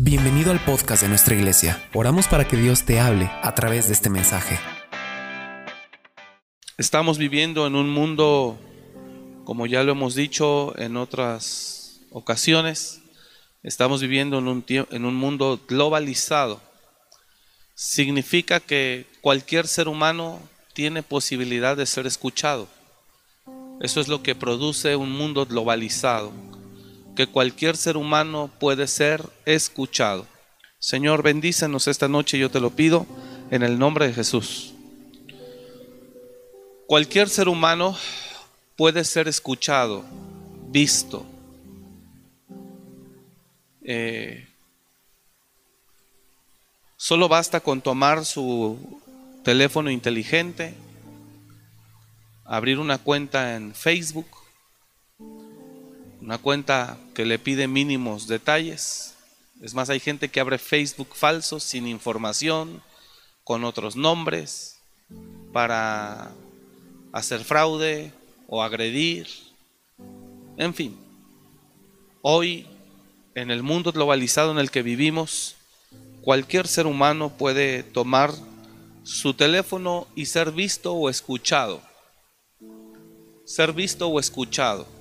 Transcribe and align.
Bienvenido 0.00 0.52
al 0.52 0.64
podcast 0.64 1.02
de 1.02 1.08
nuestra 1.08 1.34
iglesia. 1.34 1.84
Oramos 1.92 2.28
para 2.28 2.46
que 2.46 2.56
Dios 2.56 2.84
te 2.84 3.00
hable 3.00 3.28
a 3.42 3.52
través 3.56 3.88
de 3.88 3.94
este 3.94 4.08
mensaje. 4.08 4.56
Estamos 6.76 7.18
viviendo 7.18 7.66
en 7.66 7.74
un 7.74 7.90
mundo, 7.90 8.56
como 9.42 9.66
ya 9.66 9.82
lo 9.82 9.90
hemos 9.90 10.14
dicho 10.14 10.72
en 10.78 10.96
otras 10.96 12.02
ocasiones, 12.12 13.00
estamos 13.64 14.00
viviendo 14.00 14.38
en 14.38 14.46
un, 14.46 14.64
en 14.68 15.04
un 15.04 15.16
mundo 15.16 15.58
globalizado. 15.66 16.60
Significa 17.74 18.60
que 18.60 19.04
cualquier 19.20 19.66
ser 19.66 19.88
humano 19.88 20.40
tiene 20.74 21.02
posibilidad 21.02 21.76
de 21.76 21.86
ser 21.86 22.06
escuchado. 22.06 22.68
Eso 23.80 24.00
es 24.00 24.06
lo 24.06 24.22
que 24.22 24.36
produce 24.36 24.94
un 24.94 25.10
mundo 25.10 25.44
globalizado 25.44 26.32
que 27.18 27.26
cualquier 27.26 27.76
ser 27.76 27.96
humano 27.96 28.48
puede 28.60 28.86
ser 28.86 29.28
escuchado. 29.44 30.24
Señor, 30.78 31.24
bendícenos 31.24 31.88
esta 31.88 32.06
noche, 32.06 32.38
yo 32.38 32.48
te 32.48 32.60
lo 32.60 32.70
pido, 32.70 33.08
en 33.50 33.64
el 33.64 33.76
nombre 33.76 34.06
de 34.06 34.14
Jesús. 34.14 34.72
Cualquier 36.86 37.28
ser 37.28 37.48
humano 37.48 37.98
puede 38.76 39.02
ser 39.02 39.26
escuchado, 39.26 40.04
visto. 40.68 41.26
Eh, 43.82 44.46
solo 46.96 47.28
basta 47.28 47.58
con 47.58 47.80
tomar 47.80 48.24
su 48.24 48.78
teléfono 49.42 49.90
inteligente, 49.90 50.72
abrir 52.44 52.78
una 52.78 52.98
cuenta 52.98 53.56
en 53.56 53.74
Facebook, 53.74 54.37
una 56.20 56.38
cuenta 56.38 56.98
que 57.14 57.24
le 57.24 57.38
pide 57.38 57.68
mínimos 57.68 58.26
detalles. 58.26 59.14
Es 59.62 59.74
más, 59.74 59.90
hay 59.90 60.00
gente 60.00 60.28
que 60.28 60.40
abre 60.40 60.58
Facebook 60.58 61.14
falsos, 61.14 61.62
sin 61.62 61.86
información, 61.86 62.82
con 63.44 63.64
otros 63.64 63.96
nombres, 63.96 64.78
para 65.52 66.32
hacer 67.12 67.44
fraude 67.44 68.12
o 68.46 68.62
agredir. 68.62 69.28
En 70.56 70.74
fin, 70.74 70.98
hoy, 72.22 72.66
en 73.34 73.50
el 73.50 73.62
mundo 73.62 73.92
globalizado 73.92 74.52
en 74.52 74.58
el 74.58 74.70
que 74.70 74.82
vivimos, 74.82 75.56
cualquier 76.22 76.66
ser 76.66 76.86
humano 76.86 77.30
puede 77.30 77.82
tomar 77.82 78.32
su 79.02 79.34
teléfono 79.34 80.06
y 80.14 80.26
ser 80.26 80.52
visto 80.52 80.92
o 80.92 81.08
escuchado. 81.08 81.80
Ser 83.44 83.72
visto 83.72 84.08
o 84.08 84.20
escuchado. 84.20 84.97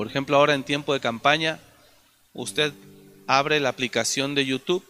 Por 0.00 0.06
ejemplo, 0.06 0.38
ahora 0.38 0.54
en 0.54 0.64
tiempo 0.64 0.94
de 0.94 1.00
campaña, 1.00 1.60
usted 2.32 2.72
abre 3.26 3.60
la 3.60 3.68
aplicación 3.68 4.34
de 4.34 4.46
YouTube 4.46 4.82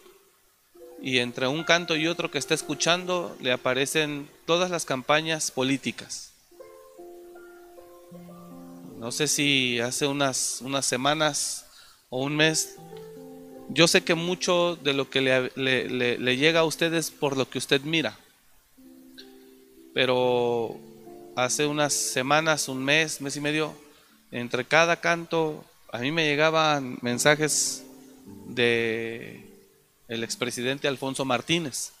y 1.01 1.17
entre 1.17 1.49
un 1.49 1.65
canto 1.65 1.97
y 1.97 2.07
otro 2.07 2.31
que 2.31 2.37
está 2.37 2.53
escuchando 2.53 3.35
le 3.41 3.51
aparecen 3.51 4.29
todas 4.45 4.71
las 4.71 4.85
campañas 4.85 5.51
políticas. 5.51 6.31
No 8.99 9.11
sé 9.11 9.27
si 9.27 9.81
hace 9.81 10.07
unas, 10.07 10.61
unas 10.61 10.85
semanas 10.85 11.65
o 12.09 12.23
un 12.23 12.37
mes, 12.37 12.77
yo 13.67 13.89
sé 13.89 14.05
que 14.05 14.15
mucho 14.15 14.77
de 14.77 14.93
lo 14.93 15.09
que 15.09 15.19
le, 15.19 16.17
le 16.17 16.37
llega 16.37 16.61
a 16.61 16.63
usted 16.63 16.93
es 16.93 17.11
por 17.11 17.35
lo 17.35 17.49
que 17.49 17.57
usted 17.57 17.81
mira. 17.81 18.17
Pero 19.93 20.79
hace 21.35 21.65
unas 21.65 21.91
semanas, 21.91 22.69
un 22.69 22.81
mes, 22.81 23.19
mes 23.19 23.35
y 23.35 23.41
medio, 23.41 23.75
entre 24.31 24.65
cada 24.65 24.95
canto, 24.95 25.63
a 25.91 25.99
mí 25.99 26.11
me 26.11 26.25
llegaban 26.25 26.97
mensajes 27.01 27.83
de 28.47 29.45
el 30.07 30.23
expresidente 30.23 30.87
Alfonso 30.87 31.25
Martínez. 31.25 31.91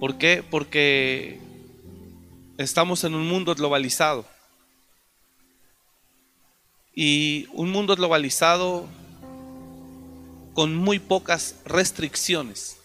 ¿Por 0.00 0.18
qué? 0.18 0.44
Porque 0.48 1.38
estamos 2.58 3.04
en 3.04 3.14
un 3.14 3.28
mundo 3.28 3.54
globalizado. 3.54 4.26
Y 6.94 7.48
un 7.52 7.70
mundo 7.70 7.96
globalizado 7.96 8.86
con 10.52 10.76
muy 10.76 10.98
pocas 10.98 11.56
restricciones. 11.64 12.76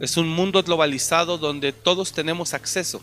Es 0.00 0.16
un 0.16 0.28
mundo 0.28 0.62
globalizado 0.62 1.38
donde 1.38 1.72
todos 1.72 2.12
tenemos 2.12 2.54
acceso 2.54 3.02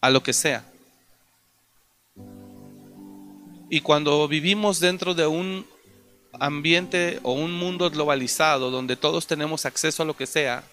a 0.00 0.10
lo 0.10 0.22
que 0.22 0.32
sea. 0.32 0.64
Y 3.68 3.80
cuando 3.80 4.26
vivimos 4.26 4.80
dentro 4.80 5.14
de 5.14 5.26
un 5.26 5.64
ambiente 6.32 7.20
o 7.22 7.32
un 7.32 7.52
mundo 7.52 7.90
globalizado 7.90 8.70
donde 8.70 8.96
todos 8.96 9.26
tenemos 9.26 9.66
acceso 9.66 10.02
a 10.02 10.06
lo 10.06 10.16
que 10.16 10.26
sea, 10.26 10.64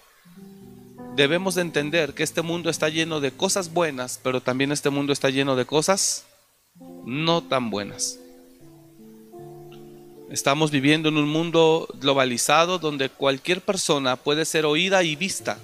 debemos 1.14 1.54
de 1.54 1.62
entender 1.62 2.14
que 2.14 2.22
este 2.22 2.42
mundo 2.42 2.70
está 2.70 2.88
lleno 2.88 3.20
de 3.20 3.30
cosas 3.32 3.72
buenas, 3.72 4.18
pero 4.22 4.40
también 4.40 4.72
este 4.72 4.90
mundo 4.90 5.12
está 5.12 5.30
lleno 5.30 5.56
de 5.56 5.66
cosas 5.66 6.26
no 7.04 7.42
tan 7.42 7.70
buenas. 7.70 8.18
Estamos 10.30 10.70
viviendo 10.70 11.08
en 11.08 11.16
un 11.16 11.28
mundo 11.28 11.88
globalizado 12.00 12.78
donde 12.78 13.08
cualquier 13.08 13.60
persona 13.60 14.16
puede 14.16 14.44
ser 14.44 14.66
oída 14.66 15.02
y 15.02 15.16
vista 15.16 15.58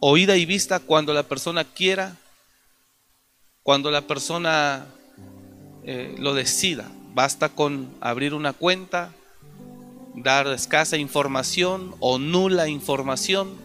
oída 0.00 0.36
y 0.36 0.46
vista 0.46 0.80
cuando 0.80 1.12
la 1.12 1.24
persona 1.24 1.64
quiera, 1.64 2.16
cuando 3.62 3.90
la 3.90 4.02
persona 4.02 4.86
eh, 5.84 6.14
lo 6.18 6.34
decida. 6.34 6.90
Basta 7.14 7.48
con 7.48 7.94
abrir 8.00 8.34
una 8.34 8.52
cuenta, 8.52 9.12
dar 10.14 10.46
escasa 10.48 10.96
información 10.96 11.94
o 12.00 12.18
nula 12.18 12.68
información 12.68 13.56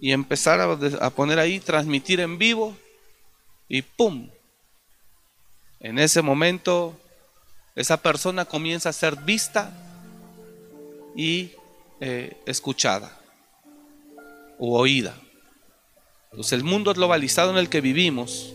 y 0.00 0.12
empezar 0.12 0.60
a, 0.60 1.10
poner 1.10 1.38
ahí, 1.38 1.60
transmitir 1.60 2.20
en 2.20 2.38
vivo 2.38 2.76
y 3.68 3.82
¡pum! 3.82 4.28
En 5.80 5.98
ese 5.98 6.22
momento 6.22 6.96
esa 7.74 7.96
persona 7.96 8.44
comienza 8.44 8.88
a 8.90 8.92
ser 8.92 9.16
vista 9.16 9.72
y 11.16 11.52
eh, 12.00 12.36
escuchada 12.46 13.18
o 14.58 14.78
oída. 14.78 15.14
Entonces 16.32 16.54
el 16.54 16.64
mundo 16.64 16.94
globalizado 16.94 17.50
en 17.50 17.58
el 17.58 17.68
que 17.68 17.82
vivimos 17.82 18.54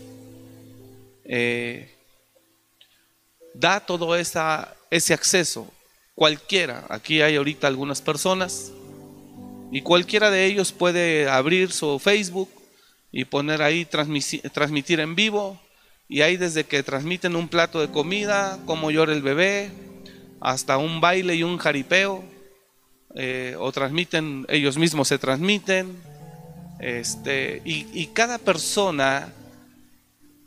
eh, 1.24 1.94
da 3.54 3.78
todo 3.80 4.16
esa, 4.16 4.74
ese 4.90 5.14
acceso. 5.14 5.72
Cualquiera, 6.16 6.84
aquí 6.88 7.22
hay 7.22 7.36
ahorita 7.36 7.68
algunas 7.68 8.02
personas 8.02 8.72
y 9.70 9.82
cualquiera 9.82 10.30
de 10.32 10.46
ellos 10.46 10.72
puede 10.72 11.28
abrir 11.28 11.70
su 11.70 12.00
Facebook 12.00 12.50
y 13.12 13.24
poner 13.24 13.62
ahí 13.62 13.84
transmitir 13.84 14.98
en 14.98 15.14
vivo 15.14 15.60
y 16.08 16.22
ahí 16.22 16.36
desde 16.36 16.64
que 16.64 16.82
transmiten 16.82 17.36
un 17.36 17.48
plato 17.48 17.80
de 17.80 17.88
comida, 17.88 18.58
como 18.66 18.90
llora 18.90 19.12
el 19.12 19.22
bebé, 19.22 19.70
hasta 20.40 20.78
un 20.78 21.00
baile 21.00 21.36
y 21.36 21.44
un 21.44 21.58
jaripeo, 21.58 22.24
eh, 23.14 23.54
o 23.58 23.70
transmiten, 23.70 24.46
ellos 24.48 24.78
mismos 24.78 25.08
se 25.08 25.18
transmiten, 25.18 25.96
este, 26.78 27.60
y, 27.64 28.06
cada 28.08 28.38
persona 28.38 29.32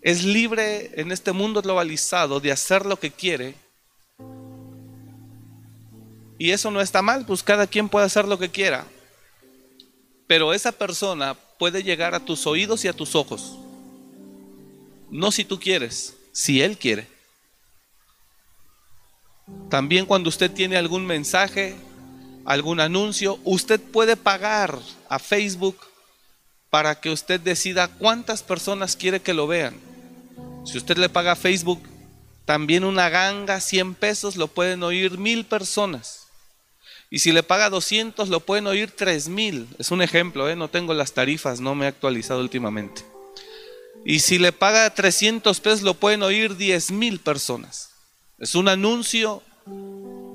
es 0.02 0.24
libre 0.24 0.92
en 1.00 1.12
este 1.12 1.32
mundo 1.32 1.62
globalizado 1.62 2.40
de 2.40 2.52
hacer 2.52 2.86
lo 2.86 2.98
que 2.98 3.12
quiere. 3.12 3.56
Y 6.38 6.52
eso 6.52 6.72
no 6.72 6.82
está 6.82 7.02
mal, 7.02 7.26
pues 7.26 7.44
cada 7.44 7.68
quien 7.68 7.90
puede 7.90 8.06
hacer 8.06 8.28
lo 8.28 8.40
que 8.40 8.50
quiera. 8.50 8.86
Pero 10.26 10.54
esa 10.54 10.72
persona 10.72 11.36
puede 11.60 11.84
llegar 11.84 12.16
a 12.16 12.20
tus 12.20 12.48
oídos 12.48 12.84
y 12.86 12.88
a 12.88 12.94
tus 12.94 13.16
ojos. 13.16 13.58
No 15.12 15.32
si 15.32 15.44
tú 15.44 15.60
quieres, 15.60 16.16
si 16.32 16.62
él 16.62 16.78
quiere. 16.78 17.08
También 19.70 20.06
cuando 20.06 20.30
usted 20.30 20.50
tiene 20.50 20.78
algún 20.78 21.06
mensaje, 21.06 21.76
algún 22.46 22.80
anuncio, 22.80 23.40
usted 23.44 23.80
puede 23.80 24.16
pagar 24.16 24.80
a 25.10 25.20
Facebook 25.20 25.91
para 26.72 27.00
que 27.00 27.12
usted 27.12 27.40
decida 27.40 27.90
cuántas 27.90 28.42
personas 28.42 28.96
quiere 28.96 29.20
que 29.20 29.36
lo 29.36 29.46
vean. 29.46 29.76
Si 30.66 30.78
usted 30.78 30.98
le 30.98 31.10
paga 31.10 31.36
Facebook 31.36 31.84
también 32.46 32.84
una 32.84 33.10
ganga, 33.10 33.60
100 33.60 33.94
pesos, 33.94 34.38
lo 34.38 34.48
pueden 34.48 34.82
oír 34.82 35.18
mil 35.18 35.46
personas. 35.46 36.28
Y 37.10 37.20
si 37.20 37.34
le 37.34 37.44
paga 37.44 37.70
200, 37.70 38.30
lo 38.30 38.40
pueden 38.40 38.68
oír 38.68 38.90
3000. 38.90 39.68
Es 39.80 39.92
un 39.92 40.02
ejemplo, 40.02 40.50
¿eh? 40.50 40.56
no 40.56 40.70
tengo 40.70 40.94
las 40.94 41.12
tarifas, 41.12 41.60
no 41.60 41.76
me 41.76 41.86
he 41.86 41.90
actualizado 41.90 42.40
últimamente. 42.40 43.04
Y 44.06 44.20
si 44.20 44.40
le 44.40 44.54
paga 44.54 44.90
300 44.94 45.60
pesos, 45.60 45.82
lo 45.82 45.94
pueden 45.94 46.24
oír 46.24 46.56
10 46.56 46.92
mil 46.92 47.20
personas. 47.20 47.90
Es 48.40 48.56
un 48.56 48.70
anuncio 48.70 49.44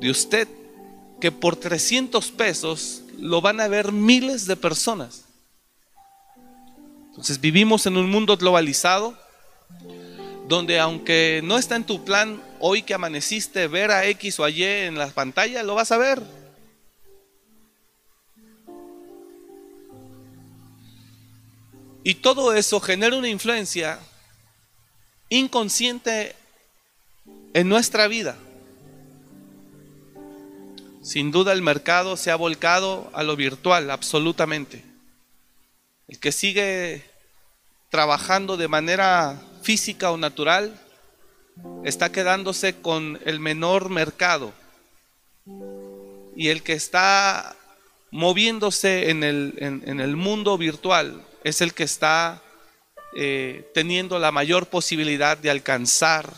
de 0.01 0.11
usted 0.11 0.49
que 1.21 1.33
por 1.33 1.57
300 1.57 2.31
pesos 2.33 3.03
lo 3.19 3.41
van 3.41 3.61
a 3.61 3.69
ver 3.69 3.91
miles 3.91 4.47
de 4.47 4.57
personas. 4.57 5.26
Entonces 7.17 7.41
vivimos 7.41 7.87
en 7.87 7.97
un 7.97 8.11
mundo 8.11 8.37
globalizado 8.37 9.17
donde 10.47 10.79
aunque 10.79 11.41
no 11.43 11.57
está 11.57 11.75
en 11.75 11.85
tu 11.85 12.05
plan 12.05 12.43
hoy 12.61 12.83
que 12.83 12.93
amaneciste 12.93 13.69
ver 13.69 13.91
a 13.91 14.05
X 14.07 14.39
o 14.39 14.45
a 14.45 14.51
Y 14.51 14.63
en 14.63 14.99
la 14.99 15.09
pantalla, 15.09 15.63
lo 15.63 15.75
vas 15.75 15.91
a 15.93 15.97
ver. 15.97 16.23
Y 22.05 22.17
todo 22.17 22.53
eso 22.53 22.81
genera 22.81 23.17
una 23.17 23.31
influencia 23.31 23.99
inconsciente 25.31 26.37
en 27.55 27.69
nuestra 27.71 28.07
vida. 28.07 28.37
Sin 31.03 31.33
duda 31.33 31.55
el 31.55 31.63
mercado 31.63 32.19
se 32.19 32.31
ha 32.31 32.37
volcado 32.37 33.11
a 33.15 33.23
lo 33.23 33.37
virtual, 33.37 33.91
absolutamente. 33.91 34.85
El 36.09 36.19
que 36.21 36.33
sigue 36.33 37.05
trabajando 37.91 38.57
de 38.57 38.69
manera 38.69 39.41
física 39.63 40.11
o 40.11 40.17
natural 40.17 40.81
está 41.85 42.13
quedándose 42.13 42.81
con 42.81 43.21
el 43.25 43.41
menor 43.41 43.91
mercado. 43.91 44.53
Y 46.37 46.49
el 46.49 46.63
que 46.63 46.75
está 46.75 47.57
moviéndose 48.11 49.11
en 49.11 49.25
el, 49.25 49.55
en 49.59 50.01
el 50.01 50.17
mundo 50.17 50.59
virtual 50.59 51.25
es 51.45 51.61
el 51.61 51.75
que 51.75 51.85
está 51.85 52.43
eh, 53.19 53.71
teniendo 53.73 54.19
la 54.19 54.31
mayor 54.31 54.67
posibilidad 54.67 55.39
de 55.39 55.49
alcanzar 55.49 56.35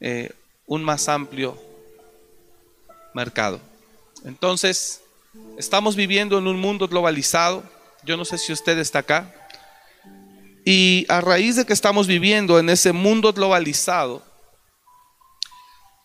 eh, 0.00 0.32
un 0.64 0.82
más 0.82 1.10
amplio 1.10 1.60
mercado. 3.12 3.60
Entonces, 4.24 5.02
estamos 5.58 5.94
viviendo 5.94 6.38
en 6.38 6.46
un 6.46 6.58
mundo 6.58 6.88
globalizado. 6.88 7.64
Yo 8.04 8.16
no 8.16 8.24
sé 8.24 8.38
si 8.38 8.52
usted 8.52 8.78
está 8.78 9.00
acá. 9.00 9.32
Y 10.64 11.06
a 11.08 11.20
raíz 11.20 11.56
de 11.56 11.64
que 11.64 11.72
estamos 11.72 12.06
viviendo 12.06 12.58
en 12.58 12.70
ese 12.70 12.92
mundo 12.92 13.32
globalizado, 13.32 14.24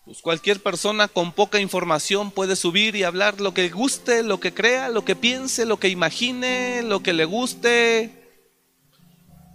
pues 0.06 0.22
cualquier 0.22 0.64
persona 0.64 1.08
con 1.08 1.34
poca 1.34 1.60
información 1.60 2.32
puede 2.32 2.56
subir 2.56 2.96
y 2.96 3.04
hablar 3.04 3.42
lo 3.42 3.54
que 3.54 3.70
guste, 3.70 4.24
lo 4.24 4.40
que 4.40 4.54
crea, 4.54 4.90
lo 4.90 5.04
que 5.04 5.16
piense, 5.16 5.66
lo 5.66 5.80
que 5.80 5.90
imagine, 5.90 6.82
lo 6.84 7.04
que 7.04 7.14
le 7.14 7.26
guste. 7.26 8.14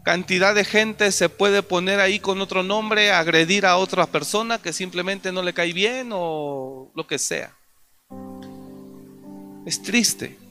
Cantidad 0.05 0.55
de 0.55 0.65
gente 0.65 1.11
se 1.11 1.29
puede 1.29 1.63
poner 1.63 2.01
ahí 2.01 2.19
con 2.19 2.41
otro 2.41 2.63
nombre, 2.63 3.13
agredir 3.13 3.67
a 3.67 3.77
otra 3.77 4.07
persona 4.07 4.61
que 4.61 4.73
simplemente 4.73 5.33
no 5.33 5.43
le 5.43 5.55
cae 5.55 5.73
bien 5.73 6.11
o 6.13 6.93
lo 6.95 7.07
que 7.07 7.19
sea. 7.19 7.57
Es 9.65 9.83
triste. 9.83 10.42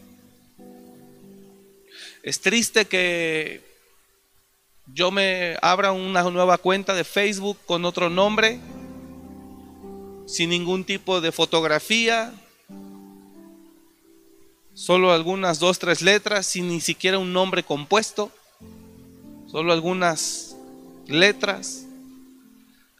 Es 2.23 2.39
triste 2.41 2.85
que 2.85 3.61
yo 4.93 5.09
me 5.09 5.57
abra 5.61 5.91
una 5.91 6.23
nueva 6.23 6.57
cuenta 6.57 6.93
de 6.93 7.03
Facebook 7.03 7.57
con 7.65 7.85
otro 7.85 8.09
nombre 8.09 8.59
sin 10.27 10.49
ningún 10.49 10.83
tipo 10.85 11.19
de 11.19 11.31
fotografía, 11.31 12.33
solo 14.73 15.11
algunas 15.11 15.59
dos, 15.59 15.77
tres 15.77 16.01
letras, 16.01 16.45
sin 16.45 16.69
ni 16.69 16.79
siquiera 16.79 17.17
un 17.17 17.33
nombre 17.33 17.63
compuesto, 17.63 18.31
solo 19.51 19.73
algunas 19.73 20.55
letras, 21.07 21.85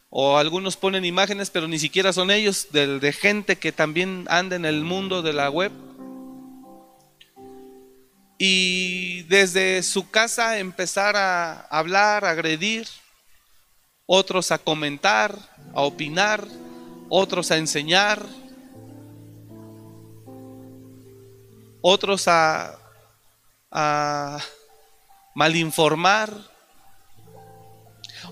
o 0.10 0.38
algunos 0.38 0.76
ponen 0.76 1.06
imágenes, 1.06 1.50
pero 1.52 1.70
ni 1.70 1.80
siquiera 1.80 2.12
son 2.12 2.32
ellos, 2.32 2.68
de, 2.72 3.00
de 3.00 3.14
gente 3.14 3.56
que 3.56 3.72
también 3.72 4.26
anda 4.30 4.58
en 4.58 4.66
el 4.66 4.84
mundo 4.84 5.22
de 5.22 5.32
la 5.32 5.50
web. 5.50 5.72
Y 8.44 9.22
desde 9.30 9.84
su 9.84 10.10
casa 10.10 10.58
empezar 10.58 11.16
a 11.16 11.62
hablar, 11.68 12.26
a 12.26 12.32
agredir, 12.32 12.88
otros 14.08 14.52
a 14.52 14.58
comentar, 14.58 15.38
a 15.76 15.82
opinar, 15.82 16.48
otros 17.08 17.52
a 17.52 17.58
enseñar, 17.58 18.26
otros 21.82 22.28
a, 22.28 22.80
a 23.70 24.40
malinformar, 25.36 26.34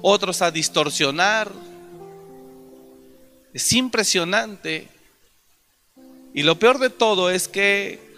otros 0.01 0.41
a 0.41 0.49
distorsionar. 0.49 1.51
Es 3.53 3.71
impresionante. 3.73 4.87
Y 6.33 6.41
lo 6.41 6.57
peor 6.57 6.79
de 6.79 6.89
todo 6.89 7.29
es 7.29 7.47
que 7.47 8.08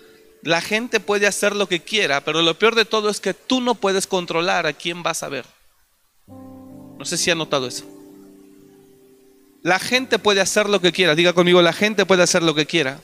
la 0.44 0.62
gente 0.62 1.00
puede 1.00 1.28
hacer 1.28 1.56
lo 1.56 1.68
que 1.68 1.82
quiera, 1.82 2.22
pero 2.22 2.42
lo 2.42 2.58
peor 2.58 2.76
de 2.76 2.86
todo 2.86 3.10
es 3.10 3.20
que 3.20 3.34
tú 3.34 3.62
no 3.62 3.76
puedes 3.76 4.08
controlar 4.08 4.66
a 4.66 4.74
quién 4.74 5.04
vas 5.04 5.24
a 5.24 5.30
ver. 5.30 5.46
No 6.28 7.06
sé 7.06 7.18
si 7.18 7.32
ha 7.32 7.36
notado 7.36 7.68
eso. 7.68 7.86
La 9.62 9.78
gente 9.78 10.18
puede 10.18 10.42
hacer 10.42 10.68
lo 10.68 10.82
que 10.82 10.92
quiera. 10.92 11.14
Diga 11.14 11.34
conmigo, 11.34 11.62
la 11.62 11.74
gente 11.74 12.06
puede 12.06 12.24
hacer 12.24 12.42
lo 12.42 12.56
que 12.56 12.66
quiera. 12.66 13.00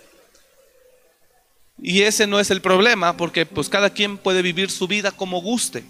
Y 1.79 2.01
ese 2.01 2.25
no 2.25 2.39
es 2.39 2.49
el 2.49 2.61
problema, 2.61 3.17
porque 3.17 3.45
pues 3.45 3.69
cada 3.69 3.91
quien 3.91 4.17
puede 4.17 4.41
vivir 4.41 4.71
su 4.71 4.87
vida 4.87 5.11
como 5.11 5.41
guste. 5.41 5.83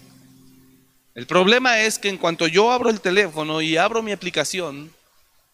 El 1.14 1.26
problema 1.26 1.80
es 1.80 1.98
que 1.98 2.10
en 2.10 2.18
cuanto 2.18 2.46
yo 2.46 2.70
abro 2.70 2.90
el 2.90 3.00
teléfono 3.00 3.62
y 3.62 3.78
abro 3.78 4.02
mi 4.02 4.12
aplicación, 4.12 4.92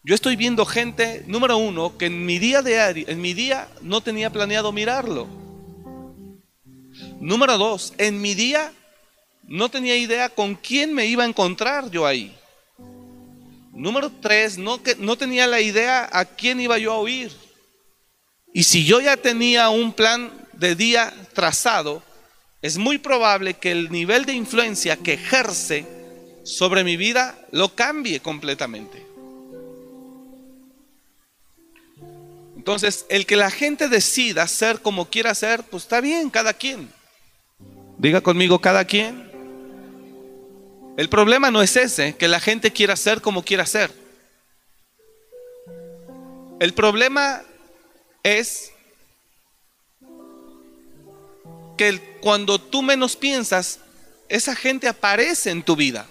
yo 0.03 0.13
estoy 0.13 0.35
viendo 0.35 0.65
gente, 0.65 1.23
número 1.27 1.57
uno, 1.57 1.97
que 1.97 2.07
en 2.07 2.25
mi 2.25 2.37
día 2.37 2.61
de 2.61 3.05
en 3.07 3.21
mi 3.21 3.33
día 3.33 3.69
no 3.81 4.01
tenía 4.01 4.29
planeado 4.29 4.71
mirarlo. 4.71 5.44
Número 7.19 7.57
dos, 7.57 7.93
en 7.97 8.21
mi 8.21 8.33
día 8.33 8.71
no 9.43 9.69
tenía 9.69 9.95
idea 9.95 10.29
con 10.29 10.55
quién 10.55 10.93
me 10.93 11.05
iba 11.05 11.23
a 11.23 11.27
encontrar 11.27 11.89
yo 11.91 12.05
ahí. 12.05 12.35
Número 13.71 14.11
tres, 14.21 14.57
no, 14.57 14.81
que, 14.81 14.95
no 14.95 15.17
tenía 15.17 15.47
la 15.47 15.59
idea 15.59 16.09
a 16.11 16.25
quién 16.25 16.59
iba 16.59 16.77
yo 16.77 16.93
a 16.93 16.97
oír. 16.97 17.31
Y 18.53 18.63
si 18.63 18.85
yo 18.85 19.01
ya 19.01 19.17
tenía 19.17 19.69
un 19.69 19.91
plan 19.91 20.31
de 20.53 20.75
día 20.75 21.13
trazado, 21.33 22.01
es 22.61 22.77
muy 22.77 22.97
probable 22.97 23.55
que 23.55 23.71
el 23.71 23.91
nivel 23.91 24.25
de 24.25 24.33
influencia 24.33 24.97
que 24.97 25.13
ejerce 25.13 25.85
sobre 26.45 26.83
mi 26.83 26.95
vida 26.95 27.37
lo 27.51 27.75
cambie 27.75 28.21
completamente. 28.21 29.05
Entonces, 32.55 33.05
el 33.09 33.25
que 33.25 33.35
la 33.35 33.51
gente 33.51 33.89
decida 33.89 34.47
ser 34.47 34.81
como 34.81 35.09
quiera 35.09 35.35
ser, 35.35 35.63
pues 35.63 35.83
está 35.83 36.01
bien, 36.01 36.29
cada 36.29 36.53
quien. 36.53 36.94
Diga 37.97 38.21
conmigo, 38.21 38.59
cada 38.59 38.85
quien. 38.85 39.31
El 40.97 41.09
problema 41.09 41.51
no 41.51 41.61
es 41.61 41.75
ese, 41.75 42.15
que 42.15 42.27
la 42.27 42.39
gente 42.39 42.71
quiera 42.71 42.95
ser 42.95 43.21
como 43.21 43.43
quiera 43.43 43.65
ser. 43.65 43.91
El 46.59 46.73
problema 46.73 47.43
es 48.23 48.71
que 51.77 51.99
cuando 52.21 52.59
tú 52.59 52.81
menos 52.81 53.15
piensas, 53.15 53.79
esa 54.29 54.55
gente 54.55 54.87
aparece 54.87 55.51
en 55.51 55.63
tu 55.63 55.75
vida. 55.75 56.07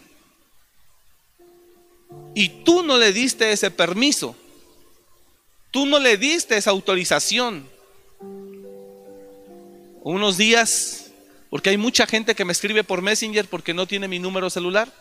Y 2.35 2.49
tú 2.65 2.83
no 2.83 2.99
le 2.99 3.13
diste 3.13 3.53
ese 3.53 3.71
permiso. 3.71 4.37
Tú 5.71 5.87
no 5.87 5.99
le 5.99 6.17
diste 6.17 6.57
esa 6.57 6.71
autorización. 6.71 7.69
Unos 10.03 10.37
días 10.37 11.04
porque 11.55 11.71
hay 11.71 11.77
mucha 11.77 12.05
gente 12.05 12.35
que 12.35 12.45
me 12.45 12.51
escribe 12.51 12.83
por 12.83 13.01
Messenger 13.01 13.47
porque 13.47 13.75
no 13.75 13.87
tiene 13.87 14.09
mi 14.09 14.19
número 14.19 14.51
celular. 14.51 14.93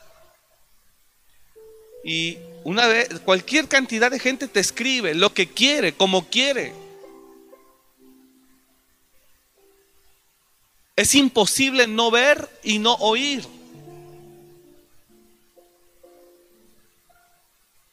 Y 2.04 2.38
una 2.64 2.86
vez, 2.86 3.10
cualquier 3.26 3.68
cantidad 3.68 4.12
de 4.12 4.20
gente 4.20 4.48
te 4.48 4.60
escribe 4.60 5.16
lo 5.16 5.34
que 5.34 5.48
quiere, 5.50 5.94
como 5.94 6.30
quiere. 6.30 6.72
Es 10.96 11.16
imposible 11.16 11.88
no 11.88 12.12
ver 12.12 12.48
y 12.62 12.78
no 12.78 12.94
oír. 13.00 13.44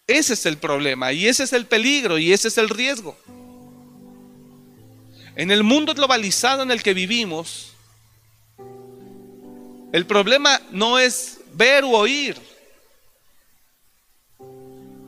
Ese 0.07 0.35
es 0.35 0.45
el 0.45 0.59
problema 0.59 1.15
y 1.15 1.29
ese 1.29 1.45
es 1.45 1.55
el 1.55 1.65
peligro 1.65 2.19
y 2.19 2.35
ese 2.35 2.49
es 2.49 2.59
el 2.59 2.69
riesgo. 2.69 3.17
En 5.35 5.51
el 5.51 5.63
mundo 5.63 5.95
globalizado 5.95 6.63
en 6.63 6.71
el 6.71 6.83
que 6.83 6.93
vivimos, 6.93 7.71
el 9.93 10.07
problema 10.07 10.61
no 10.71 10.99
es 10.99 11.39
ver 11.53 11.85
o 11.85 11.91
oír. 11.91 12.37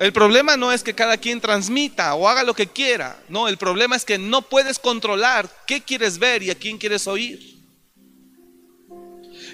El 0.00 0.12
problema 0.12 0.56
no 0.56 0.72
es 0.72 0.82
que 0.82 0.94
cada 0.94 1.16
quien 1.16 1.40
transmita 1.40 2.14
o 2.14 2.28
haga 2.28 2.42
lo 2.42 2.54
que 2.54 2.66
quiera. 2.66 3.22
No, 3.28 3.46
el 3.46 3.56
problema 3.56 3.94
es 3.94 4.04
que 4.04 4.18
no 4.18 4.42
puedes 4.42 4.80
controlar 4.80 5.48
qué 5.66 5.80
quieres 5.80 6.18
ver 6.18 6.42
y 6.42 6.50
a 6.50 6.56
quién 6.56 6.76
quieres 6.76 7.06
oír. 7.06 7.52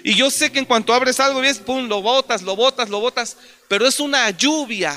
Y 0.03 0.15
yo 0.15 0.31
sé 0.31 0.51
que 0.51 0.57
en 0.59 0.65
cuanto 0.65 0.93
abres 0.93 1.19
algo, 1.19 1.41
ves, 1.41 1.59
pum, 1.59 1.87
lo 1.87 2.01
botas, 2.01 2.41
lo 2.41 2.55
botas, 2.55 2.89
lo 2.89 2.99
botas, 2.99 3.37
pero 3.67 3.85
es 3.85 3.99
una 3.99 4.29
lluvia. 4.31 4.95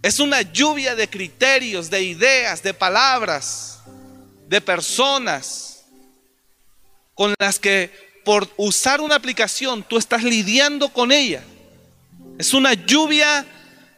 Es 0.00 0.20
una 0.20 0.40
lluvia 0.40 0.94
de 0.94 1.08
criterios, 1.08 1.90
de 1.90 2.02
ideas, 2.02 2.62
de 2.62 2.72
palabras, 2.72 3.80
de 4.46 4.60
personas 4.60 5.84
con 7.14 7.34
las 7.38 7.58
que 7.58 8.13
por 8.24 8.48
usar 8.56 9.00
una 9.00 9.16
aplicación 9.16 9.84
tú 9.86 9.98
estás 9.98 10.22
lidiando 10.22 10.88
con 10.88 11.12
ella. 11.12 11.42
Es 12.38 12.54
una 12.54 12.74
lluvia 12.74 13.46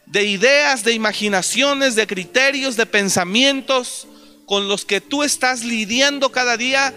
de 0.04 0.24
ideas, 0.24 0.84
de 0.84 0.92
imaginaciones, 0.92 1.94
de 1.94 2.06
criterios, 2.06 2.76
de 2.76 2.86
pensamientos 2.86 4.06
con 4.46 4.68
los 4.68 4.84
que 4.84 5.00
tú 5.00 5.22
estás 5.22 5.64
lidiando 5.64 6.30
cada 6.30 6.56
día 6.56 6.94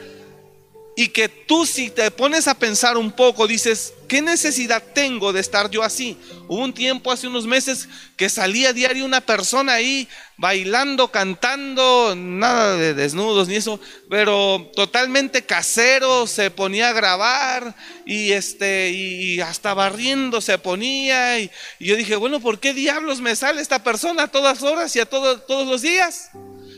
y 1.00 1.08
que 1.08 1.30
tú 1.30 1.66
si 1.66 1.90
te 1.90 2.12
pones 2.12 2.50
a 2.50 2.60
pensar 2.60 2.98
un 2.98 3.14
poco, 3.14 3.48
dices, 3.48 3.94
¿qué 4.10 4.22
necesidad 4.22 4.84
tengo 4.94 5.32
de 5.32 5.40
estar 5.40 5.70
yo 5.70 5.82
así? 5.82 6.18
Hubo 6.50 6.62
un 6.62 6.74
tiempo, 6.74 7.10
hace 7.10 7.26
unos 7.26 7.48
meses, 7.48 7.88
que 8.18 8.28
salía 8.28 8.74
diario 8.74 9.06
una 9.06 9.22
persona 9.22 9.76
ahí 9.76 10.10
bailando, 10.36 11.10
cantando, 11.10 12.16
nada 12.18 12.76
de 12.76 12.94
desnudos 12.94 13.48
ni 13.48 13.56
eso, 13.56 13.80
pero 14.10 14.70
totalmente 14.76 15.46
casero, 15.46 16.28
se 16.28 16.52
ponía 16.52 16.90
a 16.90 16.94
grabar 16.94 17.78
y, 18.06 18.34
este, 18.34 18.90
y 18.90 19.40
hasta 19.40 19.74
barriendo 19.74 20.42
se 20.42 20.58
ponía. 20.58 21.40
Y, 21.40 21.50
yo 21.80 21.96
dije, 21.96 22.18
bueno, 22.18 22.42
¿por 22.42 22.60
qué 22.60 22.74
diablos 22.74 23.22
me 23.22 23.38
sale 23.38 23.62
esta 23.62 23.82
persona 23.82 24.24
a 24.24 24.28
todas 24.28 24.64
horas 24.64 24.94
y 24.98 25.00
a 25.00 25.06
todos 25.06 25.66
los 25.66 25.82
días? 25.82 26.32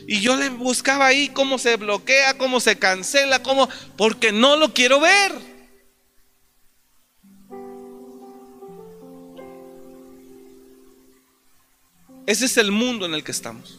Y 0.06 0.20
yo 0.20 0.36
le 0.36 0.48
buscaba 0.48 1.06
ahí 1.06 1.28
cómo 1.28 1.58
se 1.58 1.76
bloquea, 1.76 2.36
cómo 2.36 2.60
se 2.60 2.78
cancela, 2.78 3.42
cómo, 3.42 3.68
porque 3.96 4.32
no 4.32 4.56
lo 4.56 4.74
quiero 4.74 5.00
ver. 5.00 5.32
Ese 12.26 12.46
es 12.46 12.56
el 12.56 12.70
mundo 12.70 13.06
en 13.06 13.14
el 13.14 13.24
que 13.24 13.32
estamos. 13.32 13.78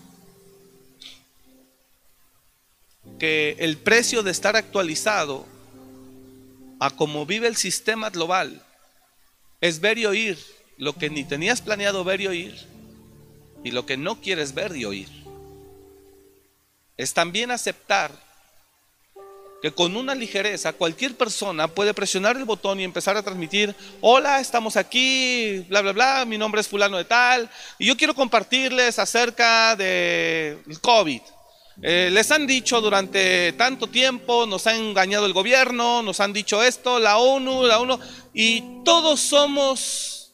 Que 3.20 3.56
el 3.60 3.78
precio 3.78 4.24
de 4.24 4.32
estar 4.32 4.56
actualizado 4.56 5.46
a 6.80 6.90
cómo 6.90 7.26
vive 7.26 7.48
el 7.48 7.56
sistema 7.56 8.10
global 8.10 8.62
es 9.62 9.80
ver 9.80 9.98
y 9.98 10.06
oír 10.06 10.38
lo 10.78 10.94
que 10.94 11.10
ni 11.10 11.24
tenías 11.24 11.62
planeado 11.62 12.04
ver 12.04 12.20
y 12.22 12.28
oír 12.28 12.56
y 13.64 13.72
lo 13.72 13.86
que 13.86 13.96
no 13.96 14.20
quieres 14.20 14.54
ver 14.54 14.76
y 14.76 14.84
oír 14.84 15.23
es 16.98 17.14
también 17.14 17.52
aceptar 17.52 18.12
que 19.64 19.72
con 19.72 19.96
una 19.96 20.14
ligereza 20.14 20.74
cualquier 20.74 21.16
persona 21.16 21.70
puede 21.70 21.94
presionar 21.94 22.36
el 22.36 22.44
botón 22.44 22.82
y 22.82 22.84
empezar 22.84 23.16
a 23.16 23.24
transmitir, 23.24 23.74
hola, 24.02 24.42
estamos 24.42 24.76
aquí, 24.76 25.66
bla, 25.70 25.82
bla, 25.82 25.94
bla, 25.94 26.26
mi 26.26 26.38
nombre 26.38 26.60
es 26.60 26.68
fulano 26.68 26.98
de 26.98 27.06
tal, 27.06 27.50
y 27.80 27.86
yo 27.86 27.96
quiero 27.96 28.14
compartirles 28.14 29.00
acerca 29.00 29.74
del 29.78 30.82
COVID. 30.82 31.22
Eh, 31.82 32.10
les 32.12 32.30
han 32.32 32.46
dicho 32.46 32.82
durante 32.82 33.54
tanto 33.54 33.88
tiempo, 33.88 34.46
nos 34.46 34.68
ha 34.68 34.76
engañado 34.76 35.26
el 35.26 35.34
gobierno, 35.34 36.04
nos 36.04 36.20
han 36.20 36.34
dicho 36.34 36.62
esto, 36.62 37.00
la 37.00 37.18
ONU, 37.18 37.64
la 37.64 37.80
ONU, 37.80 37.98
y 38.34 38.84
todos 38.84 39.22
somos 39.22 40.34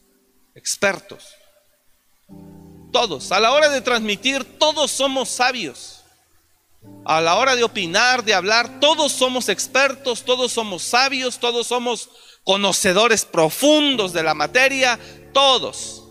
expertos. 0.55 1.35
Todos, 2.91 3.31
a 3.31 3.39
la 3.39 3.51
hora 3.51 3.69
de 3.69 3.81
transmitir, 3.81 4.43
todos 4.57 4.89
somos 4.89 5.29
sabios. 5.29 5.98
A 7.05 7.21
la 7.21 7.35
hora 7.35 7.55
de 7.55 7.63
opinar, 7.63 8.23
de 8.23 8.33
hablar, 8.33 8.79
todos 8.79 9.11
somos 9.11 9.49
expertos, 9.49 10.23
todos 10.23 10.51
somos 10.51 10.83
sabios, 10.83 11.39
todos 11.39 11.67
somos 11.67 12.09
conocedores 12.43 13.25
profundos 13.25 14.13
de 14.13 14.23
la 14.23 14.33
materia, 14.33 14.99
todos. 15.33 16.03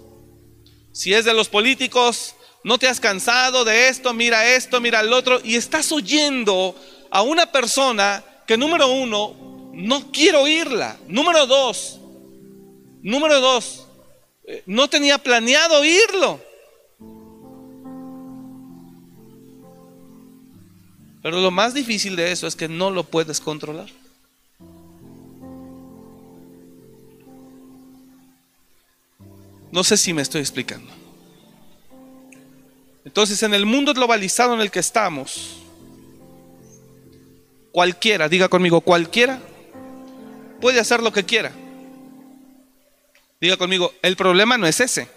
Si 0.93 1.15
es 1.15 1.25
de 1.25 1.35
los 1.35 1.49
políticos, 1.49 2.35
no 2.65 2.79
te 2.79 2.89
has 2.89 3.01
cansado 3.01 3.65
de 3.65 3.89
esto, 3.89 4.13
mira 4.13 4.55
esto, 4.55 4.81
mira 4.81 5.01
el 5.01 5.13
otro, 5.13 5.41
y 5.43 5.57
estás 5.57 5.93
oyendo 5.93 6.75
a 7.11 7.23
una 7.23 7.51
persona 7.51 8.25
que 8.47 8.57
número 8.57 8.89
uno, 8.89 9.71
no 9.73 10.11
quiero 10.11 10.43
oírla. 10.43 10.99
Número 11.07 11.47
dos, 11.47 12.01
número 13.03 13.41
dos, 13.41 13.87
eh, 14.45 14.63
no 14.67 14.89
tenía 14.89 15.19
planeado 15.19 15.81
oírlo. 15.81 16.48
Pero 21.29 21.43
lo 21.43 21.51
más 21.51 21.75
difícil 21.75 22.17
de 22.17 22.33
eso 22.33 22.47
es 22.47 22.57
que 22.57 22.69
no 22.69 22.91
lo 22.91 23.05
puedes 23.05 23.39
controlar. 23.39 23.91
No 29.71 29.85
sé 29.85 29.99
si 29.99 30.15
me 30.15 30.23
estoy 30.23 30.41
explicando. 30.41 30.91
Entonces, 33.05 33.43
en 33.43 33.53
el 33.53 33.67
mundo 33.67 33.93
globalizado 33.93 34.55
en 34.55 34.63
el 34.63 34.71
que 34.71 34.79
estamos, 34.79 35.59
cualquiera, 37.73 38.31
diga 38.31 38.49
conmigo, 38.49 38.81
cualquiera 38.81 39.39
puede 40.63 40.81
hacer 40.81 41.03
lo 41.03 41.13
que 41.13 41.25
quiera. 41.25 41.53
Diga 43.39 43.59
conmigo, 43.59 43.93
el 44.01 44.17
problema 44.17 44.57
no 44.57 44.67
es 44.67 44.81
ese, 44.81 45.09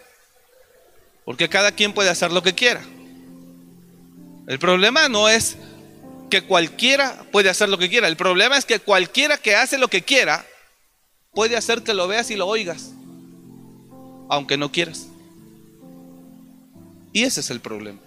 porque 1.24 1.48
cada 1.48 1.72
quien 1.72 1.94
puede 1.94 2.10
hacer 2.10 2.34
lo 2.34 2.44
que 2.44 2.54
quiera. 2.54 2.82
El 4.48 4.60
problema 4.60 5.08
no 5.08 5.30
es 5.30 5.56
que 6.32 6.42
cualquiera 6.42 7.24
puede 7.32 7.50
hacer 7.50 7.70
lo 7.70 7.78
que 7.78 7.90
quiera. 7.90 8.08
El 8.08 8.18
problema 8.18 8.58
es 8.58 8.66
que 8.66 8.80
cualquiera 8.80 9.38
que 9.38 9.56
hace 9.56 9.78
lo 9.78 9.90
que 9.90 10.02
quiera 10.02 10.44
puede 11.34 11.56
hacer 11.56 11.84
que 11.84 11.94
lo 11.94 12.08
veas 12.08 12.32
y 12.32 12.36
lo 12.36 12.48
oigas, 12.48 12.90
aunque 14.30 14.58
no 14.58 14.72
quieras. 14.72 15.06
Y 17.14 17.24
ese 17.24 17.42
es 17.42 17.52
el 17.52 17.60
problema. 17.60 18.00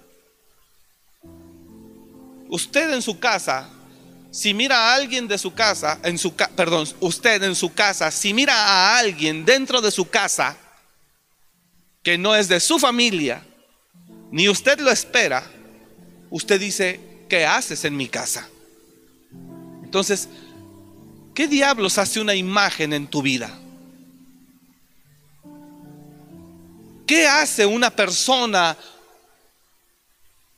Usted 2.48 2.92
en 2.92 3.02
su 3.02 3.20
casa, 3.20 3.68
si 4.30 4.54
mira 4.54 4.76
a 4.76 4.94
alguien 4.94 5.28
de 5.28 5.38
su 5.38 5.54
casa, 5.54 6.00
en 6.02 6.18
su 6.18 6.34
perdón, 6.34 6.88
usted 7.00 7.42
en 7.42 7.54
su 7.54 7.72
casa, 7.74 8.10
si 8.10 8.34
mira 8.34 8.54
a 8.54 8.98
alguien 8.98 9.44
dentro 9.44 9.80
de 9.80 9.90
su 9.90 10.08
casa 10.08 10.56
que 12.02 12.18
no 12.18 12.34
es 12.34 12.48
de 12.48 12.60
su 12.60 12.78
familia, 12.78 13.46
ni 14.30 14.48
usted 14.48 14.80
lo 14.80 14.90
espera, 14.90 15.44
usted 16.30 16.58
dice, 16.58 17.13
¿qué 17.34 17.44
haces 17.44 17.84
en 17.84 17.96
mi 17.96 18.06
casa? 18.06 18.48
Entonces, 19.82 20.28
¿qué 21.34 21.48
diablos 21.48 21.98
hace 21.98 22.20
una 22.20 22.32
imagen 22.32 22.92
en 22.92 23.08
tu 23.08 23.22
vida? 23.22 23.50
¿Qué 27.04 27.26
hace 27.26 27.66
una 27.66 27.90
persona, 27.90 28.76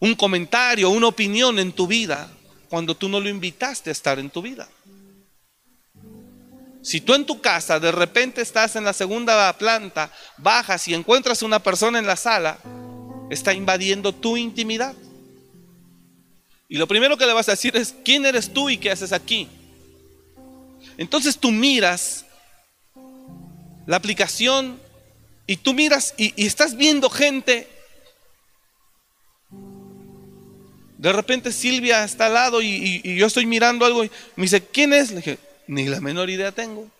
un 0.00 0.14
comentario, 0.14 0.90
una 0.90 1.06
opinión 1.06 1.58
en 1.58 1.72
tu 1.72 1.86
vida 1.86 2.30
cuando 2.68 2.94
tú 2.94 3.08
no 3.08 3.20
lo 3.20 3.30
invitaste 3.30 3.88
a 3.88 3.92
estar 3.92 4.18
en 4.18 4.28
tu 4.28 4.42
vida? 4.42 4.68
Si 6.82 7.00
tú 7.00 7.14
en 7.14 7.24
tu 7.24 7.40
casa 7.40 7.80
de 7.80 7.90
repente 7.90 8.42
estás 8.42 8.76
en 8.76 8.84
la 8.84 8.92
segunda 8.92 9.50
planta, 9.56 10.12
bajas 10.36 10.86
y 10.88 10.92
encuentras 10.92 11.40
una 11.40 11.58
persona 11.58 11.98
en 11.98 12.06
la 12.06 12.16
sala, 12.16 12.58
está 13.30 13.54
invadiendo 13.54 14.12
tu 14.12 14.36
intimidad. 14.36 14.94
Y 16.68 16.78
lo 16.78 16.88
primero 16.88 17.16
que 17.16 17.26
le 17.26 17.32
vas 17.32 17.48
a 17.48 17.52
decir 17.52 17.76
es, 17.76 17.94
¿quién 18.04 18.26
eres 18.26 18.52
tú 18.52 18.68
y 18.68 18.78
qué 18.78 18.90
haces 18.90 19.12
aquí? 19.12 19.48
Entonces 20.98 21.38
tú 21.38 21.52
miras 21.52 22.24
la 23.86 23.96
aplicación 23.96 24.80
y 25.46 25.56
tú 25.56 25.74
miras 25.74 26.14
y, 26.16 26.32
estás 26.44 26.76
viendo 26.76 27.08
gente. 27.08 27.68
De 30.98 31.12
repente 31.12 31.52
Silvia 31.52 32.02
está 32.04 32.26
al 32.26 32.34
lado 32.34 32.62
y, 32.62 33.00
y, 33.04 33.16
yo 33.16 33.26
estoy 33.26 33.46
mirando 33.46 33.84
algo 33.84 34.04
y 34.04 34.10
me 34.34 34.44
dice, 34.44 34.60
¿quién 34.60 34.92
es? 34.92 35.10
Le 35.10 35.16
dije, 35.16 35.38
ni 35.68 35.84
la 35.86 36.00
menor 36.00 36.30
idea 36.30 36.50
tengo. 36.50 36.90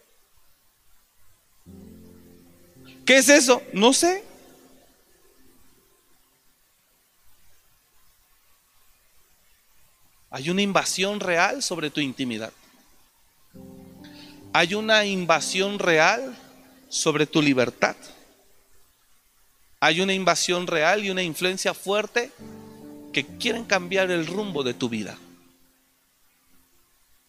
¿Qué 3.05 3.19
es 3.19 3.29
eso? 3.29 3.63
No 3.73 3.93
sé. 3.93 4.26
Hay 10.37 10.51
una 10.51 10.61
invasión 10.61 11.19
real 11.19 11.63
sobre 11.63 11.89
tu 11.89 12.03
intimidad. 12.03 12.53
Hay 14.53 14.75
una 14.75 15.07
invasión 15.07 15.79
real 15.79 16.37
sobre 16.91 17.27
tu 17.27 17.41
libertad. 17.41 17.97
Hay 19.81 20.03
una 20.03 20.13
invasión 20.13 20.67
real 20.67 21.03
y 21.03 21.09
una 21.09 21.23
influencia 21.23 21.73
fuerte 21.73 22.31
que 23.15 23.25
quieren 23.25 23.65
cambiar 23.65 24.11
el 24.11 24.27
rumbo 24.27 24.63
de 24.63 24.75
tu 24.75 24.91
vida. 24.91 25.17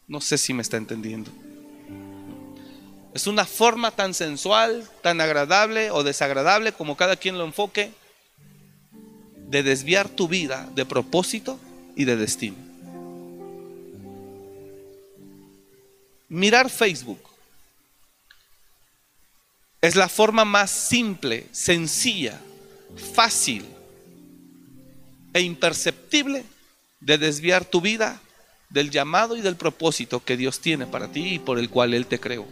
No 0.10 0.20
sé 0.20 0.38
si 0.38 0.54
me 0.54 0.62
está 0.62 0.76
entendiendo. 0.76 1.32
Es 3.14 3.26
una 3.26 3.46
forma 3.46 3.92
tan 3.92 4.14
sensual, 4.14 4.86
tan 5.02 5.22
agradable 5.22 5.92
o 5.92 6.04
desagradable 6.04 6.74
como 6.74 6.98
cada 6.98 7.16
quien 7.16 7.38
lo 7.38 7.46
enfoque, 7.46 7.94
de 9.48 9.64
desviar 9.64 10.10
tu 10.10 10.28
vida 10.28 10.68
de 10.76 10.86
propósito 10.86 11.58
y 11.96 12.04
de 12.04 12.18
destino. 12.18 12.67
Mirar 16.30 16.70
Facebook 16.70 17.22
es 19.82 19.96
la 19.96 20.10
forma 20.10 20.44
más 20.44 20.72
simple, 20.72 21.48
sencilla, 21.52 22.40
fácil 23.14 23.66
e 25.34 25.42
imperceptible 25.42 26.44
de 27.00 27.18
desviar 27.18 27.64
tu 27.64 27.80
vida 27.80 28.22
del 28.70 28.92
llamado 28.92 29.38
y 29.38 29.42
del 29.42 29.56
propósito 29.56 30.24
que 30.24 30.36
Dios 30.36 30.60
tiene 30.60 30.86
para 30.86 31.08
ti 31.10 31.36
y 31.36 31.40
por 31.40 31.60
el 31.60 31.70
cual 31.70 31.94
Él 31.94 32.08
te 32.08 32.20
creó. 32.20 32.46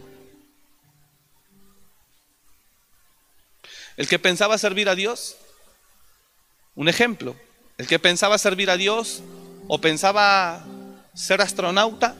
El 3.96 4.08
que 4.08 4.18
pensaba 4.18 4.56
servir 4.56 4.88
a 4.88 4.94
Dios, 4.94 5.36
un 6.74 6.88
ejemplo, 6.88 7.36
el 7.76 7.86
que 7.86 7.98
pensaba 7.98 8.38
servir 8.38 8.70
a 8.70 8.76
Dios 8.76 9.22
o 9.68 9.80
pensaba 9.80 10.64
ser 11.14 11.42
astronauta 11.42 12.14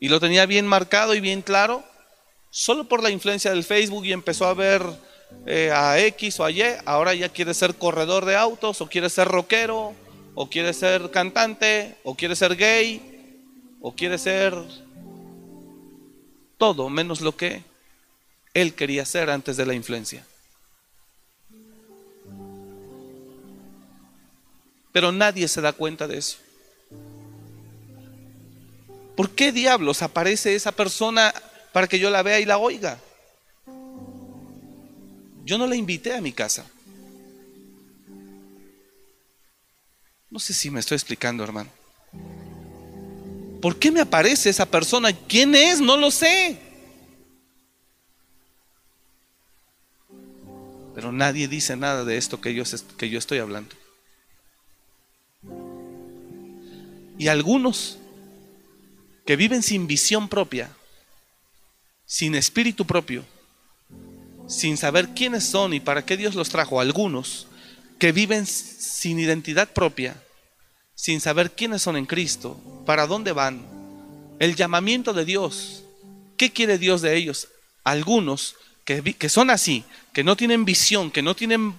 y 0.00 0.08
lo 0.08 0.20
tenía 0.20 0.46
bien 0.46 0.66
marcado 0.66 1.14
y 1.14 1.20
bien 1.20 1.42
claro, 1.42 1.84
solo 2.50 2.88
por 2.88 3.02
la 3.02 3.10
influencia 3.10 3.50
del 3.50 3.64
Facebook 3.64 4.04
y 4.06 4.12
empezó 4.12 4.46
a 4.46 4.54
ver 4.54 4.82
eh, 5.46 5.70
a 5.72 5.98
X 5.98 6.40
o 6.40 6.44
a 6.44 6.50
Y, 6.50 6.62
ahora 6.84 7.14
ya 7.14 7.28
quiere 7.28 7.54
ser 7.54 7.74
corredor 7.74 8.24
de 8.24 8.36
autos 8.36 8.80
o 8.80 8.88
quiere 8.88 9.10
ser 9.10 9.28
rockero 9.28 9.94
o 10.34 10.48
quiere 10.48 10.72
ser 10.72 11.10
cantante 11.10 11.96
o 12.04 12.14
quiere 12.14 12.36
ser 12.36 12.56
gay 12.56 13.02
o 13.80 13.94
quiere 13.94 14.18
ser 14.18 14.54
todo 16.56 16.88
menos 16.88 17.20
lo 17.20 17.36
que 17.36 17.62
él 18.54 18.74
quería 18.74 19.04
ser 19.04 19.30
antes 19.30 19.56
de 19.56 19.66
la 19.66 19.74
influencia. 19.74 20.24
Pero 24.92 25.12
nadie 25.12 25.46
se 25.46 25.60
da 25.60 25.72
cuenta 25.72 26.08
de 26.08 26.18
eso. 26.18 26.38
¿Por 29.18 29.30
qué 29.30 29.50
diablos 29.50 30.02
aparece 30.02 30.54
esa 30.54 30.70
persona 30.70 31.34
para 31.72 31.88
que 31.88 31.98
yo 31.98 32.08
la 32.08 32.22
vea 32.22 32.38
y 32.38 32.44
la 32.44 32.56
oiga? 32.56 33.00
Yo 35.44 35.58
no 35.58 35.66
la 35.66 35.74
invité 35.74 36.14
a 36.14 36.20
mi 36.20 36.30
casa. 36.30 36.64
No 40.30 40.38
sé 40.38 40.54
si 40.54 40.70
me 40.70 40.78
estoy 40.78 40.94
explicando, 40.94 41.42
hermano. 41.42 41.68
¿Por 43.60 43.76
qué 43.76 43.90
me 43.90 44.02
aparece 44.02 44.50
esa 44.50 44.66
persona? 44.66 45.12
¿Quién 45.12 45.52
es? 45.56 45.80
No 45.80 45.96
lo 45.96 46.12
sé. 46.12 46.56
Pero 50.94 51.10
nadie 51.10 51.48
dice 51.48 51.74
nada 51.74 52.04
de 52.04 52.18
esto 52.18 52.40
que 52.40 52.54
yo, 52.54 52.62
que 52.96 53.10
yo 53.10 53.18
estoy 53.18 53.40
hablando. 53.40 53.74
Y 57.18 57.26
algunos 57.26 57.98
que 59.28 59.36
viven 59.36 59.62
sin 59.62 59.86
visión 59.86 60.26
propia, 60.26 60.70
sin 62.06 62.34
espíritu 62.34 62.86
propio, 62.86 63.26
sin 64.48 64.78
saber 64.78 65.10
quiénes 65.10 65.44
son 65.44 65.74
y 65.74 65.80
para 65.80 66.06
qué 66.06 66.16
Dios 66.16 66.34
los 66.34 66.48
trajo, 66.48 66.80
algunos 66.80 67.46
que 67.98 68.10
viven 68.10 68.46
sin 68.46 69.20
identidad 69.20 69.68
propia, 69.74 70.16
sin 70.94 71.20
saber 71.20 71.50
quiénes 71.50 71.82
son 71.82 71.98
en 71.98 72.06
Cristo, 72.06 72.58
para 72.86 73.06
dónde 73.06 73.32
van, 73.32 73.66
el 74.38 74.56
llamamiento 74.56 75.12
de 75.12 75.26
Dios, 75.26 75.84
¿qué 76.38 76.50
quiere 76.50 76.78
Dios 76.78 77.02
de 77.02 77.14
ellos? 77.14 77.48
Algunos 77.84 78.56
que, 78.86 79.02
que 79.12 79.28
son 79.28 79.50
así, 79.50 79.84
que 80.14 80.24
no 80.24 80.38
tienen 80.38 80.64
visión, 80.64 81.10
que 81.10 81.20
no 81.20 81.36
tienen 81.36 81.74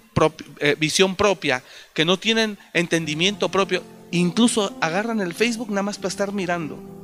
eh, 0.59 0.75
visión 0.77 1.15
propia, 1.15 1.63
que 1.95 2.05
no 2.05 2.19
tienen 2.19 2.59
entendimiento 2.73 3.49
propio, 3.49 3.81
incluso 4.11 4.77
agarran 4.81 5.19
el 5.19 5.33
Facebook 5.33 5.71
nada 5.71 5.81
más 5.81 5.97
para 5.97 6.09
estar 6.09 6.31
mirando. 6.31 6.98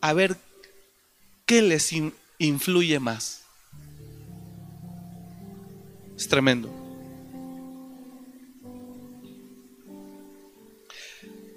A 0.00 0.12
ver 0.12 0.36
qué 1.46 1.62
les 1.62 1.92
influye 2.38 3.00
más. 3.00 3.42
Es 6.16 6.28
tremendo. 6.28 6.78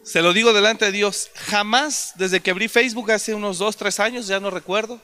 Se 0.03 0.21
lo 0.21 0.33
digo 0.33 0.51
delante 0.51 0.85
de 0.85 0.91
Dios, 0.91 1.29
jamás 1.35 2.13
desde 2.15 2.41
que 2.41 2.51
abrí 2.51 2.67
Facebook 2.67 3.11
hace 3.11 3.33
unos 3.33 3.59
dos, 3.59 3.77
tres 3.77 3.99
años, 3.99 4.27
ya 4.27 4.39
no 4.39 4.49
recuerdo, 4.49 4.99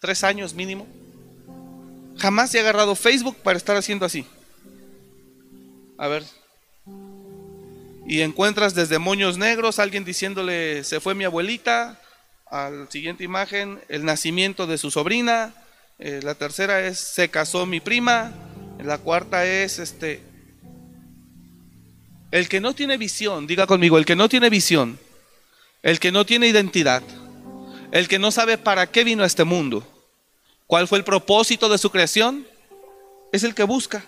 tres 0.00 0.24
años 0.24 0.52
mínimo, 0.52 0.86
jamás 2.18 2.54
he 2.54 2.60
agarrado 2.60 2.96
Facebook 2.96 3.36
para 3.36 3.56
estar 3.56 3.76
haciendo 3.76 4.04
así. 4.04 4.26
A 5.96 6.08
ver. 6.08 6.24
Y 8.08 8.22
encuentras 8.22 8.74
desde 8.74 8.98
moños 8.98 9.38
negros, 9.38 9.78
alguien 9.78 10.04
diciéndole, 10.04 10.82
se 10.84 11.00
fue 11.00 11.14
mi 11.14 11.24
abuelita, 11.24 12.00
a 12.50 12.70
la 12.70 12.90
siguiente 12.90 13.24
imagen, 13.24 13.80
el 13.88 14.04
nacimiento 14.04 14.66
de 14.66 14.78
su 14.78 14.90
sobrina. 14.90 15.54
Eh, 15.98 16.20
la 16.22 16.34
tercera 16.34 16.86
es, 16.86 16.98
se 16.98 17.28
casó 17.28 17.66
mi 17.66 17.80
prima. 17.80 18.32
La 18.82 18.98
cuarta 18.98 19.44
es, 19.44 19.78
este, 19.78 20.22
el 22.30 22.48
que 22.48 22.60
no 22.60 22.74
tiene 22.74 22.96
visión, 22.96 23.46
diga 23.46 23.66
conmigo, 23.66 23.98
el 23.98 24.04
que 24.04 24.16
no 24.16 24.28
tiene 24.28 24.50
visión, 24.50 24.98
el 25.82 25.98
que 25.98 26.12
no 26.12 26.26
tiene 26.26 26.48
identidad, 26.48 27.02
el 27.92 28.08
que 28.08 28.18
no 28.18 28.30
sabe 28.30 28.58
para 28.58 28.86
qué 28.88 29.04
vino 29.04 29.22
a 29.22 29.26
este 29.26 29.44
mundo, 29.44 29.86
cuál 30.66 30.86
fue 30.86 30.98
el 30.98 31.04
propósito 31.04 31.68
de 31.68 31.78
su 31.78 31.90
creación, 31.90 32.46
es 33.32 33.42
el 33.44 33.54
que 33.54 33.62
busca. 33.62 34.04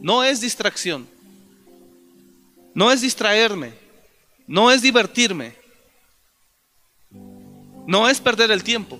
No 0.00 0.22
es 0.22 0.42
distracción, 0.42 1.08
no 2.74 2.92
es 2.92 3.00
distraerme, 3.00 3.83
no 4.46 4.70
es 4.70 4.82
divertirme, 4.82 5.54
no 7.86 8.08
es 8.08 8.20
perder 8.20 8.50
el 8.50 8.62
tiempo. 8.62 8.98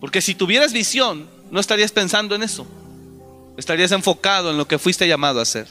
Porque 0.00 0.22
si 0.22 0.34
tuvieras 0.34 0.72
visión, 0.72 1.28
no 1.50 1.60
estarías 1.60 1.92
pensando 1.92 2.34
en 2.34 2.42
eso. 2.42 2.66
Estarías 3.56 3.92
enfocado 3.92 4.50
en 4.50 4.56
lo 4.56 4.66
que 4.66 4.78
fuiste 4.78 5.06
llamado 5.06 5.40
a 5.40 5.42
hacer. 5.42 5.68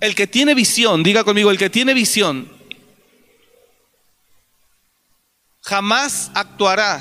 El 0.00 0.14
que 0.14 0.26
tiene 0.26 0.54
visión, 0.54 1.02
diga 1.02 1.24
conmigo, 1.24 1.50
el 1.50 1.56
que 1.56 1.70
tiene 1.70 1.94
visión, 1.94 2.52
jamás 5.62 6.30
actuará. 6.34 7.00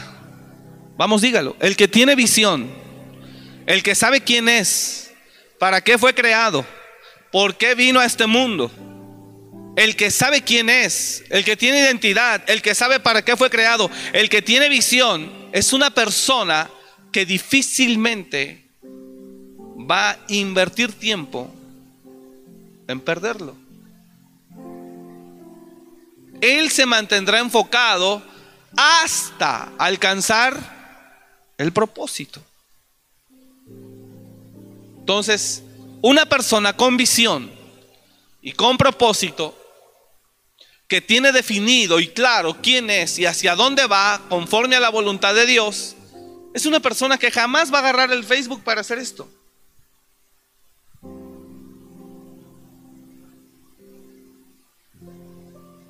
Vamos, 0.98 1.22
dígalo. 1.22 1.58
El 1.60 1.76
que 1.76 1.90
tiene 1.90 2.16
visión, 2.16 2.72
el 3.66 3.84
que 3.84 3.96
sabe 3.96 4.22
quién 4.22 4.48
es, 4.48 5.12
para 5.60 5.82
qué 5.82 5.98
fue 5.98 6.14
creado, 6.14 6.66
¿Por 7.34 7.58
qué 7.58 7.74
vino 7.74 8.00
a 8.00 8.06
este 8.06 8.28
mundo? 8.28 8.72
El 9.76 9.96
que 9.96 10.12
sabe 10.12 10.44
quién 10.44 10.70
es, 10.70 11.24
el 11.32 11.44
que 11.44 11.58
tiene 11.58 11.80
identidad, 11.80 12.48
el 12.48 12.62
que 12.62 12.76
sabe 12.76 13.00
para 13.00 13.26
qué 13.26 13.36
fue 13.36 13.50
creado, 13.50 13.90
el 14.14 14.30
que 14.30 14.44
tiene 14.44 14.70
visión, 14.70 15.32
es 15.52 15.74
una 15.74 15.90
persona 15.90 16.70
que 17.12 17.26
difícilmente 17.26 18.70
va 18.86 20.12
a 20.12 20.20
invertir 20.28 20.94
tiempo 20.94 21.52
en 22.88 23.02
perderlo. 23.02 23.56
Él 26.40 26.70
se 26.70 26.86
mantendrá 26.86 27.40
enfocado 27.40 28.22
hasta 28.78 29.72
alcanzar 29.80 30.56
el 31.58 31.74
propósito. 31.74 32.44
Entonces, 35.00 35.64
una 36.04 36.26
persona 36.26 36.76
con 36.76 36.98
visión 36.98 37.50
y 38.42 38.52
con 38.52 38.78
propósito, 38.78 39.58
que 40.86 41.00
tiene 41.00 41.32
definido 41.32 42.02
y 42.02 42.10
claro 42.10 42.58
quién 42.62 42.90
es 42.90 43.18
y 43.18 43.26
hacia 43.26 43.56
dónde 43.56 43.88
va 43.88 44.22
conforme 44.28 44.76
a 44.76 44.82
la 44.82 44.90
voluntad 44.90 45.34
de 45.34 45.46
Dios, 45.46 45.96
es 46.54 46.66
una 46.66 46.82
persona 46.82 47.18
que 47.18 47.32
jamás 47.32 47.72
va 47.74 47.78
a 47.78 47.80
agarrar 47.80 48.12
el 48.12 48.26
Facebook 48.26 48.64
para 48.66 48.82
hacer 48.82 49.00
esto. 49.00 49.30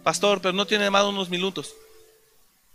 Pastor, 0.03 0.39
pero 0.41 0.53
no 0.53 0.67
tiene 0.67 0.91
más 0.91 1.03
de 1.03 1.09
unos 1.09 1.29
minutos. 1.29 1.73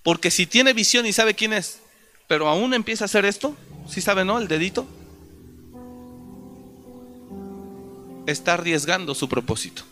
Porque 0.03 0.33
si 0.33 0.46
tiene 0.46 0.72
visión 0.72 1.07
y 1.07 1.12
sabe 1.12 1.35
quién 1.35 1.53
es, 1.53 1.79
pero 2.27 2.48
aún 2.48 2.74
empieza 2.74 3.05
a 3.05 3.07
hacer 3.07 3.24
esto, 3.24 3.57
si 3.88 4.01
sabe, 4.01 4.24
¿no? 4.24 4.40
El 4.40 4.48
dedito. 4.48 4.88
Está 8.31 8.55
arriesgando 8.55 9.14
su 9.14 9.29
propósito. 9.29 9.83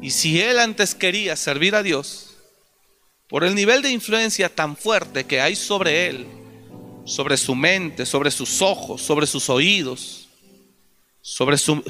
Y 0.00 0.10
si 0.10 0.40
él 0.40 0.58
antes 0.58 0.94
quería 0.94 1.36
servir 1.36 1.74
a 1.74 1.82
Dios, 1.82 2.34
por 3.28 3.44
el 3.44 3.54
nivel 3.54 3.82
de 3.82 3.90
influencia 3.90 4.54
tan 4.54 4.76
fuerte 4.76 5.24
que 5.24 5.40
hay 5.40 5.54
sobre 5.54 6.08
él, 6.08 6.26
sobre 7.04 7.36
su 7.36 7.54
mente, 7.54 8.06
sobre 8.06 8.30
sus 8.30 8.62
ojos, 8.62 9.02
sobre 9.02 9.26
sus 9.26 9.48
oídos, 9.48 10.28
sobre, 11.20 11.56
su, 11.56 11.82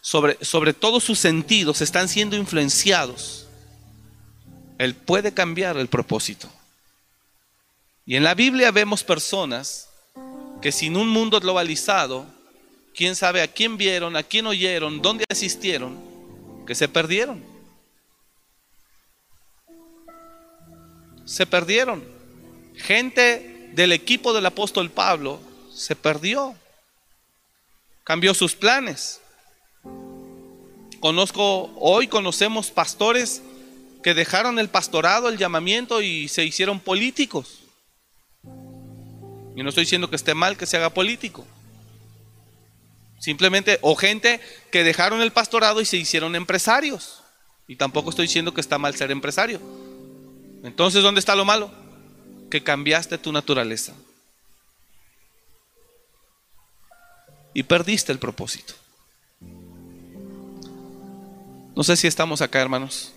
sobre, 0.00 0.42
sobre 0.44 0.72
todos 0.72 1.04
sus 1.04 1.18
sentidos, 1.18 1.80
están 1.80 2.08
siendo 2.08 2.36
influenciados, 2.36 3.46
él 4.78 4.94
puede 4.94 5.34
cambiar 5.34 5.76
el 5.76 5.88
propósito. 5.88 6.48
Y 8.06 8.16
en 8.16 8.22
la 8.22 8.34
Biblia 8.34 8.70
vemos 8.70 9.04
personas 9.04 9.88
que 10.62 10.72
sin 10.72 10.96
un 10.96 11.08
mundo 11.08 11.40
globalizado 11.40 12.37
quién 12.98 13.14
sabe 13.14 13.42
a 13.42 13.46
quién 13.46 13.76
vieron, 13.76 14.16
a 14.16 14.24
quién 14.24 14.44
oyeron, 14.48 15.00
dónde 15.00 15.24
asistieron, 15.30 15.96
que 16.66 16.74
se 16.74 16.88
perdieron. 16.88 17.44
Se 21.24 21.46
perdieron. 21.46 22.04
Gente 22.74 23.70
del 23.72 23.92
equipo 23.92 24.32
del 24.32 24.46
apóstol 24.46 24.90
Pablo 24.90 25.38
se 25.72 25.94
perdió. 25.94 26.56
Cambió 28.02 28.34
sus 28.34 28.56
planes. 28.56 29.20
Conozco, 30.98 31.70
hoy 31.76 32.08
conocemos 32.08 32.72
pastores 32.72 33.42
que 34.02 34.12
dejaron 34.12 34.58
el 34.58 34.70
pastorado, 34.70 35.28
el 35.28 35.38
llamamiento 35.38 36.02
y 36.02 36.26
se 36.26 36.44
hicieron 36.44 36.80
políticos. 36.80 37.60
Y 39.54 39.62
no 39.62 39.68
estoy 39.68 39.84
diciendo 39.84 40.10
que 40.10 40.16
esté 40.16 40.34
mal 40.34 40.56
que 40.56 40.66
se 40.66 40.78
haga 40.78 40.90
político. 40.90 41.46
Simplemente, 43.18 43.78
o 43.82 43.96
gente 43.96 44.40
que 44.70 44.84
dejaron 44.84 45.20
el 45.20 45.32
pastorado 45.32 45.80
y 45.80 45.84
se 45.84 45.96
hicieron 45.96 46.36
empresarios. 46.36 47.22
Y 47.66 47.76
tampoco 47.76 48.10
estoy 48.10 48.26
diciendo 48.26 48.54
que 48.54 48.60
está 48.60 48.78
mal 48.78 48.94
ser 48.94 49.10
empresario. 49.10 49.60
Entonces, 50.62 51.02
¿dónde 51.02 51.20
está 51.20 51.34
lo 51.34 51.44
malo? 51.44 51.70
Que 52.50 52.62
cambiaste 52.62 53.18
tu 53.18 53.32
naturaleza. 53.32 53.92
Y 57.54 57.62
perdiste 57.64 58.12
el 58.12 58.18
propósito. 58.18 58.74
No 61.74 61.84
sé 61.84 61.96
si 61.96 62.06
estamos 62.06 62.40
acá, 62.40 62.60
hermanos. 62.60 63.12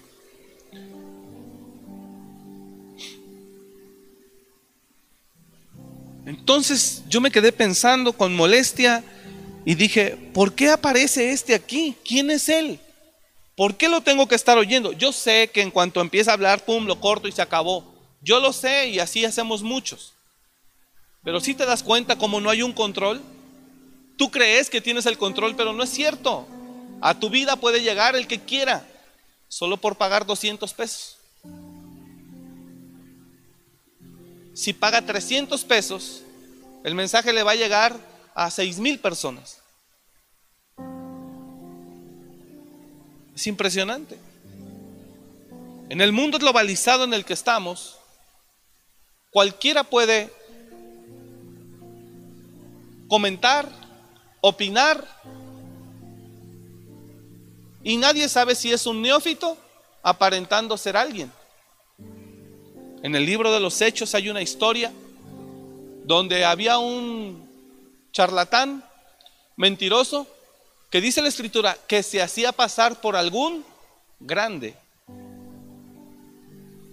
Entonces 6.25 7.03
yo 7.09 7.19
me 7.21 7.31
quedé 7.31 7.51
pensando 7.51 8.13
con 8.13 8.35
molestia 8.35 9.03
y 9.65 9.75
dije, 9.75 10.17
¿por 10.33 10.53
qué 10.53 10.69
aparece 10.69 11.31
este 11.31 11.53
aquí? 11.53 11.95
¿Quién 12.03 12.31
es 12.31 12.49
él? 12.49 12.79
¿Por 13.55 13.75
qué 13.75 13.89
lo 13.89 14.01
tengo 14.01 14.27
que 14.27 14.35
estar 14.35 14.57
oyendo? 14.57 14.91
Yo 14.93 15.11
sé 15.11 15.49
que 15.53 15.61
en 15.61 15.71
cuanto 15.71 16.01
empieza 16.01 16.31
a 16.31 16.33
hablar, 16.33 16.65
pum, 16.65 16.85
lo 16.85 16.99
corto 16.99 17.27
y 17.27 17.31
se 17.31 17.41
acabó. 17.41 17.93
Yo 18.21 18.39
lo 18.39 18.53
sé 18.53 18.87
y 18.87 18.99
así 18.99 19.23
hacemos 19.23 19.61
muchos. 19.61 20.13
Pero 21.23 21.39
si 21.39 21.53
te 21.53 21.65
das 21.65 21.83
cuenta 21.83 22.17
como 22.17 22.41
no 22.41 22.49
hay 22.49 22.63
un 22.63 22.73
control, 22.73 23.21
tú 24.17 24.31
crees 24.31 24.69
que 24.69 24.81
tienes 24.81 25.05
el 25.05 25.17
control, 25.17 25.55
pero 25.55 25.73
no 25.73 25.83
es 25.83 25.91
cierto. 25.91 26.47
A 27.01 27.19
tu 27.19 27.29
vida 27.29 27.55
puede 27.55 27.81
llegar 27.81 28.15
el 28.15 28.25
que 28.25 28.39
quiera, 28.39 28.87
solo 29.47 29.77
por 29.77 29.95
pagar 29.95 30.25
200 30.25 30.73
pesos. 30.73 31.17
Si 34.53 34.73
paga 34.73 35.03
300 35.03 35.63
pesos, 35.65 36.23
el 36.83 36.95
mensaje 36.95 37.31
le 37.31 37.43
va 37.43 37.51
a 37.51 37.55
llegar 37.55 38.10
a 38.33 38.49
6 38.49 38.79
mil 38.79 38.99
personas. 38.99 39.59
Es 43.35 43.47
impresionante. 43.47 44.17
En 45.89 45.99
el 46.01 46.11
mundo 46.11 46.37
globalizado 46.37 47.03
en 47.03 47.13
el 47.13 47.25
que 47.25 47.33
estamos, 47.33 47.97
cualquiera 49.29 49.83
puede 49.83 50.31
comentar, 53.07 53.67
opinar, 54.39 55.05
y 57.83 57.97
nadie 57.97 58.29
sabe 58.29 58.55
si 58.55 58.71
es 58.71 58.85
un 58.85 59.01
neófito 59.01 59.57
aparentando 60.03 60.77
ser 60.77 60.95
alguien. 60.95 61.31
En 63.03 63.15
el 63.15 63.25
libro 63.25 63.51
de 63.51 63.59
los 63.59 63.81
Hechos 63.81 64.13
hay 64.13 64.29
una 64.29 64.41
historia 64.41 64.91
donde 66.05 66.45
había 66.45 66.77
un 66.77 67.50
charlatán 68.11 68.83
mentiroso 69.55 70.27
que 70.89 71.01
dice 71.01 71.21
la 71.21 71.29
escritura 71.29 71.77
que 71.87 72.03
se 72.03 72.21
hacía 72.21 72.51
pasar 72.51 72.99
por 72.99 73.15
algún 73.15 73.63
grande. 74.19 74.75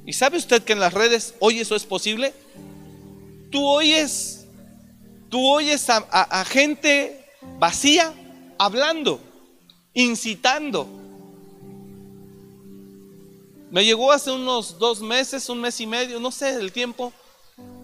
¿Y 0.07 0.13
sabe 0.13 0.39
usted 0.39 0.63
que 0.63 0.73
en 0.73 0.81
las 0.81 0.95
redes 0.95 1.35
hoy 1.41 1.61
eso 1.61 1.77
es 1.77 1.85
posible? 1.85 2.33
Tú 3.51 3.67
oyes, 3.67 4.47
tú 5.29 5.47
oyes 5.47 5.91
a, 5.91 5.97
a 5.99 6.45
gente 6.45 7.27
vacía 7.59 8.13
hablando, 8.59 9.21
incitando. 9.95 10.87
Me 13.71 13.85
llegó 13.85 14.13
hace 14.13 14.31
unos 14.31 14.79
dos 14.79 15.01
meses, 15.01 15.49
un 15.49 15.61
mes 15.61 15.81
y 15.81 15.87
medio, 15.87 16.21
no 16.21 16.31
sé 16.31 16.55
el 16.55 16.73
tiempo, 16.73 17.13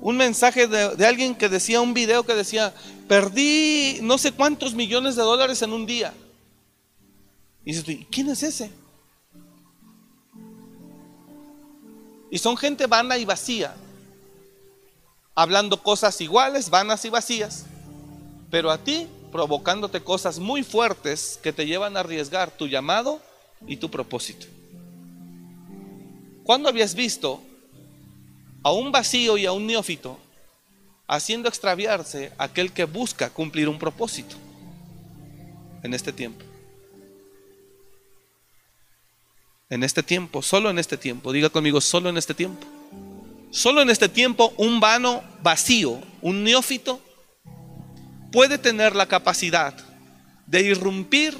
un 0.04 0.18
mensaje 0.18 0.68
de, 0.68 1.06
alguien 1.06 1.34
que 1.34 1.48
decía, 1.48 1.80
un 1.80 1.94
video 1.94 2.24
que 2.24 2.34
decía, 2.34 2.74
perdí 3.08 4.00
no 4.02 4.18
sé 4.18 4.32
cuántos 4.32 4.74
millones 4.74 5.16
de 5.16 5.22
dólares 5.22 5.62
en 5.62 5.72
un 5.72 5.86
día. 5.86 6.12
Y 7.64 7.72
dices, 7.72 8.06
¿quién 8.10 8.28
es 8.28 8.42
ese? 8.42 8.70
Y 12.30 12.36
son 12.36 12.54
gente 12.58 12.86
vana 12.86 13.16
y 13.16 13.24
vacía, 13.24 13.74
hablando 15.34 15.82
cosas 15.82 16.20
iguales, 16.20 16.68
vanas 16.68 17.02
y 17.06 17.08
vacías, 17.08 17.64
pero 18.50 18.70
a 18.70 18.76
ti 18.76 19.08
provocándote 19.32 20.02
cosas 20.02 20.38
muy 20.38 20.62
fuertes 20.62 21.40
que 21.42 21.54
te 21.54 21.64
llevan 21.64 21.96
a 21.96 22.00
arriesgar 22.00 22.50
tu 22.50 22.66
llamado 22.66 23.22
y 23.66 23.78
tu 23.78 23.90
propósito. 23.90 24.44
¿Cuándo 26.42 26.68
habías 26.68 26.94
visto 26.94 27.40
a 28.64 28.72
un 28.72 28.90
vacío 28.90 29.38
y 29.38 29.46
a 29.46 29.52
un 29.52 29.66
neófito 29.66 30.18
haciendo 31.06 31.48
extraviarse 31.48 32.32
aquel 32.38 32.72
que 32.72 32.84
busca 32.84 33.30
cumplir 33.30 33.68
un 33.68 33.78
propósito 33.78 34.34
en 35.84 35.94
este 35.94 36.12
tiempo? 36.12 36.44
En 39.70 39.84
este 39.84 40.02
tiempo, 40.02 40.42
solo 40.42 40.70
en 40.70 40.80
este 40.80 40.96
tiempo, 40.96 41.32
diga 41.32 41.48
conmigo, 41.48 41.80
solo 41.80 42.08
en 42.08 42.16
este 42.16 42.34
tiempo. 42.34 42.66
Solo 43.52 43.82
en 43.82 43.90
este 43.90 44.08
tiempo 44.08 44.52
un 44.56 44.80
vano 44.80 45.22
vacío, 45.42 46.00
un 46.20 46.42
neófito, 46.42 47.00
puede 48.32 48.58
tener 48.58 48.96
la 48.96 49.06
capacidad 49.06 49.72
de 50.46 50.62
irrumpir 50.62 51.36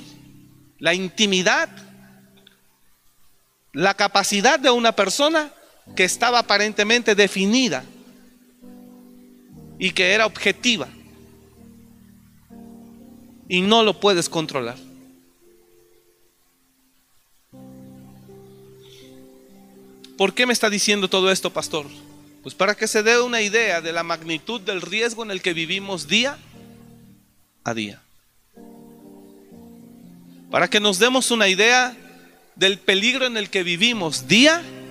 la 0.79 0.95
intimidad 0.95 1.69
la 3.75 3.95
capacidad 3.95 4.59
de 4.59 4.71
una 4.71 4.93
persona 4.93 5.53
que 5.95 6.05
estaba 6.05 6.39
aparentemente 6.39 7.15
definida 7.15 7.85
y 9.79 9.91
que 9.91 10.13
era 10.13 10.27
objetiva. 10.27 10.89
Y 13.49 13.61
no 13.61 13.83
lo 13.83 14.01
puedes 14.01 14.29
controlar. 14.29 14.77
¿Por 20.17 20.33
qué 20.33 20.47
me 20.47 20.53
está 20.53 20.71
diciendo 20.71 21.09
todo 21.09 21.31
esto, 21.31 21.53
pastor? 21.53 21.87
Pues 22.43 22.55
para 22.55 22.75
que 22.75 22.87
se 22.87 23.03
dé 23.03 23.21
una 23.21 23.41
idea 23.41 23.81
de 23.81 23.93
la 23.93 24.03
magnitud 24.03 24.61
del 24.61 24.81
riesgo 24.81 25.25
en 25.25 25.31
el 25.31 25.43
que 25.43 25.55
vivimos 25.55 26.07
día 26.09 26.39
a 27.65 27.75
día. 27.75 28.01
Para 30.51 30.69
que 30.69 30.79
nos 30.79 30.99
demos 30.99 31.31
una 31.31 31.49
idea 31.49 31.97
del 32.55 32.79
peligro 32.79 33.27
en 33.27 33.37
el 33.37 33.51
que 33.51 33.65
vivimos 33.65 34.29
día 34.29 34.59
a 34.59 34.63
día. 34.63 34.84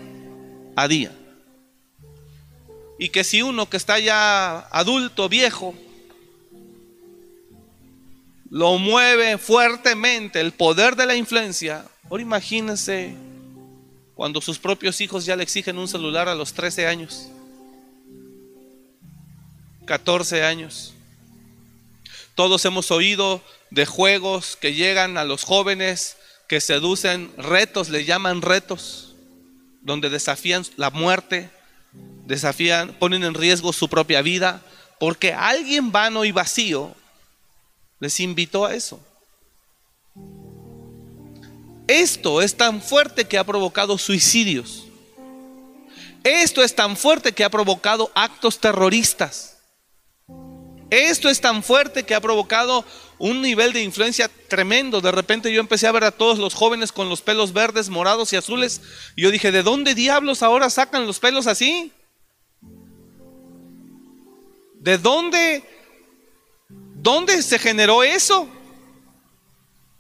Y 3.00 3.10
que 3.10 3.24
si 3.24 3.42
uno 3.42 3.70
que 3.70 3.78
está 3.78 4.00
ya 4.00 4.60
adulto, 4.72 5.30
viejo, 5.30 5.76
lo 8.50 8.78
mueve 8.78 9.38
fuertemente 9.38 10.40
el 10.40 10.52
poder 10.52 10.96
de 10.96 11.06
la 11.06 11.16
influencia, 11.16 11.86
ahora 12.10 12.22
imagínense 12.22 13.16
cuando 14.16 14.42
sus 14.42 14.60
propios 14.60 15.02
hijos 15.02 15.26
ya 15.26 15.36
le 15.36 15.44
exigen 15.44 15.80
un 15.80 15.88
celular 15.88 16.30
a 16.30 16.36
los 16.36 16.54
13 16.54 16.88
años, 16.88 17.30
14 19.86 20.44
años. 20.44 20.94
Todos 22.36 22.64
hemos 22.66 22.92
oído 22.92 23.42
de 23.72 23.86
juegos 23.86 24.56
que 24.56 24.74
llegan 24.74 25.18
a 25.18 25.24
los 25.24 25.44
jóvenes 25.44 26.18
que 26.48 26.62
seducen 26.62 27.32
retos, 27.38 27.90
le 27.90 28.06
llaman 28.06 28.42
retos, 28.42 29.13
donde 29.84 30.10
desafían 30.10 30.66
la 30.78 30.90
muerte, 30.90 31.50
desafían, 32.26 32.94
ponen 33.00 33.24
en 33.24 33.34
riesgo 33.34 33.74
su 33.74 33.88
propia 33.88 34.22
vida, 34.22 34.62
porque 35.00 35.34
alguien 35.34 35.92
vano 35.92 36.26
y 36.26 36.32
vacío 36.32 36.96
les 38.00 38.20
invitó 38.20 38.66
a 38.66 38.74
eso. 38.74 39.00
Esto 41.88 42.42
es 42.42 42.56
tan 42.56 42.82
fuerte 42.82 43.26
que 43.26 43.38
ha 43.38 43.44
provocado 43.44 43.98
suicidios. 43.98 44.86
Esto 46.24 46.64
es 46.64 46.74
tan 46.74 46.96
fuerte 46.96 47.34
que 47.34 47.44
ha 47.44 47.50
provocado 47.50 48.10
actos 48.16 48.60
terroristas. 48.60 49.58
Esto 50.90 51.30
es 51.30 51.42
tan 51.42 51.64
fuerte 51.64 52.04
que 52.04 52.16
ha 52.16 52.22
provocado 52.22 52.86
un 53.20 53.42
nivel 53.42 53.74
de 53.74 53.82
influencia 53.82 54.30
tremendo. 54.48 55.02
De 55.02 55.12
repente 55.12 55.52
yo 55.52 55.60
empecé 55.60 55.88
a 55.88 55.92
ver 55.92 56.04
a 56.04 56.12
todos 56.12 56.40
los 56.40 56.54
jóvenes 56.54 56.92
con 56.92 57.10
los 57.10 57.22
pelos 57.22 57.54
verdes, 57.54 57.90
morados 57.90 58.34
y 58.34 58.36
azules. 58.36 58.82
Y 59.16 59.24
yo 59.24 59.32
dije, 59.32 59.52
¿de 59.52 59.64
dónde 59.64 59.96
diablos 59.96 60.44
ahora 60.44 60.70
sacan 60.70 61.08
los 61.08 61.20
pelos 61.20 61.48
así? 61.48 61.92
¿De 64.80 64.98
dónde? 64.98 65.64
¿Dónde 66.70 67.42
se 67.42 67.60
generó 67.60 68.04
eso? 68.04 68.50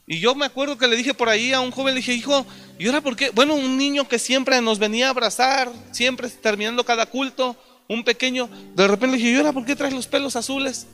Y 0.05 0.19
yo 0.19 0.35
me 0.35 0.45
acuerdo 0.45 0.77
que 0.77 0.87
le 0.87 0.95
dije 0.95 1.13
por 1.13 1.29
ahí 1.29 1.53
a 1.53 1.61
un 1.61 1.71
joven, 1.71 1.93
le 1.93 2.01
dije, 2.01 2.13
hijo, 2.13 2.45
¿y 2.77 2.87
ahora 2.87 3.01
por 3.01 3.15
qué? 3.15 3.29
Bueno, 3.29 3.55
un 3.55 3.77
niño 3.77 4.07
que 4.07 4.19
siempre 4.19 4.59
nos 4.61 4.79
venía 4.79 5.07
a 5.07 5.11
abrazar, 5.11 5.71
siempre 5.91 6.29
terminando 6.29 6.83
cada 6.83 7.05
culto, 7.05 7.55
un 7.87 8.03
pequeño, 8.03 8.49
de 8.75 8.87
repente 8.87 9.15
le 9.15 9.17
dije, 9.17 9.31
¿y 9.31 9.35
ahora 9.37 9.53
por 9.53 9.65
qué 9.65 9.75
traes 9.75 9.93
los 9.93 10.07
pelos 10.07 10.35
azules? 10.35 10.87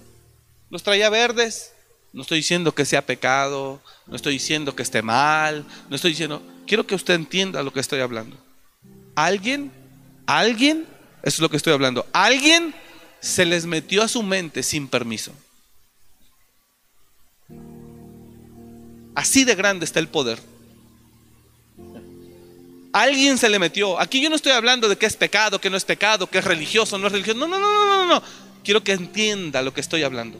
Los 0.69 0.83
traía 0.83 1.09
verdes. 1.09 1.73
No 2.11 2.23
estoy 2.23 2.39
diciendo 2.39 2.73
que 2.73 2.85
sea 2.85 3.05
pecado, 3.05 3.81
no 4.07 4.15
estoy 4.15 4.33
diciendo 4.33 4.75
que 4.75 4.83
esté 4.83 5.01
mal, 5.01 5.65
no 5.89 5.95
estoy 5.95 6.11
diciendo, 6.11 6.41
quiero 6.65 6.87
que 6.87 6.95
usted 6.95 7.13
entienda 7.13 7.61
lo 7.61 7.71
que 7.71 7.79
estoy 7.79 7.99
hablando. 7.99 8.37
alguien, 9.15 9.71
alguien, 10.25 10.87
eso 11.23 11.35
es 11.35 11.39
lo 11.39 11.49
que 11.49 11.57
estoy 11.57 11.73
hablando, 11.73 12.05
alguien 12.13 12.73
se 13.19 13.45
les 13.45 13.65
metió 13.65 14.01
a 14.01 14.07
su 14.07 14.23
mente 14.23 14.63
sin 14.63 14.87
permiso. 14.87 15.33
Así 19.15 19.43
de 19.43 19.55
grande 19.55 19.85
está 19.85 19.99
el 19.99 20.07
poder. 20.07 20.39
Alguien 22.93 23.37
se 23.37 23.49
le 23.49 23.59
metió. 23.59 23.99
Aquí 23.99 24.21
yo 24.21 24.29
no 24.29 24.35
estoy 24.35 24.53
hablando 24.53 24.87
de 24.87 24.97
que 24.97 25.05
es 25.05 25.15
pecado, 25.15 25.59
que 25.59 25.69
no 25.69 25.77
es 25.77 25.85
pecado, 25.85 26.27
que 26.27 26.39
es 26.39 26.43
religioso, 26.43 26.97
no 26.97 27.07
es 27.07 27.11
religioso. 27.11 27.37
No, 27.37 27.47
no, 27.47 27.59
no, 27.59 27.85
no, 27.85 28.05
no. 28.05 28.23
Quiero 28.63 28.83
que 28.83 28.93
entienda 28.93 29.61
lo 29.61 29.73
que 29.73 29.81
estoy 29.81 30.03
hablando. 30.03 30.39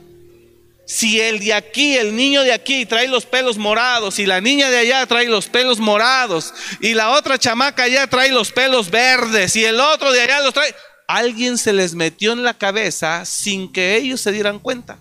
Si 0.90 1.22
el 1.22 1.38
de 1.38 1.54
aquí, 1.54 1.98
el 1.98 2.16
niño 2.16 2.42
de 2.42 2.52
aquí 2.52 2.84
trae 2.84 3.08
los 3.08 3.24
pelos 3.24 3.60
morados 3.60 4.18
y 4.18 4.26
la 4.26 4.42
niña 4.42 4.72
de 4.72 4.80
allá 4.80 5.06
trae 5.06 5.28
los 5.28 5.46
pelos 5.46 5.78
morados 5.78 6.52
y 6.82 6.96
la 6.96 7.12
otra 7.12 7.38
chamaca 7.38 7.84
allá 7.84 8.08
trae 8.08 8.32
los 8.32 8.52
pelos 8.52 8.90
verdes 8.90 9.56
y 9.56 9.64
el 9.64 9.80
otro 9.80 10.12
de 10.12 10.22
allá 10.22 10.42
los 10.42 10.52
trae, 10.52 10.74
alguien 11.08 11.60
se 11.60 11.74
les 11.74 11.94
metió 11.94 12.34
en 12.34 12.42
la 12.42 12.56
cabeza 12.56 13.24
sin 13.24 13.72
que 13.72 13.98
ellos 13.98 14.20
se 14.20 14.32
dieran 14.32 14.58
cuenta. 14.58 14.98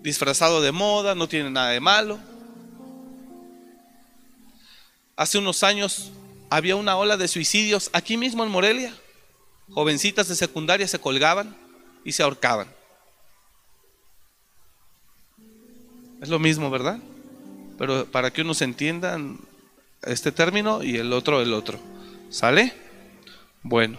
Disfrazado 0.00 0.62
de 0.62 0.72
moda, 0.72 1.14
no 1.14 1.28
tiene 1.28 1.50
nada 1.50 1.68
de 1.68 1.80
malo. 1.80 2.18
Hace 5.14 5.36
unos 5.36 5.62
años 5.62 6.10
había 6.48 6.74
una 6.74 6.96
ola 6.96 7.18
de 7.18 7.28
suicidios 7.28 7.90
aquí 7.92 8.16
mismo 8.16 8.44
en 8.44 8.50
Morelia. 8.50 8.94
Jovencitas 9.68 10.26
de 10.28 10.36
secundaria 10.36 10.88
se 10.88 10.98
colgaban 10.98 11.54
y 12.02 12.12
se 12.12 12.22
ahorcaban. 12.22 12.79
Es 16.20 16.28
lo 16.28 16.38
mismo, 16.38 16.70
¿verdad? 16.70 16.98
Pero 17.78 18.06
para 18.06 18.30
que 18.30 18.42
unos 18.42 18.60
entiendan 18.62 19.38
este 20.02 20.32
término 20.32 20.82
y 20.82 20.96
el 20.96 21.12
otro 21.12 21.40
el 21.40 21.52
otro. 21.54 21.78
¿Sale? 22.30 22.74
Bueno. 23.62 23.98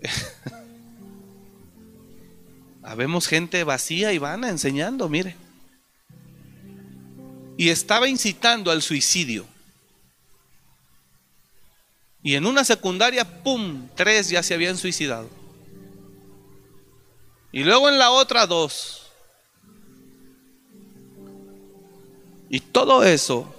Habemos 2.82 3.26
gente 3.26 3.64
vacía 3.64 4.12
y 4.12 4.18
vana 4.18 4.48
enseñando, 4.48 5.08
mire. 5.08 5.36
Y 7.56 7.70
estaba 7.70 8.08
incitando 8.08 8.70
al 8.70 8.82
suicidio. 8.82 9.46
Y 12.22 12.34
en 12.34 12.46
una 12.46 12.64
secundaria, 12.64 13.42
¡pum!, 13.42 13.88
tres 13.94 14.28
ya 14.28 14.42
se 14.42 14.54
habían 14.54 14.76
suicidado. 14.76 15.28
Y 17.52 17.64
luego 17.64 17.88
en 17.88 17.98
la 17.98 18.10
otra, 18.10 18.46
dos. 18.46 19.05
Y 22.48 22.60
todo 22.60 23.04
eso 23.04 23.52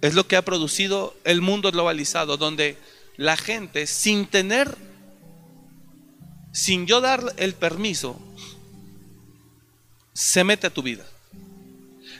es 0.00 0.14
lo 0.14 0.26
que 0.26 0.36
ha 0.36 0.42
producido 0.42 1.14
el 1.24 1.40
mundo 1.40 1.70
globalizado, 1.70 2.36
donde 2.36 2.76
la 3.16 3.36
gente 3.36 3.86
sin 3.86 4.26
tener, 4.26 4.76
sin 6.52 6.86
yo 6.86 7.00
dar 7.00 7.34
el 7.36 7.54
permiso, 7.54 8.20
se 10.12 10.44
mete 10.44 10.66
a 10.66 10.70
tu 10.70 10.82
vida. 10.82 11.04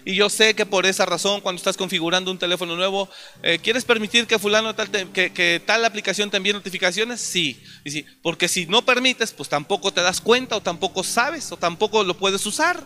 Y 0.04 0.14
yo 0.14 0.28
sé 0.28 0.54
que 0.54 0.66
por 0.66 0.84
esa 0.84 1.06
razón, 1.06 1.40
cuando 1.40 1.58
estás 1.58 1.76
configurando 1.76 2.30
un 2.30 2.38
teléfono 2.38 2.74
nuevo, 2.76 3.08
eh, 3.42 3.60
¿quieres 3.62 3.84
permitir 3.84 4.26
que 4.26 4.38
fulano 4.38 4.74
tal 4.74 4.90
que, 4.90 5.62
tal 5.64 5.84
aplicación 5.84 6.30
te 6.30 6.38
envíe 6.38 6.52
notificaciones? 6.52 7.20
Sí. 7.20 7.62
Sí. 7.84 8.04
Porque 8.20 8.48
si 8.48 8.66
no 8.66 8.84
permites, 8.84 9.32
pues 9.32 9.48
tampoco 9.48 9.92
te 9.92 10.00
das 10.00 10.20
cuenta 10.20 10.56
o 10.56 10.60
tampoco 10.60 11.04
sabes 11.04 11.52
o 11.52 11.56
tampoco 11.56 12.02
lo 12.02 12.16
puedes 12.16 12.44
usar. 12.46 12.84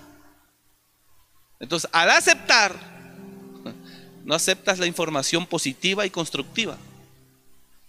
Entonces, 1.58 1.88
al 1.92 2.10
aceptar, 2.10 2.76
no 4.24 4.34
aceptas 4.34 4.78
la 4.78 4.86
información 4.86 5.46
positiva 5.46 6.04
y 6.04 6.10
constructiva. 6.10 6.76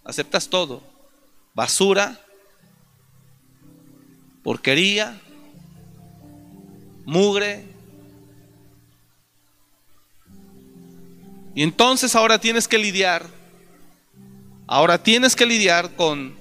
Aceptas 0.04 0.48
todo. 0.48 0.82
Basura, 1.54 2.18
porquería, 4.42 5.20
mugre. 7.04 7.64
Y 11.54 11.62
entonces 11.62 12.14
ahora 12.14 12.38
tienes 12.38 12.68
que 12.68 12.78
lidiar, 12.78 13.26
ahora 14.68 15.02
tienes 15.02 15.34
que 15.34 15.44
lidiar 15.44 15.96
con 15.96 16.38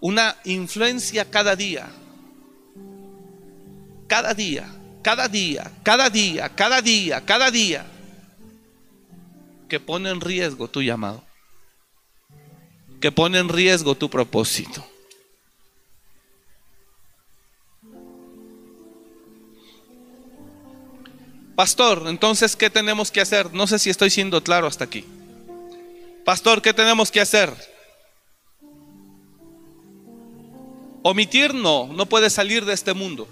una 0.00 0.36
influencia 0.44 1.28
cada 1.28 1.56
día. 1.56 1.88
Cada 4.06 4.32
día 4.32 4.68
cada 5.04 5.28
día, 5.28 5.70
cada 5.82 6.08
día, 6.08 6.48
cada 6.48 6.80
día, 6.80 7.20
cada 7.20 7.50
día, 7.50 7.86
que 9.68 9.78
pone 9.78 10.08
en 10.08 10.20
riesgo 10.20 10.66
tu 10.66 10.80
llamado, 10.80 11.22
que 13.02 13.12
pone 13.12 13.38
en 13.38 13.50
riesgo 13.50 13.94
tu 13.94 14.08
propósito. 14.08 14.84
Pastor, 21.54 22.04
entonces, 22.06 22.56
¿qué 22.56 22.70
tenemos 22.70 23.10
que 23.10 23.20
hacer? 23.20 23.52
No 23.52 23.66
sé 23.66 23.78
si 23.78 23.90
estoy 23.90 24.08
siendo 24.08 24.42
claro 24.42 24.66
hasta 24.66 24.84
aquí. 24.84 25.04
Pastor, 26.24 26.62
¿qué 26.62 26.72
tenemos 26.72 27.12
que 27.12 27.20
hacer? 27.20 27.52
Omitir 31.02 31.52
no, 31.52 31.88
no 31.88 32.06
puede 32.06 32.30
salir 32.30 32.64
de 32.64 32.72
este 32.72 32.94
mundo. 32.94 33.28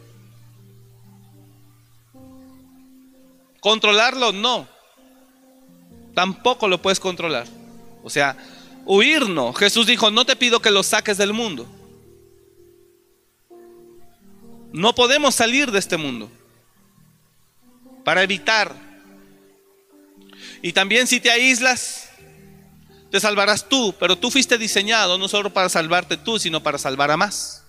Controlarlo 3.62 4.32
no. 4.32 4.66
Tampoco 6.16 6.66
lo 6.66 6.82
puedes 6.82 6.98
controlar. 6.98 7.46
O 8.02 8.10
sea, 8.10 8.36
huir 8.84 9.28
no. 9.28 9.52
Jesús 9.52 9.86
dijo, 9.86 10.10
no 10.10 10.24
te 10.24 10.34
pido 10.34 10.60
que 10.60 10.72
lo 10.72 10.82
saques 10.82 11.16
del 11.16 11.32
mundo. 11.32 11.68
No 14.72 14.96
podemos 14.96 15.36
salir 15.36 15.70
de 15.70 15.78
este 15.78 15.96
mundo 15.96 16.28
para 18.04 18.24
evitar. 18.24 18.74
Y 20.60 20.72
también 20.72 21.06
si 21.06 21.20
te 21.20 21.30
aíslas, 21.30 22.10
te 23.12 23.20
salvarás 23.20 23.68
tú, 23.68 23.94
pero 24.00 24.18
tú 24.18 24.32
fuiste 24.32 24.58
diseñado 24.58 25.18
no 25.18 25.28
solo 25.28 25.52
para 25.52 25.68
salvarte 25.68 26.16
tú, 26.16 26.40
sino 26.40 26.64
para 26.64 26.78
salvar 26.78 27.12
a 27.12 27.16
más. 27.16 27.62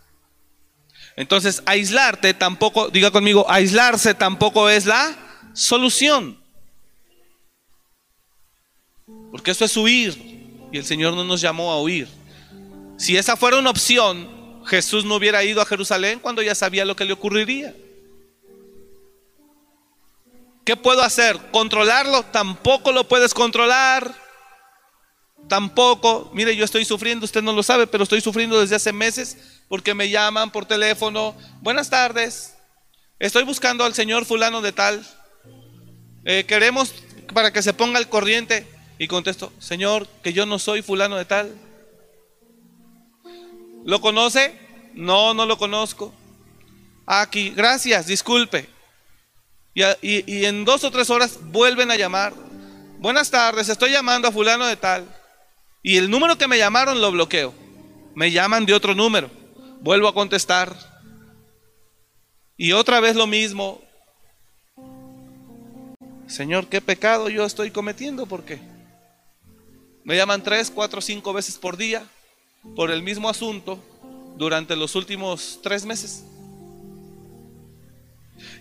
Entonces, 1.16 1.62
aislarte 1.68 2.34
tampoco, 2.34 2.90
diga 2.90 3.12
conmigo, 3.12 3.46
aislarse 3.48 4.16
tampoco 4.16 4.70
es 4.70 4.88
la 4.88 5.23
solución. 5.54 6.38
Porque 9.32 9.52
eso 9.52 9.66
es 9.66 9.76
huir. 9.78 10.34
Y 10.72 10.78
el 10.78 10.86
Señor 10.86 11.14
no 11.14 11.24
nos 11.24 11.42
llamó 11.42 11.72
a 11.72 11.82
huir. 11.82 12.08
Si 12.98 13.18
esa 13.18 13.36
fuera 13.36 13.58
una 13.58 13.70
opción, 13.70 14.64
Jesús 14.66 15.06
no 15.06 15.16
hubiera 15.16 15.44
ido 15.44 15.62
a 15.62 15.66
Jerusalén 15.66 16.20
cuando 16.20 16.42
ya 16.42 16.56
sabía 16.56 16.86
lo 16.86 16.96
que 16.96 17.06
le 17.06 17.14
ocurriría. 17.14 17.76
¿Qué 20.66 20.78
puedo 20.78 21.02
hacer? 21.02 21.38
¿Controlarlo? 21.52 22.24
Tampoco 22.24 22.92
lo 22.92 23.08
puedes 23.08 23.34
controlar. 23.34 24.16
Tampoco, 25.50 26.32
mire, 26.34 26.56
yo 26.56 26.64
estoy 26.64 26.86
sufriendo, 26.86 27.26
usted 27.26 27.42
no 27.42 27.52
lo 27.52 27.64
sabe, 27.64 27.86
pero 27.86 28.04
estoy 28.04 28.22
sufriendo 28.22 28.62
desde 28.62 28.78
hace 28.78 28.94
meses 28.94 29.38
porque 29.68 29.94
me 29.94 30.10
llaman 30.10 30.52
por 30.52 30.66
teléfono. 30.66 31.36
Buenas 31.62 31.90
tardes, 31.90 32.56
estoy 33.20 33.44
buscando 33.44 33.84
al 33.84 33.94
señor 33.94 34.26
fulano 34.26 34.62
de 34.62 34.72
tal. 34.72 35.06
Eh, 36.26 36.46
queremos 36.48 36.94
para 37.34 37.52
que 37.52 37.62
se 37.62 37.74
ponga 37.74 37.98
al 37.98 38.10
corriente. 38.10 38.68
Y 39.00 39.08
contesto, 39.08 39.52
Señor, 39.60 40.08
que 40.24 40.34
yo 40.34 40.46
no 40.46 40.60
soy 40.60 40.82
fulano 40.82 41.18
de 41.18 41.26
tal. 41.26 41.56
¿Lo 43.84 44.00
conoce? 44.00 44.58
No, 44.94 45.34
no 45.34 45.46
lo 45.46 45.58
conozco. 45.58 46.14
Aquí, 47.06 47.50
gracias, 47.50 48.08
disculpe. 48.08 48.70
Y, 49.74 49.84
y, 50.02 50.46
en 50.46 50.66
dos 50.66 50.84
o 50.84 50.92
tres 50.92 51.10
horas 51.10 51.40
vuelven 51.42 51.92
a 51.92 51.96
llamar. 51.96 52.34
Buenas 53.00 53.32
tardes, 53.32 53.68
estoy 53.70 53.92
llamando 53.92 54.28
a 54.28 54.32
fulano 54.32 54.68
de 54.68 54.78
tal. 54.78 55.06
Y 55.82 55.98
el 55.98 56.10
número 56.10 56.38
que 56.38 56.48
me 56.48 56.58
llamaron 56.58 57.02
lo 57.02 57.12
bloqueo. 57.12 57.54
Me 58.16 58.32
llaman 58.32 58.66
de 58.66 58.74
otro 58.74 58.94
número. 58.94 59.30
Vuelvo 59.82 60.08
a 60.08 60.14
contestar. 60.14 60.78
Y 62.56 62.72
otra 62.72 63.00
vez 63.00 63.16
lo 63.16 63.28
mismo. 63.28 63.82
Señor, 66.28 66.68
¿qué 66.68 66.82
pecado 66.82 67.30
yo 67.30 67.46
estoy 67.46 67.72
cometiendo? 67.72 68.26
¿Por 68.26 68.44
qué? 68.44 68.60
Me 70.04 70.16
llaman 70.16 70.44
tres, 70.44 70.72
cuatro, 70.72 71.02
cinco 71.02 71.34
veces 71.34 71.58
por 71.58 71.78
día 71.78 72.06
por 72.76 72.92
el 72.92 73.04
mismo 73.04 73.30
asunto 73.30 73.80
durante 74.38 74.76
los 74.76 74.96
últimos 74.96 75.60
tres 75.62 75.86
meses. 75.86 76.26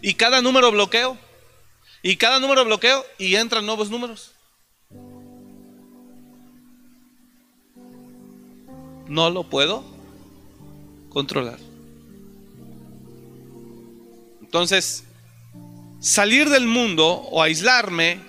Y 0.00 0.14
cada 0.14 0.42
número 0.42 0.70
bloqueo. 0.70 1.16
Y 2.02 2.16
cada 2.16 2.40
número 2.40 2.64
bloqueo 2.64 3.04
y 3.18 3.36
entran 3.36 3.64
nuevos 3.64 3.90
números. 3.90 4.32
No 9.06 9.30
lo 9.30 9.44
puedo 9.44 9.84
controlar. 11.10 11.58
Entonces, 14.40 15.04
salir 16.02 16.50
del 16.50 16.66
mundo 16.66 17.06
o 17.30 17.40
aislarme 17.40 18.20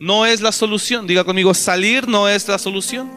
no 0.00 0.26
es 0.26 0.40
la 0.40 0.50
solución. 0.50 1.06
Diga 1.06 1.22
conmigo, 1.22 1.54
salir 1.54 2.08
no 2.08 2.28
es 2.28 2.48
la 2.48 2.58
solución. 2.58 3.08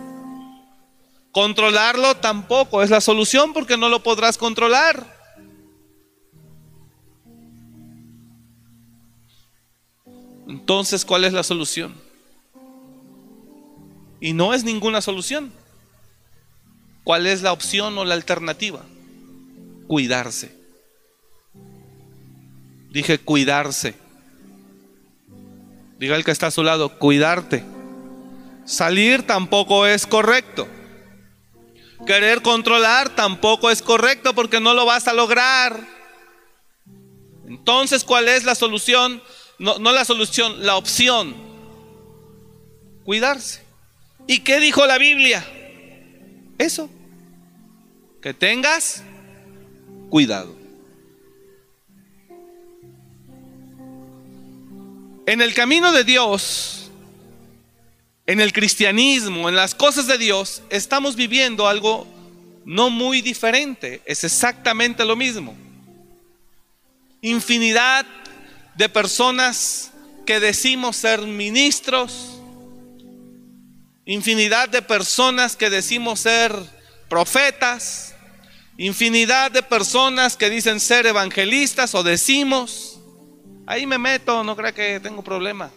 Controlarlo 1.32 2.15
tampoco 2.18 2.84
es 2.84 2.89
la 2.89 3.02
solución 3.02 3.54
porque 3.54 3.78
no 3.78 3.89
lo 3.89 4.04
podrás 4.04 4.38
controlar. 4.38 5.15
Entonces, 10.48 11.04
¿cuál 11.04 11.24
es 11.24 11.34
la 11.34 11.44
solución? 11.44 11.96
Y 14.20 14.34
no 14.34 14.54
es 14.54 14.63
ninguna 14.63 15.02
solución. 15.02 15.52
¿Cuál 17.04 17.26
es 17.28 17.41
la 17.41 17.52
opción 17.52 17.98
o 17.98 18.06
la 18.06 18.13
alternativa? 18.13 18.84
Cuidarse. 19.88 20.64
Dije 22.95 23.17
cuidarse. 23.17 23.93
Diga 25.99 26.15
el 26.15 26.23
que 26.23 26.31
está 26.31 26.47
a 26.47 26.51
su 26.51 26.63
lado, 26.63 26.97
cuidarte. 26.97 27.62
Salir 28.63 29.27
tampoco 29.27 29.86
es 29.86 30.08
correcto. 30.08 30.65
Querer 32.08 32.41
controlar 32.41 33.10
tampoco 33.10 33.69
es 33.69 33.81
correcto 33.81 34.34
porque 34.34 34.62
no 34.62 34.73
lo 34.73 34.86
vas 34.86 35.10
a 35.10 35.13
lograr. 35.13 35.86
Entonces, 37.45 38.05
¿cuál 38.05 38.29
es 38.29 38.45
la 38.45 38.55
solución? 38.55 39.21
No, 39.60 39.77
no 39.77 39.91
la 39.91 40.05
solución, 40.05 40.65
la 40.65 40.77
opción. 40.77 41.36
Cuidarse. 43.03 43.62
¿Y 44.25 44.39
qué 44.39 44.62
dijo 44.62 44.86
la 44.86 44.97
Biblia? 44.97 45.45
Eso. 46.58 46.89
Que 48.21 48.34
tengas 48.34 49.03
cuidado. 50.10 50.64
En 55.27 55.41
el 55.41 55.53
camino 55.53 55.91
de 55.91 56.03
Dios, 56.03 56.91
en 58.27 58.39
el 58.39 58.53
cristianismo, 58.53 59.49
en 59.49 59.55
las 59.55 59.73
cosas 59.73 60.05
de 60.05 60.17
Dios, 60.17 60.61
estamos 60.69 61.15
viviendo 61.15 61.67
algo 61.67 62.07
no 62.63 62.89
muy 62.89 63.21
diferente, 63.21 64.01
es 64.05 64.23
exactamente 64.23 65.03
lo 65.03 65.15
mismo. 65.15 65.55
Infinidad 67.21 68.05
de 68.75 68.88
personas 68.88 69.91
que 70.27 70.39
decimos 70.39 70.95
ser 70.97 71.21
ministros, 71.21 72.39
infinidad 74.05 74.69
de 74.69 74.81
personas 74.81 75.55
que 75.55 75.71
decimos 75.71 76.19
ser 76.19 76.55
profetas, 77.09 78.13
infinidad 78.77 79.49
de 79.49 79.63
personas 79.63 80.38
que 80.38 80.49
dicen 80.51 80.79
ser 80.79 81.07
evangelistas 81.07 81.95
o 81.95 82.03
decimos, 82.03 82.94
Ahí 83.67 83.88
me 83.88 83.97
meto, 83.97 84.43
no 84.43 84.56
creo 84.56 84.73
que 84.73 84.99
tengo 84.99 85.23
problema. 85.23 85.71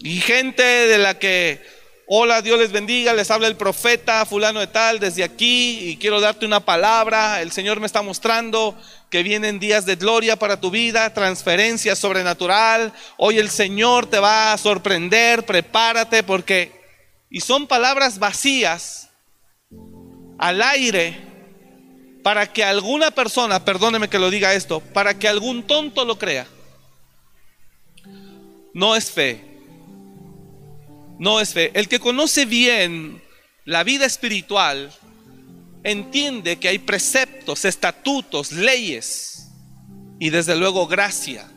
Y 0.00 0.20
gente 0.20 0.62
de 0.62 0.98
la 0.98 1.18
que, 1.18 1.64
hola, 2.06 2.42
Dios 2.42 2.58
les 2.58 2.70
bendiga, 2.70 3.14
les 3.14 3.30
habla 3.30 3.48
el 3.48 3.56
profeta 3.56 4.26
fulano 4.26 4.60
de 4.60 4.66
tal 4.66 5.00
desde 5.00 5.24
aquí 5.24 5.88
y 5.88 5.96
quiero 5.96 6.20
darte 6.20 6.44
una 6.44 6.60
palabra. 6.60 7.40
El 7.40 7.50
Señor 7.50 7.80
me 7.80 7.86
está 7.86 8.02
mostrando 8.02 8.78
que 9.08 9.22
vienen 9.22 9.58
días 9.58 9.86
de 9.86 9.96
gloria 9.96 10.36
para 10.36 10.60
tu 10.60 10.70
vida, 10.70 11.14
transferencia 11.14 11.96
sobrenatural. 11.96 12.92
Hoy 13.16 13.38
el 13.38 13.48
Señor 13.48 14.04
te 14.06 14.18
va 14.18 14.52
a 14.52 14.58
sorprender, 14.58 15.44
prepárate 15.46 16.22
porque... 16.22 16.76
Y 17.28 17.40
son 17.40 17.66
palabras 17.66 18.20
vacías, 18.20 19.10
al 20.38 20.62
aire, 20.62 21.35
para 22.26 22.52
que 22.52 22.64
alguna 22.64 23.12
persona, 23.12 23.64
perdóneme 23.64 24.08
que 24.08 24.18
lo 24.18 24.30
diga 24.30 24.52
esto, 24.52 24.80
para 24.80 25.16
que 25.16 25.28
algún 25.28 25.62
tonto 25.62 26.04
lo 26.04 26.18
crea. 26.18 26.44
No 28.74 28.96
es 28.96 29.12
fe. 29.12 29.44
No 31.20 31.38
es 31.38 31.52
fe. 31.52 31.70
El 31.74 31.86
que 31.86 32.00
conoce 32.00 32.44
bien 32.44 33.22
la 33.64 33.84
vida 33.84 34.06
espiritual 34.06 34.92
entiende 35.84 36.58
que 36.58 36.66
hay 36.66 36.80
preceptos, 36.80 37.64
estatutos, 37.64 38.50
leyes 38.50 39.46
y 40.18 40.30
desde 40.30 40.56
luego 40.56 40.88
gracia 40.88 41.48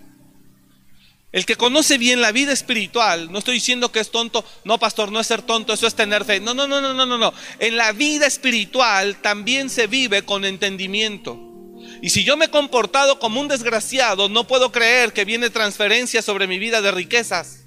el 1.32 1.46
que 1.46 1.56
conoce 1.56 1.98
bien 1.98 2.22
la 2.22 2.32
vida 2.32 2.52
espiritual, 2.52 3.32
no 3.32 3.40
estoy 3.40 3.56
diciendo 3.56 3.92
que 3.92 4.00
es 4.00 4.10
tonto, 4.10 4.44
no 4.64 4.80
pastor, 4.80 5.12
no 5.12 5.20
es 5.20 5.28
ser 5.28 5.44
tonto, 5.44 5.74
eso 5.74 5.86
es 5.86 5.94
tener 5.94 6.26
fe. 6.26 6.40
No, 6.40 6.56
no, 6.56 6.68
no, 6.68 6.82
no, 6.82 6.94
no, 6.94 7.06
no, 7.06 7.18
no. 7.18 7.34
En 7.60 7.78
la 7.78 7.92
vida 7.92 8.26
espiritual 8.26 9.18
también 9.22 9.70
se 9.70 9.86
vive 9.86 10.24
con 10.24 10.44
entendimiento. 10.44 11.40
Y 12.02 12.10
si 12.10 12.24
yo 12.24 12.36
me 12.36 12.46
he 12.46 12.50
comportado 12.50 13.20
como 13.20 13.42
un 13.42 13.48
desgraciado, 13.48 14.28
no 14.28 14.48
puedo 14.48 14.72
creer 14.72 15.14
que 15.14 15.26
viene 15.26 15.50
transferencia 15.52 16.22
sobre 16.22 16.48
mi 16.48 16.58
vida 16.58 16.82
de 16.82 16.92
riquezas. 16.92 17.66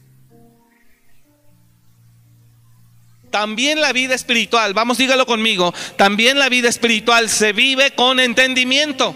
También 3.31 3.81
la 3.81 3.93
vida 3.93 4.15
espiritual, 4.15 4.75
vamos, 4.75 4.99
dígalo 4.99 5.25
conmigo, 5.25 5.73
también 5.97 6.39
la 6.39 6.51
vida 6.51 6.69
espiritual 6.69 7.31
se 7.31 7.53
vive 7.53 7.93
con 7.93 8.21
entendimiento. 8.21 9.15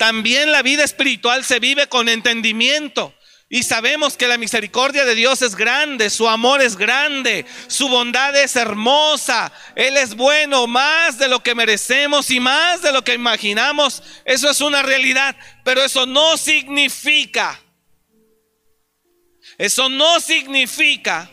También 0.00 0.50
la 0.50 0.62
vida 0.62 0.82
espiritual 0.82 1.44
se 1.44 1.58
vive 1.60 1.86
con 1.86 2.08
entendimiento. 2.08 3.14
Y 3.50 3.64
sabemos 3.64 4.16
que 4.16 4.28
la 4.28 4.38
misericordia 4.38 5.04
de 5.04 5.14
Dios 5.14 5.42
es 5.42 5.54
grande, 5.54 6.08
su 6.08 6.26
amor 6.26 6.62
es 6.62 6.74
grande, 6.74 7.44
su 7.66 7.86
bondad 7.86 8.34
es 8.34 8.56
hermosa, 8.56 9.52
Él 9.76 9.98
es 9.98 10.16
bueno 10.16 10.66
más 10.66 11.18
de 11.18 11.28
lo 11.28 11.42
que 11.42 11.54
merecemos 11.54 12.30
y 12.30 12.40
más 12.40 12.80
de 12.80 12.92
lo 12.92 13.04
que 13.04 13.12
imaginamos. 13.12 14.02
Eso 14.24 14.48
es 14.48 14.62
una 14.62 14.80
realidad, 14.80 15.36
pero 15.64 15.84
eso 15.84 16.06
no 16.06 16.38
significa, 16.38 17.60
eso 19.58 19.90
no 19.90 20.18
significa 20.18 21.30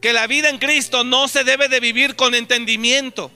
que 0.00 0.14
la 0.14 0.26
vida 0.26 0.48
en 0.48 0.56
Cristo 0.56 1.04
no 1.04 1.28
se 1.28 1.44
debe 1.44 1.68
de 1.68 1.80
vivir 1.80 2.16
con 2.16 2.34
entendimiento. 2.34 3.30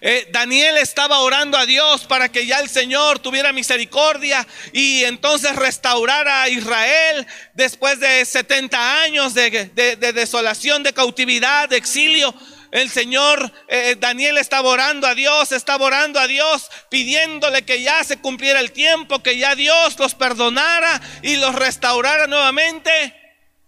Eh, 0.00 0.28
Daniel 0.30 0.76
estaba 0.78 1.20
orando 1.20 1.56
a 1.56 1.66
Dios 1.66 2.04
para 2.04 2.30
que 2.30 2.46
ya 2.46 2.60
el 2.60 2.68
Señor 2.68 3.18
tuviera 3.18 3.52
misericordia 3.52 4.46
y 4.72 5.04
entonces 5.04 5.54
restaurara 5.56 6.42
a 6.42 6.48
Israel 6.48 7.26
después 7.54 8.00
de 8.00 8.24
70 8.24 9.02
años 9.02 9.34
de, 9.34 9.70
desolación, 10.14 10.82
de 10.82 10.92
cautividad, 10.92 11.68
de 11.68 11.76
exilio. 11.76 12.34
El 12.70 12.90
Señor, 12.90 13.52
eh, 13.68 13.96
Daniel 14.00 14.36
estaba 14.36 14.68
orando 14.68 15.06
a 15.06 15.14
Dios, 15.14 15.52
estaba 15.52 15.86
orando 15.86 16.18
a 16.18 16.26
Dios, 16.26 16.68
pidiéndole 16.90 17.64
que 17.64 17.80
ya 17.82 18.02
se 18.02 18.16
cumpliera 18.16 18.58
el 18.58 18.72
tiempo, 18.72 19.22
que 19.22 19.38
ya 19.38 19.54
Dios 19.54 19.96
los 19.98 20.16
perdonara 20.16 21.00
y 21.22 21.36
los 21.36 21.54
restaurara 21.54 22.26
nuevamente. 22.26 22.90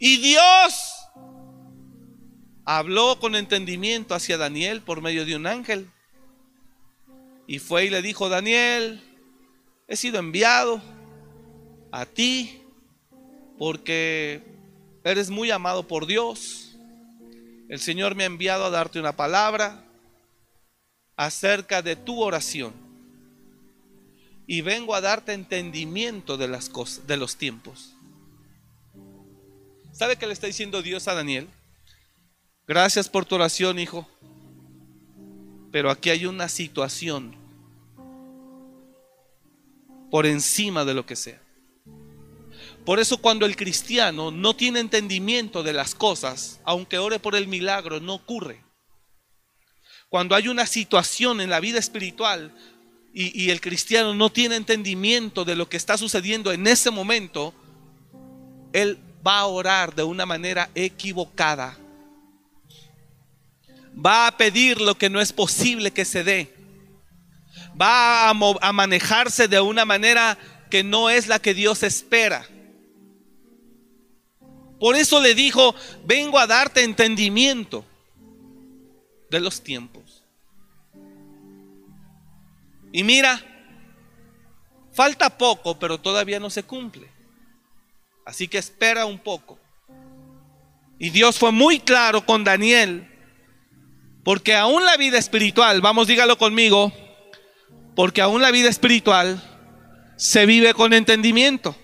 Y 0.01 0.17
Dios 0.17 0.97
habló 2.65 3.21
con 3.21 3.37
entendimiento 3.37 4.15
hacia 4.15 4.37
Daniel 4.37 4.83
por 4.83 5.01
medio 5.01 5.25
de 5.25 5.37
un 5.37 5.47
ángel. 5.47 5.89
Y 7.47 7.59
fue 7.59 7.87
y 7.87 7.91
le 7.91 8.03
dijo, 8.03 8.29
Daniel, 8.29 9.01
he 9.87 9.97
sido 9.97 10.19
enviado 10.19 10.83
a 11.93 12.05
ti 12.07 12.61
porque 13.59 14.43
eres 15.05 15.31
muy 15.31 15.51
amado 15.51 15.87
por 15.87 16.07
Dios. 16.07 16.77
El 17.69 17.81
Señor 17.81 18.15
me 18.15 18.25
ha 18.25 18.27
enviado 18.27 18.65
a 18.65 18.71
darte 18.71 18.99
una 18.99 19.17
palabra 19.17 19.85
acerca 21.17 21.83
de 21.83 21.97
tu 21.97 22.21
oración. 22.21 22.73
Y 24.47 24.61
vengo 24.61 24.95
a 24.95 25.01
darte 25.01 25.33
entendimiento 25.33 26.37
de 26.37 26.49
las 26.49 26.69
cosas, 26.69 27.07
de 27.07 27.17
los 27.17 27.37
tiempos. 27.37 27.95
¿Sabe 29.93 30.17
qué 30.17 30.27
le 30.27 30.33
está 30.33 30.47
diciendo 30.47 30.83
Dios 30.83 31.09
a 31.09 31.15
Daniel? 31.15 31.49
Gracias 32.67 33.09
por 33.09 33.25
tu 33.25 33.37
oración, 33.37 33.79
hijo. 33.79 34.07
Pero 35.71 35.91
aquí 35.91 36.11
hay 36.11 36.27
una 36.27 36.49
situación 36.49 37.35
por 40.11 40.27
encima 40.27 40.85
de 40.85 40.95
lo 40.95 41.05
que 41.05 41.17
sea. 41.17 41.41
Por 42.85 43.01
eso 43.01 43.19
cuando 43.19 43.47
el 43.47 43.57
cristiano 43.57 44.31
no 44.31 44.55
tiene 44.55 44.81
entendimiento 44.81 45.63
de 45.63 45.73
las 45.73 45.95
cosas, 45.95 46.61
aunque 46.65 46.99
ore 46.99 47.19
por 47.19 47.35
el 47.35 47.49
milagro, 47.49 48.01
no 48.01 48.15
ocurre. 48.15 48.63
Cuando 50.09 50.37
hay 50.37 50.49
una 50.49 50.67
situación 50.67 51.41
en 51.41 51.51
la 51.51 51.59
vida 51.59 51.81
espiritual 51.81 52.55
y, 53.13 53.51
el 53.51 53.61
cristiano 53.61 54.15
no 54.15 54.31
tiene 54.31 54.57
entendimiento 54.57 55.45
de 55.45 55.57
lo 55.57 55.69
que 55.69 55.79
está 55.79 55.97
sucediendo 55.97 56.53
en 56.53 56.67
ese 56.67 56.91
momento, 56.91 57.55
él 58.73 58.99
va 59.27 59.41
a 59.41 59.47
orar 59.47 59.95
de 59.95 60.03
una 60.03 60.27
manera 60.27 60.71
equivocada 60.75 61.79
va 63.97 64.27
a 64.27 64.37
pedir 64.37 64.81
lo 64.81 64.97
que 64.97 65.11
no 65.11 65.21
es 65.21 65.33
posible 65.33 65.91
que 65.91 66.05
se 66.05 66.23
dé. 66.23 66.55
Va 67.81 68.31
a, 68.31 68.73
manejarse 68.73 69.49
de 69.49 69.61
una 69.61 69.85
manera 69.85 70.39
que 70.71 70.83
no 70.85 71.11
es 71.11 71.27
la 71.27 71.39
que 71.39 71.55
Dios 71.55 71.83
espera. 71.83 72.47
Por 74.79 74.95
eso 74.97 75.21
le 75.21 75.35
dijo, 75.35 75.75
vengo 76.05 76.39
a 76.39 76.47
darte 76.47 76.85
entendimiento 76.85 77.85
de 79.31 79.41
los 79.41 79.63
tiempos. 79.63 80.23
Y 82.93 83.03
mira, 83.03 83.43
falta 84.93 85.37
poco, 85.37 85.79
pero 85.79 85.99
todavía 85.99 86.41
no 86.41 86.51
se 86.51 86.63
cumple. 86.63 87.11
Así 88.25 88.49
que 88.49 88.59
espera 88.59 89.07
un 89.07 89.19
poco. 89.19 89.59
Y 90.99 91.11
Dios 91.11 91.39
fue 91.39 91.53
muy 91.53 91.79
claro 91.79 92.25
con 92.25 92.43
Daniel, 92.43 93.16
porque 94.27 94.57
aún 94.57 94.85
la 94.85 94.97
vida 94.97 95.19
espiritual, 95.19 95.81
vamos, 95.81 96.09
dígalo 96.09 96.37
conmigo, 96.37 96.93
porque 97.95 98.21
aún 98.21 98.43
la 98.43 98.51
vida 98.51 98.69
espiritual 98.69 99.41
se 100.17 100.47
vive 100.47 100.75
con 100.75 100.93
entendimiento. 100.93 101.77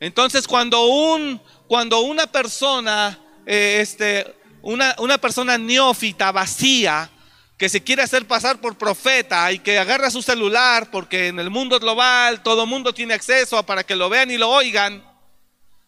Entonces, 0.00 0.48
cuando, 0.48 0.88
un, 0.88 1.40
cuando 1.68 2.00
una 2.00 2.26
persona, 2.26 3.20
eh, 3.46 3.78
este, 3.80 4.26
una, 4.60 4.96
una 4.98 5.18
persona 5.18 5.56
neófita, 5.56 6.32
vacía, 6.32 7.12
que 7.56 7.68
se 7.68 7.84
quiere 7.84 8.02
hacer 8.02 8.26
pasar 8.26 8.60
por 8.60 8.76
profeta 8.76 9.52
y 9.52 9.60
que 9.60 9.78
agarra 9.78 10.10
su 10.10 10.20
celular 10.20 10.90
porque 10.90 11.28
en 11.28 11.38
el 11.38 11.48
mundo 11.48 11.78
global 11.78 12.42
todo 12.42 12.66
mundo 12.66 12.92
tiene 12.92 13.14
acceso 13.14 13.64
para 13.64 13.84
que 13.84 13.94
lo 13.94 14.08
vean 14.08 14.32
y 14.32 14.36
lo 14.36 14.50
oigan, 14.50 15.04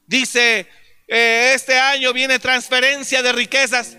dice, 0.06 0.68
eh, 1.08 1.50
este 1.52 1.80
año 1.80 2.12
viene 2.12 2.38
transferencia 2.38 3.24
de 3.24 3.32
riquezas. 3.32 3.96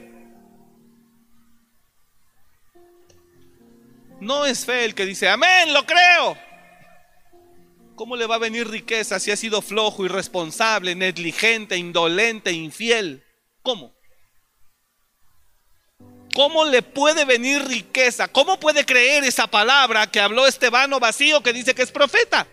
No 4.21 4.45
es 4.45 4.65
fe 4.65 4.85
el 4.85 4.95
que 4.95 5.05
dice, 5.05 5.27
amén, 5.27 5.73
lo 5.73 5.85
creo. 5.85 6.37
¿Cómo 7.95 8.15
le 8.15 8.25
va 8.25 8.35
a 8.35 8.39
venir 8.39 8.69
riqueza 8.69 9.19
si 9.19 9.31
ha 9.31 9.35
sido 9.35 9.61
flojo, 9.61 10.05
irresponsable, 10.05 10.95
negligente, 10.95 11.75
indolente, 11.75 12.51
infiel? 12.51 13.23
¿Cómo? 13.63 13.93
¿Cómo 16.33 16.63
le 16.63 16.81
puede 16.81 17.25
venir 17.25 17.67
riqueza? 17.67 18.29
¿Cómo 18.29 18.59
puede 18.59 18.85
creer 18.85 19.23
esa 19.23 19.47
palabra 19.47 20.07
que 20.07 20.21
habló 20.21 20.47
este 20.47 20.69
vano 20.69 20.99
vacío 20.99 21.43
que 21.43 21.51
dice 21.51 21.75
que 21.75 21.81
es 21.81 21.91
profeta? 21.91 22.47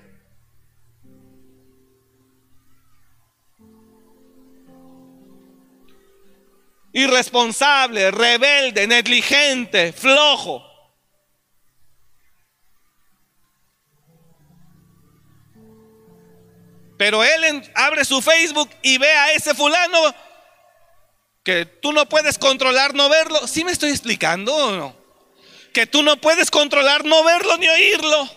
irresponsable, 6.92 8.10
rebelde, 8.10 8.86
negligente, 8.86 9.92
flojo. 9.92 10.67
Pero 16.98 17.24
él 17.24 17.62
abre 17.74 18.04
su 18.04 18.20
Facebook 18.20 18.68
y 18.82 18.98
ve 18.98 19.10
a 19.10 19.32
ese 19.32 19.54
fulano 19.54 20.14
que 21.44 21.64
tú 21.64 21.92
no 21.92 22.06
puedes 22.06 22.36
controlar 22.36 22.92
no 22.92 23.08
verlo. 23.08 23.46
¿Sí 23.46 23.64
me 23.64 23.72
estoy 23.72 23.90
explicando 23.90 24.54
o 24.54 24.72
no? 24.72 24.96
Que 25.72 25.86
tú 25.86 26.02
no 26.02 26.20
puedes 26.20 26.50
controlar 26.50 27.04
no 27.04 27.22
verlo 27.24 27.56
ni 27.56 27.68
oírlo. 27.68 28.28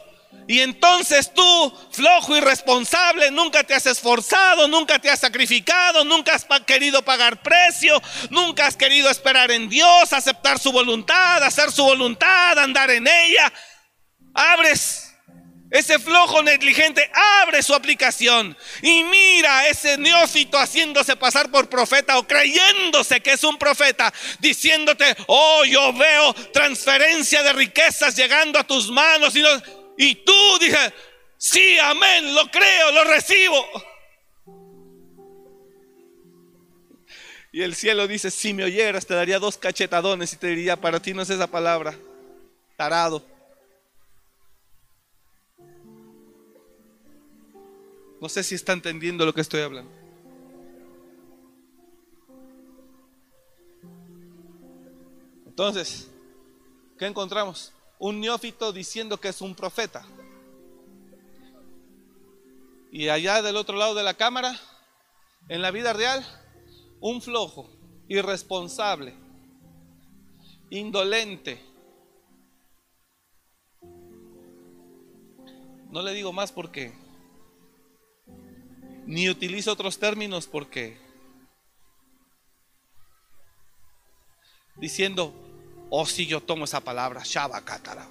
Y 0.48 0.62
entonces 0.62 1.34
tú, 1.34 1.78
flojo 1.92 2.36
y 2.36 2.40
responsable, 2.40 3.32
nunca 3.32 3.64
te 3.64 3.74
has 3.74 3.86
esforzado, 3.86 4.68
nunca 4.68 5.00
te 5.00 5.10
has 5.10 5.20
sacrificado, 5.20 6.04
nunca 6.04 6.36
has 6.36 6.46
querido 6.66 7.02
pagar 7.04 7.42
precio, 7.42 8.02
nunca 8.30 8.68
has 8.68 8.76
querido 8.76 9.10
esperar 9.10 9.52
en 9.52 9.70
Dios, 9.70 10.14
aceptar 10.14 10.60
su 10.60 10.72
voluntad, 10.72 11.44
hacer 11.44 11.72
su 11.72 11.84
voluntad, 11.84 12.60
andar 12.60 12.92
en 12.92 13.08
ella. 13.08 13.52
Abres 14.34 15.11
ese 15.72 16.00
flojo 16.00 16.44
negligente 16.44 17.10
abre 17.42 17.64
su 17.64 17.74
aplicación 17.74 18.58
y 18.82 19.06
mira 19.06 19.60
a 19.60 19.68
ese 19.70 19.98
neófito 19.98 20.58
haciéndose 20.58 21.16
pasar 21.16 21.50
por 21.50 21.70
profeta 21.70 22.20
o 22.20 22.28
creyéndose 22.28 23.22
que 23.22 23.32
es 23.32 23.44
un 23.46 23.58
profeta, 23.58 24.14
diciéndote, 24.40 25.16
oh, 25.28 25.64
yo 25.64 25.94
veo 25.94 26.34
transferencia 26.52 27.42
de 27.42 27.54
riquezas 27.54 28.18
llegando 28.18 28.60
a 28.60 28.68
tus 28.68 28.92
manos. 28.92 29.34
Y 29.34 29.42
no, 29.42 29.50
tú 30.26 30.60
dije, 30.60 30.94
sí, 31.38 31.80
amén, 31.80 32.36
lo 32.36 32.52
creo, 32.52 32.92
lo 32.92 33.06
recibo. 33.06 33.66
Y 37.54 37.62
el 37.62 37.76
cielo 37.76 38.08
dice, 38.08 38.30
si 38.30 38.54
me 38.54 38.66
oyeras 38.66 39.06
te 39.06 39.14
daría 39.14 39.40
dos 39.40 39.58
cachetadones 39.58 40.34
y 40.34 40.36
te 40.36 40.48
diría, 40.48 40.76
para 40.76 41.02
ti 41.02 41.14
no 41.14 41.22
es 41.22 41.30
esa 41.30 41.48
palabra, 41.48 41.98
tarado. 42.76 43.31
No 48.22 48.30
sé 48.30 48.44
si 48.44 48.56
está 48.56 48.72
entendiendo 48.72 49.26
lo 49.26 49.34
que 49.34 49.42
estoy 49.42 49.62
hablando. 49.62 49.92
Entonces, 55.46 56.10
¿qué 56.98 57.08
encontramos? 57.08 57.74
un 58.02 58.20
neófito 58.20 58.74
diciendo 58.74 59.20
que 59.20 59.28
es 59.28 59.42
un 59.42 59.54
profeta. 59.54 60.04
Y 62.92 63.10
allá 63.10 63.44
del 63.44 63.56
otro 63.58 63.78
lado 63.78 63.94
de 63.94 64.02
la 64.02 64.16
cámara, 64.16 64.60
en 65.48 65.62
la 65.62 65.70
vida 65.70 65.94
real, 65.94 66.26
un 67.00 67.22
flojo, 67.22 67.70
irresponsable, 68.08 69.14
indolente. 70.72 71.64
No 75.92 76.02
le 76.02 76.14
digo 76.14 76.34
más 76.34 76.52
porque 76.52 76.92
ni 79.12 79.30
utilizo 79.30 79.74
otros 79.74 80.00
términos 80.00 80.48
porque 80.48 80.98
diciendo 84.78 85.34
Oh, 85.94 86.06
si 86.06 86.26
yo 86.26 86.40
tomo 86.40 86.64
esa 86.64 86.80
palabra, 86.80 87.22
Shabakatara. 87.22 88.08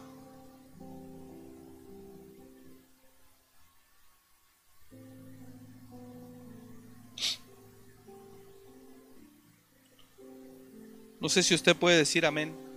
No 11.18 11.30
sé 11.30 11.42
si 11.42 11.54
usted 11.54 11.74
puede 11.74 11.96
decir 11.96 12.26
amén. 12.26 12.69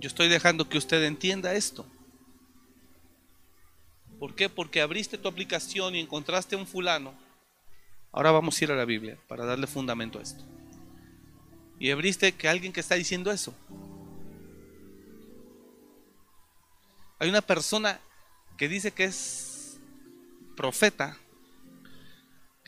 Yo 0.00 0.06
estoy 0.06 0.28
dejando 0.28 0.68
que 0.68 0.78
usted 0.78 1.02
entienda 1.04 1.54
esto. 1.54 1.84
¿Por 4.18 4.34
qué? 4.34 4.48
Porque 4.48 4.80
abriste 4.80 5.18
tu 5.18 5.28
aplicación 5.28 5.94
y 5.94 6.00
encontraste 6.00 6.56
un 6.56 6.66
fulano. 6.66 7.14
Ahora 8.12 8.30
vamos 8.30 8.60
a 8.60 8.64
ir 8.64 8.72
a 8.72 8.76
la 8.76 8.84
Biblia 8.84 9.18
para 9.28 9.44
darle 9.44 9.66
fundamento 9.66 10.18
a 10.18 10.22
esto. 10.22 10.44
Y 11.78 11.90
abriste 11.90 12.32
que 12.32 12.48
alguien 12.48 12.72
que 12.72 12.80
está 12.80 12.96
diciendo 12.96 13.30
eso. 13.30 13.54
Hay 17.20 17.28
una 17.28 17.42
persona 17.42 18.00
que 18.56 18.68
dice 18.68 18.92
que 18.92 19.04
es 19.04 19.78
profeta, 20.56 21.16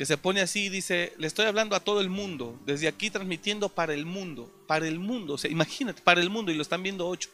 que 0.01 0.07
se 0.07 0.16
pone 0.16 0.40
así 0.40 0.61
y 0.61 0.68
dice, 0.70 1.12
le 1.18 1.26
estoy 1.26 1.44
hablando 1.44 1.76
a 1.76 1.80
todo 1.80 2.01
el 2.01 2.09
mundo, 2.09 2.59
desde 2.64 2.88
aquí 2.88 3.11
transmitiendo 3.11 3.68
para 3.68 3.92
el 3.92 4.07
mundo, 4.07 4.51
para 4.66 4.88
el 4.88 4.98
mundo, 4.98 5.34
o 5.34 5.46
imagínate, 5.46 6.01
para 6.01 6.22
el 6.22 6.30
mundo, 6.30 6.51
y 6.51 6.55
lo 6.55 6.62
están 6.62 6.82
viendo 6.82 7.07
ocho, 7.07 7.28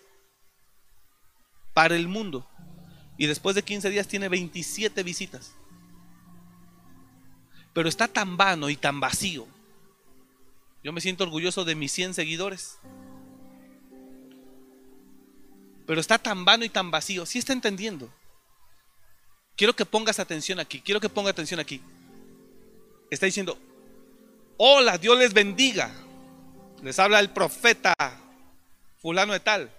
para 1.75 1.95
el 1.95 2.09
mundo. 2.09 2.45
Y 3.19 3.27
después 3.27 3.55
de 3.55 3.63
15 3.63 3.89
días 3.89 4.09
tiene 4.09 4.29
27 4.29 5.01
visitas. 5.05 5.55
Pero 7.73 7.89
está 7.89 8.09
tan 8.09 8.37
vano 8.37 8.69
y 8.69 8.75
tan 8.75 8.99
vacío. 8.99 9.47
Yo 10.83 10.93
me 10.93 11.01
siento 11.01 11.23
orgulloso 11.23 11.65
de 11.65 11.77
mis 11.77 11.93
100 11.93 12.15
seguidores. 12.15 12.81
Pero 15.87 16.01
está 16.01 16.19
tan 16.19 16.45
vano 16.45 16.65
y 16.65 16.69
tan 16.69 16.91
vacío. 16.91 17.27
Si 17.27 17.39
está 17.39 17.53
entendiendo? 17.53 18.13
Quiero 19.57 19.77
que 19.77 19.87
pongas 19.87 20.19
atención 20.19 20.59
aquí. 20.59 20.81
Quiero 20.81 21.01
que 21.01 21.09
ponga 21.09 21.31
atención 21.31 21.61
aquí. 21.61 21.81
Está 23.11 23.27
diciendo, 23.27 23.59
hola, 24.57 24.99
Dios 24.99 25.19
les 25.19 25.33
bendiga. 25.33 25.93
Les 26.83 26.99
habla 26.99 27.21
el 27.21 27.31
profeta 27.31 27.95
fulano 29.01 29.33
de 29.33 29.41
tal. 29.41 29.71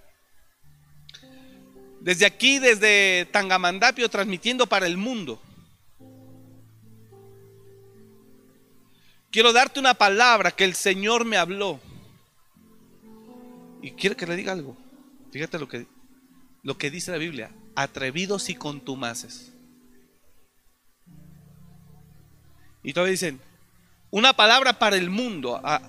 Desde 2.00 2.26
aquí, 2.26 2.60
desde 2.60 3.28
Tangamandapio, 3.32 4.10
transmitiendo 4.10 4.68
para 4.68 4.88
el 4.88 4.98
mundo. 4.98 5.42
Quiero 9.32 9.52
darte 9.52 9.80
una 9.80 9.94
palabra 9.94 10.52
que 10.52 10.64
el 10.64 10.74
Señor 10.74 11.26
me 11.26 11.38
habló. 11.38 11.80
Y 13.82 13.92
quiero 13.92 14.16
que 14.16 14.26
le 14.26 14.36
diga 14.36 14.54
algo. 14.54 14.78
Fíjate 15.32 15.60
lo 15.60 15.68
que, 15.68 15.86
lo 16.64 16.78
que 16.78 16.90
dice 16.90 17.12
la 17.12 17.18
Biblia. 17.18 17.52
Atrevidos 17.76 18.50
y 18.50 18.56
contumaces. 18.56 19.52
Y 22.88 22.94
todavía 22.94 23.12
dicen, 23.12 23.42
una 24.12 24.32
palabra 24.32 24.80
para 24.80 24.96
el 24.96 25.10
mundo. 25.10 25.60
Ah, 25.62 25.82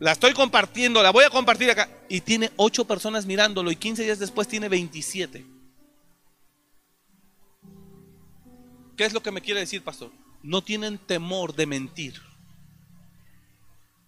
la 0.00 0.10
estoy 0.10 0.32
compartiendo, 0.32 1.00
la 1.00 1.12
voy 1.12 1.22
a 1.22 1.30
compartir 1.30 1.70
acá. 1.70 1.88
Y 2.08 2.20
tiene 2.20 2.50
ocho 2.56 2.84
personas 2.84 3.26
mirándolo 3.26 3.70
y 3.70 3.76
15 3.76 4.02
días 4.02 4.18
después 4.18 4.48
tiene 4.48 4.68
27. 4.68 5.46
¿Qué 8.96 9.04
es 9.04 9.12
lo 9.12 9.22
que 9.22 9.30
me 9.30 9.40
quiere 9.40 9.60
decir, 9.60 9.84
pastor? 9.84 10.10
No 10.42 10.64
tienen 10.64 10.98
temor 10.98 11.54
de 11.54 11.66
mentir, 11.66 12.20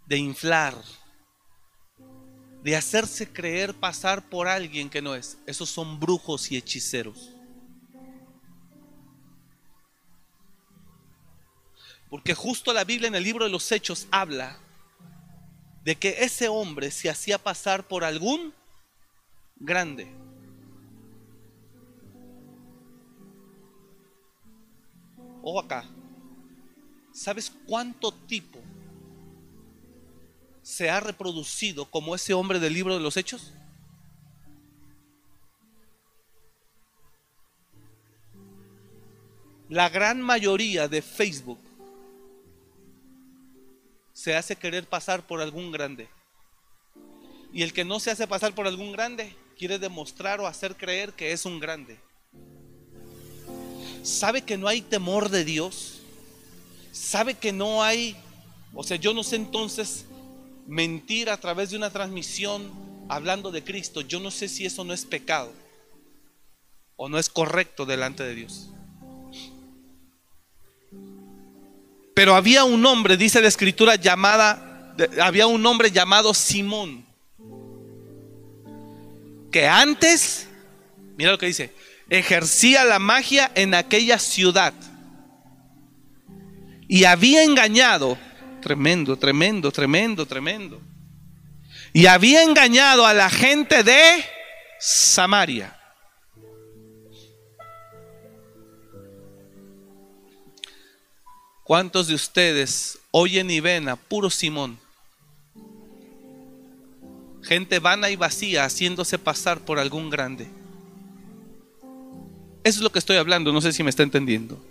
de 0.07 0.19
inflar, 0.19 0.75
de 2.65 2.75
hacerse 2.75 3.33
creer 3.33 3.75
pasar 3.75 4.29
por 4.29 4.49
alguien 4.49 4.91
que 4.91 5.03
no 5.03 5.15
es. 5.15 5.39
Esos 5.47 5.69
son 5.69 6.01
brujos 6.01 6.51
y 6.51 6.57
hechiceros. 6.57 7.31
Porque 12.15 12.33
justo 12.33 12.73
la 12.73 12.85
Biblia 12.85 13.09
en 13.09 13.17
el 13.17 13.25
libro 13.25 13.45
de 13.45 13.51
los 13.51 13.73
Hechos 13.73 14.07
habla 14.13 14.57
de 15.83 15.97
que 15.97 16.11
ese 16.21 16.47
hombre 16.47 16.93
se 16.93 17.11
hacía 17.11 17.39
pasar 17.39 17.89
por 17.89 18.05
algún 18.05 18.55
grande. 19.57 20.07
O 25.43 25.59
acá. 25.59 25.85
¿Sabes 27.13 27.53
cuánto 27.67 28.13
tipo 28.13 28.61
se 30.63 30.89
ha 30.89 31.01
reproducido 31.01 31.85
como 31.85 32.15
ese 32.15 32.33
hombre 32.33 32.61
del 32.61 32.75
libro 32.75 32.95
de 32.95 33.01
los 33.01 33.17
Hechos? 33.17 33.53
La 39.69 39.89
gran 39.89 40.23
mayoría 40.23 40.87
de 40.87 41.03
Facebook 41.03 41.74
se 44.15 44.37
hace 44.37 44.57
querer 44.57 44.89
pasar 44.89 45.27
por 45.27 45.43
algún 45.43 45.73
grande. 45.73 46.09
Y 47.53 47.63
el 47.63 47.73
que 47.73 47.85
no 47.85 48.01
se 48.01 48.11
hace 48.11 48.27
pasar 48.27 48.55
por 48.55 48.67
algún 48.67 48.93
grande 48.93 49.37
quiere 49.59 49.79
demostrar 49.79 50.41
o 50.41 50.47
hacer 50.47 50.77
creer 50.77 51.13
que 51.13 51.33
es 51.33 51.45
un 51.45 51.61
grande. 51.61 51.99
¿Sabe 54.03 54.43
que 54.43 54.57
no 54.57 54.69
hay 54.69 54.81
temor 54.81 55.29
de 55.29 55.45
Dios? 55.45 56.01
¿Sabe 56.93 57.35
que 57.35 57.53
no 57.53 57.83
hay, 57.83 58.17
o 58.73 58.85
sea, 58.85 58.97
yo 58.97 59.13
no 59.13 59.25
sé 59.25 59.37
entonces 59.37 60.05
mentir 60.67 61.29
a 61.29 61.37
través 61.39 61.71
de 61.71 61.77
una 61.77 61.91
transmisión 61.91 62.73
hablando 63.09 63.51
de 63.51 63.65
Cristo? 63.65 64.01
Yo 64.01 64.21
no 64.21 64.31
sé 64.31 64.49
si 64.49 64.65
eso 64.65 64.85
no 64.85 64.95
es 64.95 65.05
pecado 65.05 65.53
o 66.97 67.09
no 67.09 67.19
es 67.19 67.29
correcto 67.29 67.85
delante 67.85 68.23
de 68.23 68.35
Dios. 68.35 68.71
Pero 72.15 72.37
había 72.37 72.65
un 72.65 72.87
hombre, 72.87 73.17
dice 73.17 73.41
la 73.41 73.49
escritura, 73.49 73.97
llamada, 73.97 74.95
había 75.21 75.47
un 75.49 75.67
hombre 75.67 75.91
llamado 75.91 76.33
Simón, 76.33 77.05
que 79.51 79.67
antes, 79.67 80.49
mira 81.17 81.33
lo 81.33 81.39
que 81.39 81.47
dice, 81.47 81.73
ejercía 82.09 82.85
la 82.85 82.99
magia 82.99 83.51
en 83.55 83.75
aquella 83.75 84.19
ciudad 84.19 84.73
y 86.87 87.05
había 87.05 87.43
engañado, 87.43 88.19
tremendo, 88.61 89.17
tremendo, 89.17 89.73
tremendo, 89.73 90.27
tremendo, 90.27 90.81
y 91.93 92.07
había 92.07 92.43
engañado 92.43 93.07
a 93.07 93.15
la 93.15 93.31
gente 93.31 93.83
de 93.83 94.25
Samaria. 94.79 95.77
¿Cuántos 101.65 102.09
de 102.09 102.15
ustedes 102.15 102.99
oyen 103.11 103.51
y 103.51 103.59
ven 103.61 103.89
a 103.89 103.97
puro 103.97 104.29
Simón? 104.29 104.79
Gente 107.43 107.79
vana 107.79 108.11
y 108.11 108.17
vacía 108.17 108.65
haciéndose 108.65 109.19
pasar 109.19 109.61
por 109.61 109.79
algún 109.79 110.11
grande. 110.11 110.47
Eso 112.63 112.79
es 112.79 112.83
lo 112.83 112.93
que 112.93 112.99
estoy 112.99 113.17
hablando, 113.17 113.51
no 113.51 113.63
sé 113.63 113.73
si 113.73 113.83
me 113.83 113.89
está 113.89 114.03
entendiendo. 114.03 114.63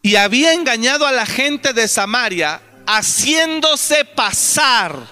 Y 0.00 0.14
había 0.14 0.52
engañado 0.52 1.06
a 1.06 1.12
la 1.12 1.26
gente 1.26 1.72
de 1.72 1.88
Samaria 1.88 2.60
haciéndose 2.86 4.04
pasar. 4.04 5.08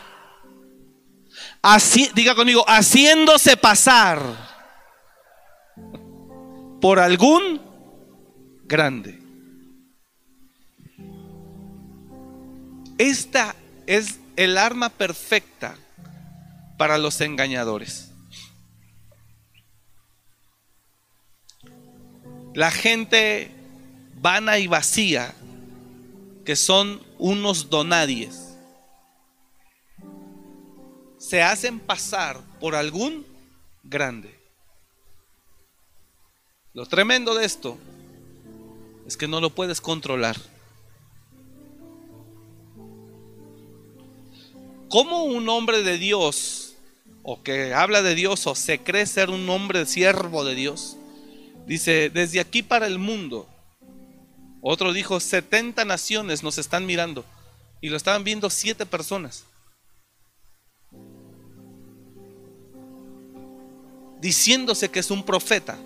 Así, 1.60 2.08
diga 2.14 2.36
conmigo, 2.36 2.64
haciéndose 2.68 3.56
pasar 3.56 4.49
por 6.80 6.98
algún 6.98 7.60
grande. 8.64 9.18
Esta 12.98 13.54
es 13.86 14.20
el 14.36 14.58
arma 14.58 14.88
perfecta 14.88 15.76
para 16.78 16.98
los 16.98 17.20
engañadores. 17.20 18.10
La 22.54 22.70
gente 22.70 23.50
vana 24.16 24.58
y 24.58 24.66
vacía, 24.66 25.34
que 26.44 26.56
son 26.56 27.00
unos 27.18 27.70
donadies, 27.70 28.56
se 31.18 31.42
hacen 31.42 31.78
pasar 31.78 32.40
por 32.60 32.74
algún 32.74 33.26
grande. 33.82 34.39
Lo 36.72 36.86
tremendo 36.86 37.34
de 37.34 37.44
esto 37.44 37.76
es 39.06 39.16
que 39.16 39.26
no 39.26 39.40
lo 39.40 39.50
puedes 39.50 39.80
controlar. 39.80 40.36
¿Cómo 44.88 45.24
un 45.24 45.48
hombre 45.48 45.82
de 45.82 45.98
Dios, 45.98 46.74
o 47.22 47.42
que 47.42 47.74
habla 47.74 48.02
de 48.02 48.14
Dios, 48.14 48.46
o 48.46 48.54
se 48.54 48.78
cree 48.78 49.06
ser 49.06 49.30
un 49.30 49.48
hombre 49.48 49.84
siervo 49.86 50.44
de 50.44 50.54
Dios, 50.54 50.96
dice, 51.66 52.10
desde 52.10 52.38
aquí 52.40 52.62
para 52.62 52.86
el 52.86 52.98
mundo, 52.98 53.48
otro 54.60 54.92
dijo, 54.92 55.18
70 55.18 55.84
naciones 55.84 56.42
nos 56.44 56.58
están 56.58 56.86
mirando, 56.86 57.24
y 57.80 57.88
lo 57.88 57.96
estaban 57.96 58.22
viendo 58.22 58.48
siete 58.48 58.86
personas. 58.86 59.44
Diciéndose 64.20 64.88
que 64.88 65.00
es 65.00 65.10
un 65.10 65.24
profeta. 65.24 65.78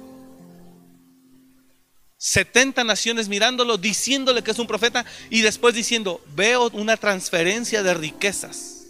70 2.24 2.84
naciones 2.84 3.28
mirándolo, 3.28 3.76
diciéndole 3.76 4.42
que 4.42 4.52
es 4.52 4.58
un 4.58 4.66
profeta 4.66 5.04
y 5.28 5.42
después 5.42 5.74
diciendo, 5.74 6.22
veo 6.34 6.70
una 6.70 6.96
transferencia 6.96 7.82
de 7.82 7.92
riquezas. 7.92 8.86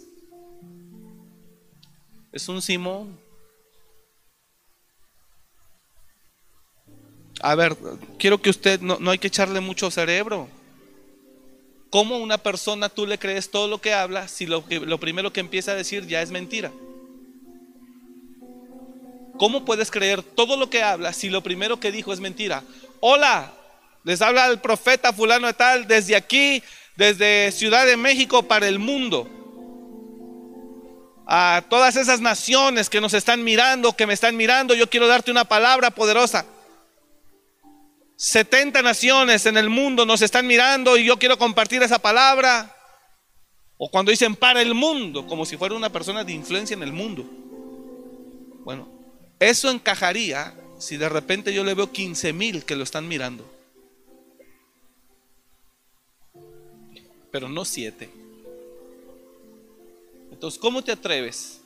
Es 2.31 2.47
un 2.47 2.61
Simón. 2.61 3.19
A 7.41 7.55
ver, 7.55 7.75
quiero 8.17 8.41
que 8.41 8.51
usted, 8.51 8.79
no, 8.79 8.99
no 9.01 9.11
hay 9.11 9.17
que 9.17 9.27
echarle 9.27 9.59
mucho 9.59 9.91
cerebro. 9.91 10.47
¿Cómo 11.89 12.17
una 12.19 12.37
persona 12.37 12.87
tú 12.87 13.05
le 13.05 13.19
crees 13.19 13.51
todo 13.51 13.67
lo 13.67 13.81
que 13.81 13.93
habla 13.93 14.29
si 14.29 14.45
lo, 14.45 14.63
lo 14.69 14.97
primero 14.97 15.33
que 15.33 15.41
empieza 15.41 15.73
a 15.73 15.75
decir 15.75 16.07
ya 16.07 16.21
es 16.21 16.31
mentira? 16.31 16.71
¿Cómo 19.37 19.65
puedes 19.65 19.91
creer 19.91 20.23
todo 20.23 20.55
lo 20.55 20.69
que 20.69 20.81
habla 20.81 21.11
si 21.11 21.29
lo 21.29 21.43
primero 21.43 21.81
que 21.81 21.91
dijo 21.91 22.13
es 22.13 22.21
mentira? 22.21 22.63
Hola, 22.99 23.51
les 24.03 24.21
habla 24.21 24.47
el 24.47 24.59
profeta 24.59 25.13
fulano 25.13 25.47
de 25.47 25.53
tal 25.53 25.87
desde 25.87 26.15
aquí, 26.15 26.63
desde 26.95 27.51
Ciudad 27.51 27.85
de 27.85 27.97
México 27.97 28.43
para 28.43 28.67
el 28.67 28.79
mundo. 28.79 29.29
A 31.27 31.63
todas 31.69 31.95
esas 31.95 32.21
naciones 32.21 32.89
que 32.89 33.01
nos 33.01 33.13
están 33.13 33.43
mirando, 33.43 33.93
que 33.93 34.05
me 34.05 34.13
están 34.13 34.37
mirando, 34.37 34.75
yo 34.75 34.89
quiero 34.89 35.07
darte 35.07 35.31
una 35.31 35.45
palabra 35.45 35.89
poderosa. 35.91 36.45
70 38.17 38.81
naciones 38.81 39.45
en 39.45 39.57
el 39.57 39.69
mundo 39.69 40.05
nos 40.05 40.21
están 40.21 40.47
mirando 40.47 40.97
y 40.97 41.05
yo 41.05 41.17
quiero 41.17 41.37
compartir 41.37 41.83
esa 41.83 41.99
palabra. 41.99 42.75
O 43.77 43.89
cuando 43.89 44.11
dicen 44.11 44.35
para 44.35 44.61
el 44.61 44.73
mundo, 44.73 45.27
como 45.27 45.45
si 45.45 45.57
fuera 45.57 45.75
una 45.75 45.91
persona 45.91 46.23
de 46.23 46.31
influencia 46.31 46.75
en 46.75 46.83
el 46.83 46.93
mundo. 46.93 47.25
Bueno, 48.63 48.87
eso 49.39 49.69
encajaría 49.69 50.55
si 50.77 50.97
de 50.97 51.09
repente 51.09 51.53
yo 51.53 51.63
le 51.63 51.73
veo 51.73 51.91
15 51.91 52.33
mil 52.33 52.65
que 52.65 52.75
lo 52.75 52.83
están 52.83 53.07
mirando. 53.07 53.49
Pero 57.31 57.49
no 57.49 57.65
siete. 57.65 58.09
Entonces, 60.31 60.59
¿cómo 60.59 60.83
te 60.83 60.91
atreves? 60.91 61.61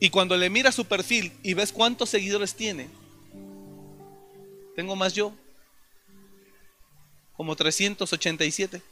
Y 0.00 0.10
cuando 0.10 0.36
le 0.36 0.50
miras 0.50 0.74
su 0.74 0.84
perfil 0.84 1.32
y 1.42 1.54
ves 1.54 1.72
cuántos 1.72 2.10
seguidores 2.10 2.54
tiene, 2.54 2.88
tengo 4.76 4.94
más 4.96 5.14
yo, 5.14 5.32
como 7.36 7.56
387. 7.56 8.82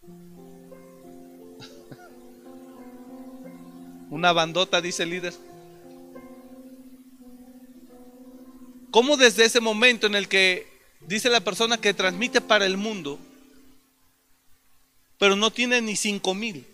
Una 4.10 4.32
bandota, 4.32 4.80
dice 4.80 5.02
el 5.02 5.10
líder. 5.10 5.49
¿Cómo 8.90 9.16
desde 9.16 9.44
ese 9.44 9.60
momento 9.60 10.06
en 10.06 10.14
el 10.14 10.28
que 10.28 10.66
dice 11.00 11.28
la 11.30 11.40
persona 11.40 11.78
que 11.78 11.94
transmite 11.94 12.40
para 12.40 12.66
el 12.66 12.76
mundo, 12.76 13.18
pero 15.18 15.36
no 15.36 15.50
tiene 15.50 15.80
ni 15.80 15.96
cinco 15.96 16.34
mil, 16.34 16.66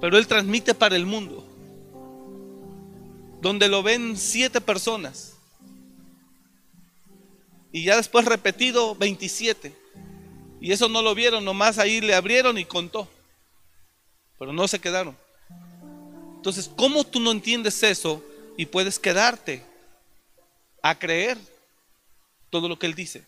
pero 0.00 0.18
él 0.18 0.26
transmite 0.26 0.74
para 0.74 0.96
el 0.96 1.06
mundo, 1.06 1.46
donde 3.40 3.68
lo 3.68 3.82
ven 3.82 4.16
siete 4.16 4.60
personas, 4.60 5.36
Y 7.72 7.84
ya 7.84 7.94
después 7.94 8.24
repetido 8.24 8.96
27. 8.96 9.72
Y 10.60 10.72
eso 10.72 10.88
no 10.88 11.02
lo 11.02 11.14
vieron, 11.14 11.44
nomás 11.44 11.78
ahí 11.78 12.00
le 12.00 12.16
abrieron 12.16 12.58
y 12.58 12.64
contó. 12.64 13.08
Pero 14.40 14.52
no 14.52 14.66
se 14.66 14.80
quedaron. 14.80 15.16
Entonces, 16.34 16.68
¿cómo 16.76 17.04
tú 17.04 17.20
no 17.20 17.30
entiendes 17.30 17.80
eso 17.84 18.24
y 18.56 18.66
puedes 18.66 18.98
quedarte 18.98 19.62
a 20.82 20.98
creer 20.98 21.38
todo 22.50 22.68
lo 22.68 22.78
que 22.78 22.86
él 22.86 22.94
dice? 22.94 23.24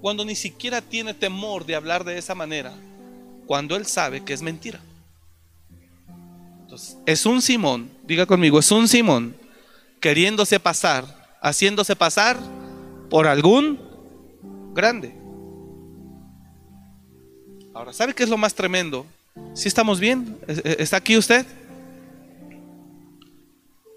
Cuando 0.00 0.24
ni 0.24 0.34
siquiera 0.34 0.80
tiene 0.80 1.14
temor 1.14 1.66
de 1.66 1.74
hablar 1.74 2.04
de 2.04 2.18
esa 2.18 2.34
manera, 2.34 2.74
cuando 3.46 3.76
él 3.76 3.86
sabe 3.86 4.24
que 4.24 4.32
es 4.32 4.42
mentira. 4.42 4.80
Entonces, 6.62 6.96
es 7.06 7.26
un 7.26 7.40
Simón, 7.40 7.90
diga 8.04 8.26
conmigo, 8.26 8.58
es 8.58 8.70
un 8.70 8.88
Simón 8.88 9.36
queriéndose 10.00 10.60
pasar, 10.60 11.04
haciéndose 11.40 11.96
pasar 11.96 12.38
por 13.08 13.26
algún 13.26 13.80
grande. 14.74 15.14
Ahora, 17.72 17.92
¿sabe 17.92 18.14
qué 18.14 18.22
es 18.22 18.28
lo 18.28 18.36
más 18.36 18.54
tremendo? 18.54 19.06
Si 19.54 19.68
estamos 19.68 20.00
bien? 20.00 20.38
¿Está 20.46 20.96
aquí 20.98 21.16
usted? 21.16 21.46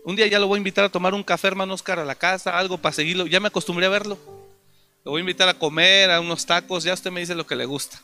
Un 0.06 0.16
día 0.16 0.28
ya 0.28 0.40
lo 0.40 0.48
voy 0.48 0.58
a 0.58 0.60
invitar 0.60 0.86
a 0.86 0.90
tomar 0.90 1.14
un 1.14 1.24
café, 1.24 1.48
hermano 1.48 1.74
Oscar, 1.74 2.00
a 2.00 2.06
la 2.06 2.16
casa, 2.16 2.58
algo 2.58 2.78
para 2.78 2.94
seguirlo. 2.94 3.28
Ya 3.28 3.40
me 3.40 3.48
acostumbré 3.48 3.86
a 3.86 3.90
verlo. 3.90 4.18
Lo 5.04 5.12
voy 5.12 5.20
a 5.20 5.22
invitar 5.22 5.50
a 5.50 5.54
comer, 5.54 6.12
a 6.12 6.20
unos 6.20 6.46
tacos, 6.46 6.84
ya 6.84 6.94
usted 6.94 7.12
me 7.12 7.20
dice 7.20 7.36
lo 7.36 7.46
que 7.46 7.56
le 7.56 7.66
gusta. 7.66 8.02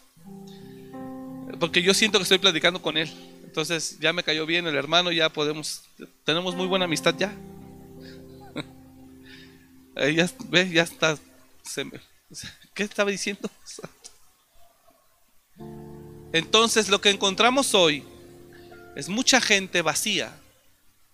Porque 1.60 1.82
yo 1.82 1.94
siento 1.94 2.20
que 2.20 2.24
estoy 2.24 2.38
platicando 2.38 2.82
con 2.82 2.98
él. 2.98 3.12
Entonces 3.44 3.98
ya 4.00 4.12
me 4.12 4.24
cayó 4.24 4.46
bien 4.46 4.68
el 4.68 4.76
hermano, 4.76 5.12
ya 5.12 5.30
podemos, 5.30 5.84
tenemos 6.24 6.56
muy 6.56 6.68
buena 6.68 6.86
amistad 6.86 7.16
ya. 7.18 7.34
ya, 10.14 10.30
ve, 10.50 10.70
ya 10.70 10.84
está. 10.84 11.18
¿Qué 12.74 12.84
estaba 12.84 13.10
diciendo? 13.10 13.50
Entonces 16.34 16.90
lo 16.90 17.00
que 17.00 17.10
encontramos 17.10 17.74
hoy 17.74 18.04
es 18.96 19.08
mucha 19.08 19.40
gente 19.40 19.82
vacía 19.82 20.34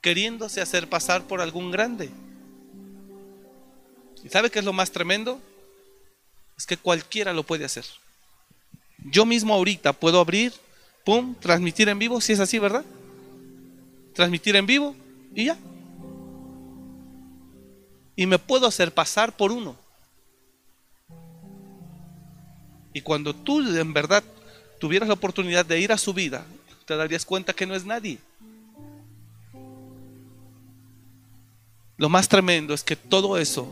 queriéndose 0.01 0.61
hacer 0.61 0.89
pasar 0.89 1.23
por 1.23 1.41
algún 1.41 1.71
grande. 1.71 2.09
¿Y 4.23 4.29
sabe 4.29 4.49
qué 4.49 4.59
es 4.59 4.65
lo 4.65 4.73
más 4.73 4.91
tremendo? 4.91 5.39
Es 6.57 6.65
que 6.65 6.77
cualquiera 6.77 7.33
lo 7.33 7.43
puede 7.43 7.65
hacer. 7.65 7.85
Yo 9.05 9.25
mismo 9.25 9.53
ahorita 9.53 9.93
puedo 9.93 10.19
abrir, 10.19 10.53
pum, 11.03 11.35
transmitir 11.35 11.89
en 11.89 11.99
vivo, 11.99 12.21
si 12.21 12.33
es 12.33 12.39
así, 12.39 12.59
¿verdad? 12.59 12.83
Transmitir 14.13 14.55
en 14.55 14.65
vivo 14.65 14.95
y 15.33 15.45
ya. 15.45 15.57
Y 18.15 18.25
me 18.25 18.37
puedo 18.37 18.67
hacer 18.67 18.93
pasar 18.93 19.35
por 19.35 19.51
uno. 19.51 19.75
Y 22.93 23.01
cuando 23.01 23.33
tú 23.33 23.61
en 23.61 23.93
verdad 23.93 24.23
tuvieras 24.79 25.07
la 25.07 25.13
oportunidad 25.13 25.65
de 25.65 25.79
ir 25.79 25.91
a 25.91 25.97
su 25.97 26.13
vida, 26.13 26.45
te 26.85 26.95
darías 26.95 27.25
cuenta 27.25 27.53
que 27.53 27.65
no 27.65 27.73
es 27.73 27.85
nadie. 27.85 28.19
Lo 32.01 32.09
más 32.09 32.27
tremendo 32.29 32.73
es 32.73 32.83
que 32.83 32.95
todo 32.95 33.37
eso 33.37 33.67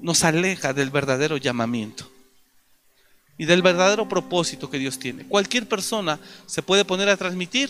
nos 0.00 0.24
aleja 0.24 0.72
del 0.72 0.88
verdadero 0.88 1.36
llamamiento 1.36 2.10
y 3.36 3.44
del 3.44 3.60
verdadero 3.60 4.08
propósito 4.08 4.70
que 4.70 4.78
Dios 4.78 4.98
tiene. 4.98 5.26
Cualquier 5.26 5.68
persona 5.68 6.18
se 6.46 6.62
puede 6.62 6.86
poner 6.86 7.10
a 7.10 7.18
transmitir 7.18 7.68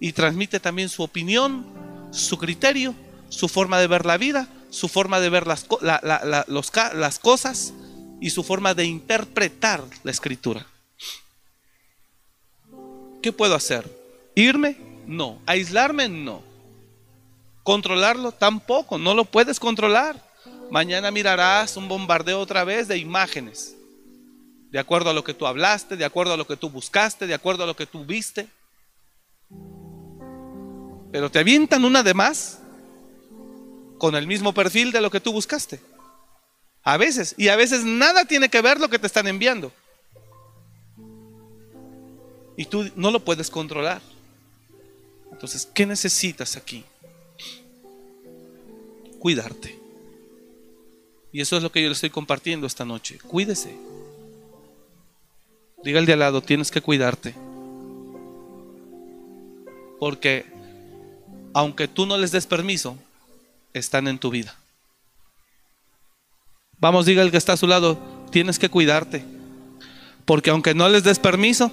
y 0.00 0.12
transmite 0.14 0.58
también 0.58 0.88
su 0.88 1.04
opinión, 1.04 1.64
su 2.10 2.38
criterio, 2.38 2.92
su 3.28 3.46
forma 3.46 3.78
de 3.78 3.86
ver 3.86 4.04
la 4.04 4.16
vida, 4.16 4.48
su 4.70 4.88
forma 4.88 5.20
de 5.20 5.30
ver 5.30 5.46
las, 5.46 5.64
las 5.80 7.18
cosas 7.20 7.72
y 8.20 8.30
su 8.30 8.42
forma 8.42 8.74
de 8.74 8.84
interpretar 8.84 9.84
la 10.02 10.10
escritura. 10.10 10.66
¿Qué 13.22 13.30
puedo 13.30 13.54
hacer? 13.54 13.88
¿Irme? 14.34 14.76
No. 15.06 15.38
¿Aislarme? 15.46 16.08
No. 16.08 16.55
¿Controlarlo? 17.66 18.30
Tampoco. 18.30 18.96
No 18.96 19.12
lo 19.12 19.24
puedes 19.24 19.58
controlar. 19.58 20.22
Mañana 20.70 21.10
mirarás 21.10 21.76
un 21.76 21.88
bombardeo 21.88 22.38
otra 22.38 22.62
vez 22.62 22.86
de 22.86 22.96
imágenes. 22.96 23.74
De 24.70 24.78
acuerdo 24.78 25.10
a 25.10 25.12
lo 25.12 25.24
que 25.24 25.34
tú 25.34 25.48
hablaste, 25.48 25.96
de 25.96 26.04
acuerdo 26.04 26.34
a 26.34 26.36
lo 26.36 26.46
que 26.46 26.56
tú 26.56 26.70
buscaste, 26.70 27.26
de 27.26 27.34
acuerdo 27.34 27.64
a 27.64 27.66
lo 27.66 27.74
que 27.74 27.86
tú 27.86 28.04
viste. 28.04 28.46
Pero 31.10 31.28
te 31.28 31.40
avientan 31.40 31.84
una 31.84 32.04
de 32.04 32.14
más 32.14 32.60
con 33.98 34.14
el 34.14 34.28
mismo 34.28 34.54
perfil 34.54 34.92
de 34.92 35.00
lo 35.00 35.10
que 35.10 35.18
tú 35.18 35.32
buscaste. 35.32 35.80
A 36.84 36.96
veces. 36.98 37.34
Y 37.36 37.48
a 37.48 37.56
veces 37.56 37.82
nada 37.82 38.26
tiene 38.26 38.48
que 38.48 38.62
ver 38.62 38.78
lo 38.78 38.88
que 38.88 39.00
te 39.00 39.08
están 39.08 39.26
enviando. 39.26 39.72
Y 42.56 42.66
tú 42.66 42.88
no 42.94 43.10
lo 43.10 43.24
puedes 43.24 43.50
controlar. 43.50 44.00
Entonces, 45.32 45.66
¿qué 45.74 45.84
necesitas 45.84 46.56
aquí? 46.56 46.84
Cuidarte. 49.18 49.78
Y 51.32 51.40
eso 51.40 51.56
es 51.56 51.62
lo 51.62 51.70
que 51.70 51.82
yo 51.82 51.88
le 51.88 51.94
estoy 51.94 52.10
compartiendo 52.10 52.66
esta 52.66 52.84
noche. 52.84 53.18
Cuídese. 53.18 53.76
Diga 55.84 55.98
al 55.98 56.06
de 56.06 56.14
al 56.14 56.18
lado, 56.20 56.42
tienes 56.42 56.70
que 56.70 56.80
cuidarte. 56.80 57.34
Porque 59.98 60.46
aunque 61.52 61.88
tú 61.88 62.06
no 62.06 62.18
les 62.18 62.32
des 62.32 62.46
permiso, 62.46 62.96
están 63.72 64.08
en 64.08 64.18
tu 64.18 64.30
vida. 64.30 64.54
Vamos, 66.78 67.06
diga 67.06 67.22
el 67.22 67.30
que 67.30 67.36
está 67.36 67.54
a 67.54 67.56
su 67.56 67.66
lado, 67.66 67.98
tienes 68.30 68.58
que 68.58 68.68
cuidarte. 68.68 69.24
Porque 70.24 70.50
aunque 70.50 70.74
no 70.74 70.88
les 70.88 71.04
des 71.04 71.18
permiso, 71.18 71.70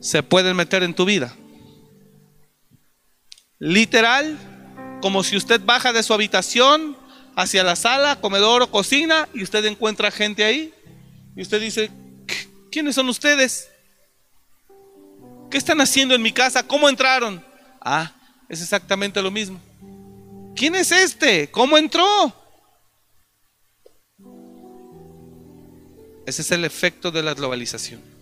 se 0.00 0.22
pueden 0.22 0.56
meter 0.56 0.82
en 0.82 0.94
tu 0.94 1.04
vida. 1.04 1.34
Literal, 3.58 4.38
como 5.00 5.22
si 5.22 5.36
usted 5.36 5.60
baja 5.64 5.92
de 5.92 6.02
su 6.02 6.12
habitación 6.14 6.96
hacia 7.36 7.62
la 7.62 7.76
sala, 7.76 8.20
comedor 8.20 8.62
o 8.62 8.70
cocina 8.70 9.28
y 9.34 9.42
usted 9.42 9.64
encuentra 9.64 10.10
gente 10.10 10.44
ahí 10.44 10.72
y 11.36 11.42
usted 11.42 11.60
dice, 11.60 11.90
¿quiénes 12.70 12.94
son 12.94 13.08
ustedes? 13.08 13.68
¿Qué 15.50 15.58
están 15.58 15.80
haciendo 15.80 16.14
en 16.14 16.22
mi 16.22 16.32
casa? 16.32 16.62
¿Cómo 16.62 16.88
entraron? 16.88 17.44
Ah, 17.80 18.12
es 18.48 18.60
exactamente 18.60 19.22
lo 19.22 19.30
mismo. 19.30 19.60
¿Quién 20.54 20.74
es 20.74 20.92
este? 20.92 21.50
¿Cómo 21.50 21.78
entró? 21.78 22.34
Ese 26.26 26.42
es 26.42 26.50
el 26.50 26.64
efecto 26.64 27.10
de 27.10 27.22
la 27.22 27.34
globalización 27.34 28.18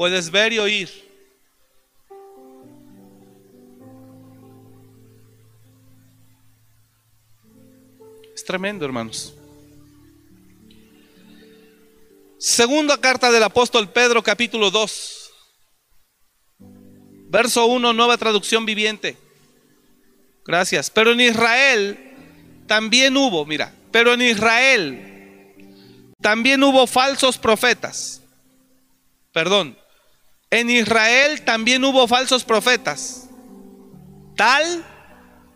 puedes 0.00 0.30
ver 0.30 0.50
y 0.54 0.58
oír. 0.58 1.09
Tremendo, 8.50 8.84
hermanos. 8.84 9.32
Segunda 12.36 13.00
carta 13.00 13.30
del 13.30 13.44
apóstol 13.44 13.88
Pedro, 13.90 14.24
capítulo 14.24 14.72
2. 14.72 15.30
Verso 17.28 17.66
1, 17.66 17.92
nueva 17.92 18.18
traducción 18.18 18.66
viviente. 18.66 19.16
Gracias. 20.44 20.90
Pero 20.90 21.12
en 21.12 21.20
Israel 21.20 22.16
también 22.66 23.16
hubo, 23.16 23.46
mira, 23.46 23.72
pero 23.92 24.14
en 24.14 24.22
Israel 24.22 25.54
también 26.20 26.60
hubo 26.64 26.88
falsos 26.88 27.38
profetas. 27.38 28.20
Perdón, 29.32 29.78
en 30.50 30.70
Israel 30.70 31.42
también 31.42 31.84
hubo 31.84 32.08
falsos 32.08 32.42
profetas, 32.42 33.28
tal 34.34 34.84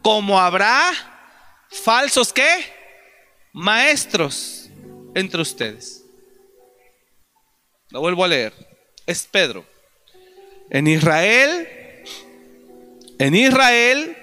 como 0.00 0.38
habrá 0.38 0.92
falsos 1.70 2.32
qué? 2.32 2.73
Maestros 3.54 4.68
entre 5.14 5.40
ustedes. 5.40 6.04
Lo 7.88 8.00
vuelvo 8.00 8.22
a 8.24 8.28
leer. 8.28 8.52
Es 9.06 9.26
Pedro. 9.30 9.64
En 10.68 10.86
Israel, 10.86 11.66
en 13.18 13.34
Israel 13.34 14.14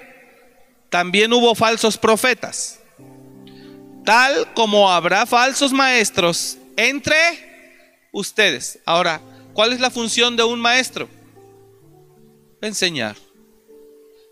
también 0.90 1.34
hubo 1.34 1.56
falsos 1.56 1.98
profetas, 1.98 2.80
tal 4.06 4.54
como 4.54 4.92
habrá 4.92 5.26
falsos 5.26 5.74
maestros 5.74 6.58
entre 6.76 7.18
ustedes. 8.12 8.80
Ahora, 8.86 9.22
¿Cuál 9.54 9.74
es 9.74 9.80
la 9.80 9.90
función 9.90 10.36
de 10.36 10.44
un 10.44 10.60
maestro? 10.60 11.10
Enseñar. 12.62 13.18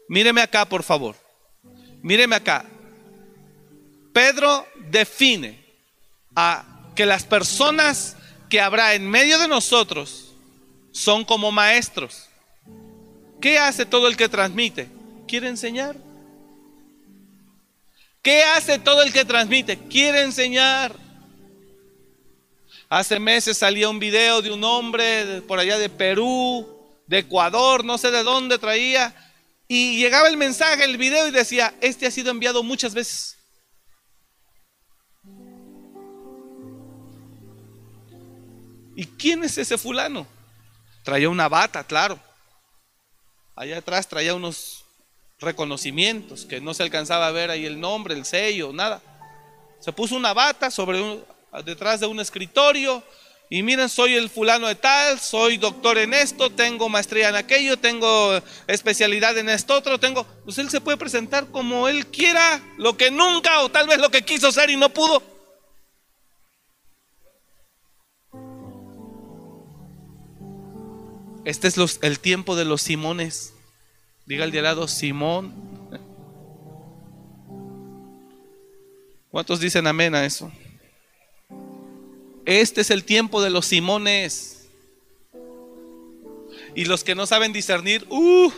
Míreme 0.08 0.41
acá, 0.41 0.66
por 0.66 0.84
favor. 0.84 1.16
Míreme 2.02 2.36
acá. 2.36 2.66
Pedro 4.20 4.67
define 4.76 5.57
a 6.36 6.65
que 6.93 7.05
las 7.05 7.24
personas 7.24 8.17
que 8.49 8.59
habrá 8.59 8.93
en 8.93 9.09
medio 9.09 9.39
de 9.39 9.47
nosotros 9.47 10.34
son 10.91 11.24
como 11.24 11.53
maestros. 11.53 12.28
¿Qué 13.39 13.57
hace 13.57 13.86
todo 13.86 14.09
el 14.09 14.17
que 14.17 14.28
transmite? 14.28 14.89
¿Quiere 15.26 15.47
enseñar? 15.47 15.95
¿Qué 18.22 18.43
hace 18.43 18.78
todo 18.78 19.03
el 19.03 19.13
que 19.13 19.24
transmite? 19.24 19.78
Quiere 19.88 20.24
enseñar. 20.24 20.93
Hace 22.89 23.22
meses 23.22 23.57
salía 23.57 23.88
un 23.88 23.99
video 23.99 24.41
de 24.41 24.51
un 24.51 24.65
hombre 24.65 25.43
por 25.47 25.59
allá 25.59 25.78
de 25.78 25.88
Perú, 25.88 26.67
de 27.07 27.20
Ecuador, 27.20 27.86
no 27.86 27.97
sé 27.97 28.11
de 28.11 28.24
dónde 28.24 28.57
traía, 28.57 29.15
y 29.70 29.97
llegaba 29.97 30.28
el 30.28 30.36
mensaje, 30.36 30.84
el 30.84 30.97
video 30.97 31.26
y 31.26 31.32
decía, 31.32 31.74
este 31.80 32.05
ha 32.05 32.11
sido 32.11 32.32
enviado 32.32 32.63
muchas 32.63 32.93
veces. 32.93 33.38
¿Y 39.00 39.06
quién 39.06 39.45
es 39.45 39.58
ese 39.58 39.78
fulano? 39.78 40.28
Traía 41.06 41.30
una 41.30 41.47
bata, 41.47 41.86
claro. 41.86 42.20
Allá 43.56 43.78
atrás 43.78 44.10
traía 44.10 44.36
unos 44.36 44.84
reconocimientos 45.39 46.43
que 46.43 46.60
no 46.60 46.74
se 46.74 46.84
alcanzaba 46.84 47.28
a 47.28 47.32
ver 47.32 47.50
ahí 47.50 47.66
el 47.66 47.80
nombre, 47.80 48.14
el 48.14 48.26
sello, 48.26 48.74
nada. 48.74 49.02
Se 49.80 49.93
puso 49.93 50.18
una 50.18 50.34
bata 50.34 50.70
sobre 50.70 51.02
detrás 51.64 52.02
de 52.02 52.08
un 52.08 52.20
escritorio 52.20 53.02
y 53.50 53.64
miren, 53.64 53.88
soy 53.88 54.16
el 54.16 54.30
fulano 54.30 54.68
de 54.68 54.76
tal, 54.76 55.18
soy 55.18 55.56
doctor 55.56 55.97
en 55.97 56.14
esto, 56.14 56.50
tengo 56.50 56.89
maestría 56.89 57.30
en 57.30 57.38
aquello, 57.38 57.78
tengo 57.80 58.41
especialidad 58.68 59.38
en 59.38 59.47
esto 59.47 59.76
otro, 59.76 59.97
tengo, 59.97 60.26
pues 60.43 60.58
él 60.58 60.70
se 60.70 60.82
puede 60.82 60.97
presentar 60.97 61.47
como 61.52 61.88
él 61.88 62.08
quiera, 62.08 62.62
lo 62.78 62.97
que 62.97 63.12
nunca 63.12 63.62
o 63.62 63.70
tal 63.70 63.88
vez 63.88 64.00
lo 64.00 64.12
que 64.12 64.24
quiso 64.24 64.52
ser 64.52 64.70
y 64.70 64.76
no 64.76 64.89
pudo. 64.89 65.38
Este 71.50 71.68
es 71.68 72.00
el 72.04 72.20
tiempo 72.20 72.56
de 72.56 72.64
los 72.64 72.84
Simones. 72.84 73.56
Diga 74.28 74.45
el 74.45 74.52
de 74.52 74.60
al 74.60 74.66
lado, 74.66 74.88
Simón. 74.88 75.52
¿Cuántos 79.32 79.60
dicen 79.60 79.88
amén 79.88 80.14
a 80.14 80.24
eso? 80.26 80.52
Este 82.45 82.82
es 82.82 82.91
el 82.91 83.04
tiempo 83.04 83.41
de 83.41 83.50
los 83.50 83.66
Simones. 83.66 84.70
Y 86.76 86.86
los 86.86 87.04
que 87.04 87.16
no 87.16 87.26
saben 87.26 87.52
discernir, 87.52 88.06
uh, 88.12 88.52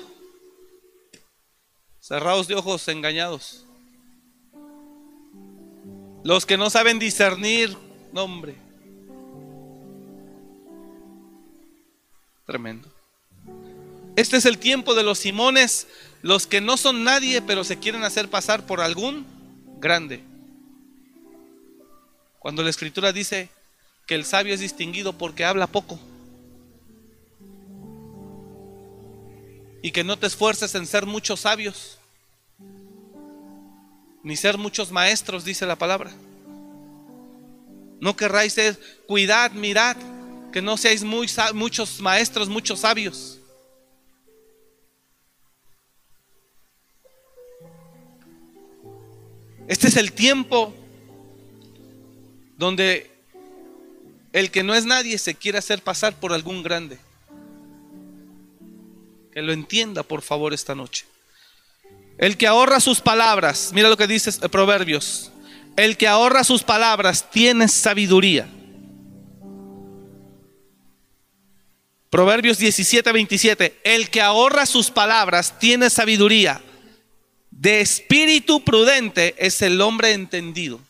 cerrados 2.02 2.50
de 2.50 2.56
ojos, 2.56 2.89
engañados. 2.89 3.66
Los 6.26 6.46
que 6.46 6.58
no 6.58 6.70
saben 6.70 7.00
discernir, 7.00 7.78
no 8.12 8.26
hombre. 8.26 8.58
Tremendo. 12.52 12.89
Este 14.18 14.36
es 14.36 14.45
el 14.45 14.58
tiempo 14.58 14.93
de 14.93 15.04
los 15.04 15.20
Simones, 15.20 15.88
los 16.22 16.47
que 16.47 16.60
no 16.60 16.76
son 16.76 17.06
nadie, 17.06 17.41
pero 17.41 17.64
se 17.64 17.80
quieren 17.80 18.04
hacer 18.04 18.28
pasar 18.28 18.66
por 18.66 18.82
algún 18.82 19.26
grande. 19.80 20.22
Cuando 22.39 22.62
la 22.62 22.70
escritura 22.70 23.14
dice 23.14 23.47
que 24.06 24.16
el 24.16 24.26
sabio 24.26 24.54
es 24.54 24.60
distinguido 24.60 25.14
porque 25.14 25.45
habla 25.45 25.66
poco. 25.66 25.97
Y 29.82 29.91
que 29.91 30.04
no 30.04 30.20
te 30.20 30.28
esfuerces 30.28 30.76
en 30.76 30.88
ser 30.88 31.06
muchos 31.06 31.39
sabios, 31.39 31.99
ni 34.24 34.36
ser 34.36 34.58
muchos 34.58 34.91
maestros, 34.91 35.45
dice 35.45 35.66
la 35.66 35.78
palabra. 35.78 36.12
No 38.02 38.18
querráis 38.18 38.52
ser, 38.52 38.78
cuidad, 39.08 39.52
mirad, 39.52 39.95
que 40.52 40.62
no 40.62 40.78
seáis 40.78 41.04
muy, 41.04 41.28
muchos 41.54 41.99
maestros, 42.02 42.49
muchos 42.49 42.82
sabios. 42.82 43.39
Este 49.68 49.88
es 49.88 49.95
el 49.95 50.12
tiempo 50.12 50.74
donde 52.58 53.10
el 54.34 54.52
que 54.52 54.64
no 54.64 54.74
es 54.74 54.86
nadie 54.86 55.18
se 55.18 55.36
quiere 55.36 55.58
hacer 55.58 55.82
pasar 55.82 56.14
por 56.14 56.34
algún 56.34 56.62
grande. 56.62 56.97
Que 59.32 59.41
lo 59.41 59.54
entienda, 59.54 60.04
por 60.04 60.22
favor, 60.22 60.54
esta 60.54 60.76
noche. 60.76 61.06
El 62.18 62.38
que 62.38 62.47
ahorra 62.47 62.82
sus 62.82 62.99
palabras, 62.99 63.72
mira 63.74 63.89
lo 63.89 63.95
que 63.95 64.08
dice 64.08 64.32
Proverbios. 64.49 65.32
El 65.78 65.95
que 65.95 66.08
ahorra 66.08 66.43
sus 66.43 66.64
palabras 66.64 67.32
tiene 67.32 67.70
sabiduría. 67.70 68.49
Proverbios 72.12 72.57
17, 72.57 73.09
27. 73.14 73.80
El 73.86 74.09
que 74.09 74.22
ahorra 74.22 74.66
sus 74.66 74.91
palabras 74.91 75.57
tiene 75.57 75.89
sabiduría. 75.89 76.62
De 77.49 77.80
espíritu 77.80 78.66
prudente 78.66 79.34
es 79.38 79.62
el 79.62 79.80
hombre 79.80 80.12
entendido. 80.12 80.82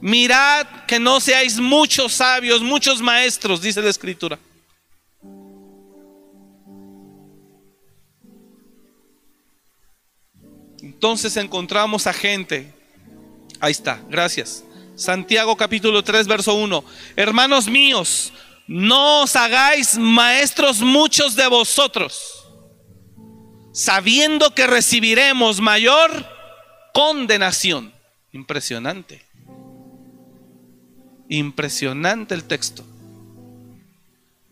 Mirad 0.00 0.86
que 0.86 0.98
no 0.98 1.20
seáis 1.20 1.58
muchos 1.58 2.14
sabios, 2.14 2.62
muchos 2.62 3.02
maestros, 3.02 3.60
dice 3.60 3.82
la 3.82 3.90
escritura. 3.90 4.38
Entonces 10.80 11.36
encontramos 11.36 12.06
a 12.06 12.14
gente. 12.14 12.72
Ahí 13.60 13.72
está, 13.72 14.00
gracias. 14.08 14.64
Santiago 14.98 15.56
capítulo 15.56 16.02
3, 16.02 16.26
verso 16.26 16.54
1. 16.54 16.84
Hermanos 17.14 17.68
míos, 17.68 18.32
no 18.66 19.22
os 19.22 19.36
hagáis 19.36 19.96
maestros 19.96 20.80
muchos 20.80 21.36
de 21.36 21.46
vosotros, 21.46 22.44
sabiendo 23.72 24.52
que 24.56 24.66
recibiremos 24.66 25.60
mayor 25.60 26.26
condenación. 26.92 27.94
Impresionante. 28.32 29.24
Impresionante 31.28 32.34
el 32.34 32.42
texto. 32.42 32.84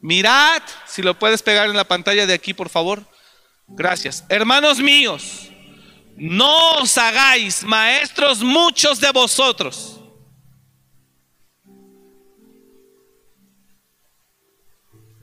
Mirad, 0.00 0.62
si 0.86 1.02
lo 1.02 1.18
puedes 1.18 1.42
pegar 1.42 1.68
en 1.68 1.76
la 1.76 1.88
pantalla 1.88 2.24
de 2.24 2.34
aquí, 2.34 2.54
por 2.54 2.68
favor. 2.68 3.04
Gracias. 3.66 4.24
Hermanos 4.28 4.78
míos, 4.78 5.48
no 6.16 6.74
os 6.74 6.96
hagáis 6.96 7.64
maestros 7.64 8.44
muchos 8.44 9.00
de 9.00 9.10
vosotros 9.10 9.95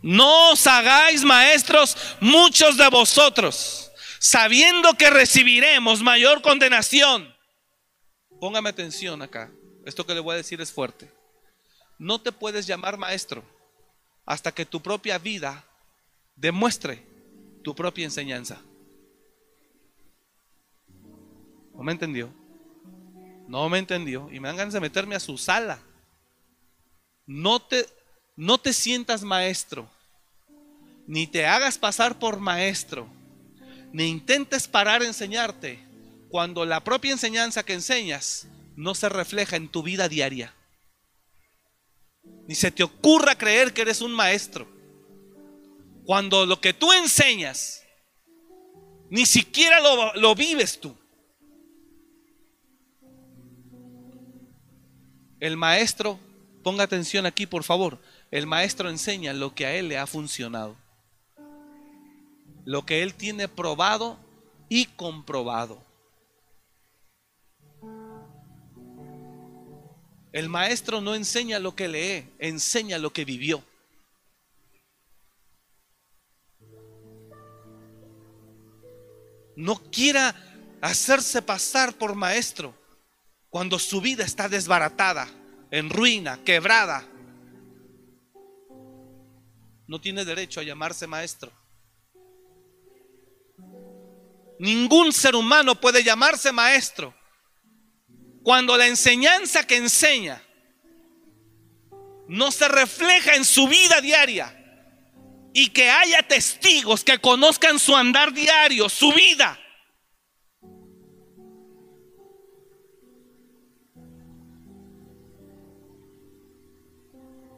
No 0.04 0.52
os 0.52 0.68
hagáis 0.68 1.24
maestros 1.24 1.96
muchos 2.20 2.76
de 2.76 2.90
vosotros, 2.90 3.90
sabiendo 4.20 4.94
que 4.96 5.10
recibiremos 5.10 6.02
mayor 6.02 6.42
condenación. 6.42 7.34
Póngame 8.42 8.70
atención 8.70 9.22
acá. 9.22 9.50
Esto 9.86 10.06
que 10.06 10.14
le 10.14 10.20
voy 10.20 10.34
a 10.34 10.38
decir 10.38 10.60
es 10.60 10.74
fuerte. 10.74 11.10
No 11.98 12.20
te 12.20 12.34
puedes 12.34 12.68
llamar 12.68 12.98
maestro 12.98 13.46
hasta 14.26 14.52
que 14.52 14.66
tu 14.66 14.82
propia 14.82 15.18
vida 15.18 15.66
demuestre 16.36 17.06
tu 17.64 17.74
propia 17.74 18.04
enseñanza. 18.04 18.62
¿No 21.74 21.82
me 21.82 21.94
entendió? 21.94 22.30
No 23.48 23.70
me 23.70 23.78
entendió. 23.78 24.30
Y 24.34 24.42
me 24.42 24.50
dan 24.50 24.58
ganas 24.58 24.74
de 24.74 24.82
meterme 24.82 25.16
a 25.16 25.22
su 25.22 25.38
sala. 25.38 25.80
No 27.26 27.62
te 27.62 27.88
no 28.36 28.58
te 28.58 28.74
sientas 28.74 29.24
maestro, 29.24 29.90
ni 31.08 31.28
te 31.28 31.46
hagas 31.46 31.78
pasar 31.78 32.18
por 32.18 32.40
maestro, 32.40 33.08
ni 33.92 34.06
intentes 34.06 34.68
parar 34.68 35.02
a 35.02 35.06
enseñarte 35.06 35.80
cuando 36.30 36.66
la 36.66 36.84
propia 36.84 37.12
enseñanza 37.12 37.64
que 37.64 37.74
enseñas 37.74 38.48
no 38.76 38.96
se 38.96 39.10
refleja 39.10 39.56
en 39.56 39.70
tu 39.70 39.84
vida 39.84 40.10
diaria. 40.10 40.54
Ni 42.48 42.56
se 42.56 42.72
te 42.72 42.84
ocurra 42.84 43.36
creer 43.36 43.74
que 43.74 43.84
eres 43.84 44.02
un 44.02 44.12
maestro. 44.12 44.68
Cuando 46.06 46.46
lo 46.46 46.60
que 46.60 46.74
tú 46.74 46.92
enseñas, 46.92 47.84
ni 49.10 49.26
siquiera 49.26 49.80
lo, 49.80 50.14
lo 50.16 50.36
vives 50.36 50.80
tú. 50.80 50.98
El 55.40 55.56
maestro, 55.56 56.20
ponga 56.64 56.84
atención 56.84 57.26
aquí 57.26 57.46
por 57.46 57.64
favor, 57.64 58.00
el 58.34 58.48
maestro 58.48 58.90
enseña 58.90 59.32
lo 59.32 59.54
que 59.54 59.68
a 59.68 59.76
él 59.76 59.90
le 59.90 60.00
ha 60.00 60.08
funcionado. 60.08 60.76
Lo 62.66 62.84
que 62.84 63.04
él 63.04 63.14
tiene 63.14 63.48
probado 63.48 64.18
y 64.70 64.88
comprobado. 64.88 65.80
El 70.32 70.50
maestro 70.50 71.00
no 71.00 71.14
enseña 71.14 71.60
lo 71.60 71.76
que 71.76 71.88
lee, 71.88 72.28
enseña 72.40 72.98
lo 72.98 73.14
que 73.14 73.24
vivió. 73.24 73.64
No 79.56 79.76
quiera 79.92 80.36
hacerse 80.82 81.44
pasar 81.44 81.94
por 81.94 82.16
maestro 82.16 82.74
cuando 83.52 83.78
su 83.78 84.02
vida 84.02 84.24
está 84.24 84.50
desbaratada, 84.50 85.28
en 85.70 85.92
ruina, 85.92 86.40
quebrada 86.44 87.13
no 89.88 90.00
tiene 90.00 90.26
derecho 90.26 90.60
a 90.60 90.64
llamarse 90.64 91.08
maestro. 91.08 91.52
Ningún 94.60 95.12
ser 95.12 95.36
humano 95.36 95.80
puede 95.80 96.04
llamarse 96.04 96.52
maestro 96.52 97.14
cuando 98.44 98.78
la 98.78 98.88
enseñanza 98.88 99.66
que 99.66 99.78
enseña 99.78 100.42
no 102.28 102.52
se 102.52 102.68
refleja 102.68 103.36
en 103.36 103.46
su 103.46 103.68
vida 103.68 104.00
diaria 104.02 104.60
y 105.54 105.70
que 105.70 105.90
haya 105.90 106.24
testigos 106.24 107.04
que 107.04 107.20
conozcan 107.20 107.80
su 107.80 107.96
andar 107.96 108.34
diario, 108.34 108.90
su 108.90 109.12
vida. 109.14 109.60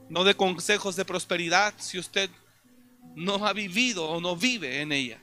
No 0.10 0.24
de 0.24 0.36
consejos 0.36 0.96
de 0.96 1.06
prosperidad 1.06 1.74
si 1.78 1.98
usted 1.98 2.30
no 3.16 3.46
ha 3.46 3.54
vivido 3.54 4.08
o 4.10 4.22
no 4.22 4.36
vive 4.36 4.82
en 4.82 4.92
ella. 4.92 5.22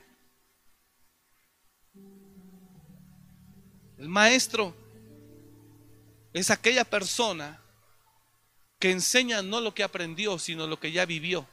El 3.97 4.09
maestro 4.09 4.75
es 6.33 6.49
aquella 6.49 6.83
persona 6.83 7.61
que 8.79 8.91
enseña 8.91 9.41
no 9.41 9.61
lo 9.61 9.73
que 9.73 9.83
aprendió, 9.83 10.37
sino 10.39 10.67
lo 10.67 10.79
que 10.79 10.91
ya 10.91 11.05
vivió. 11.05 11.47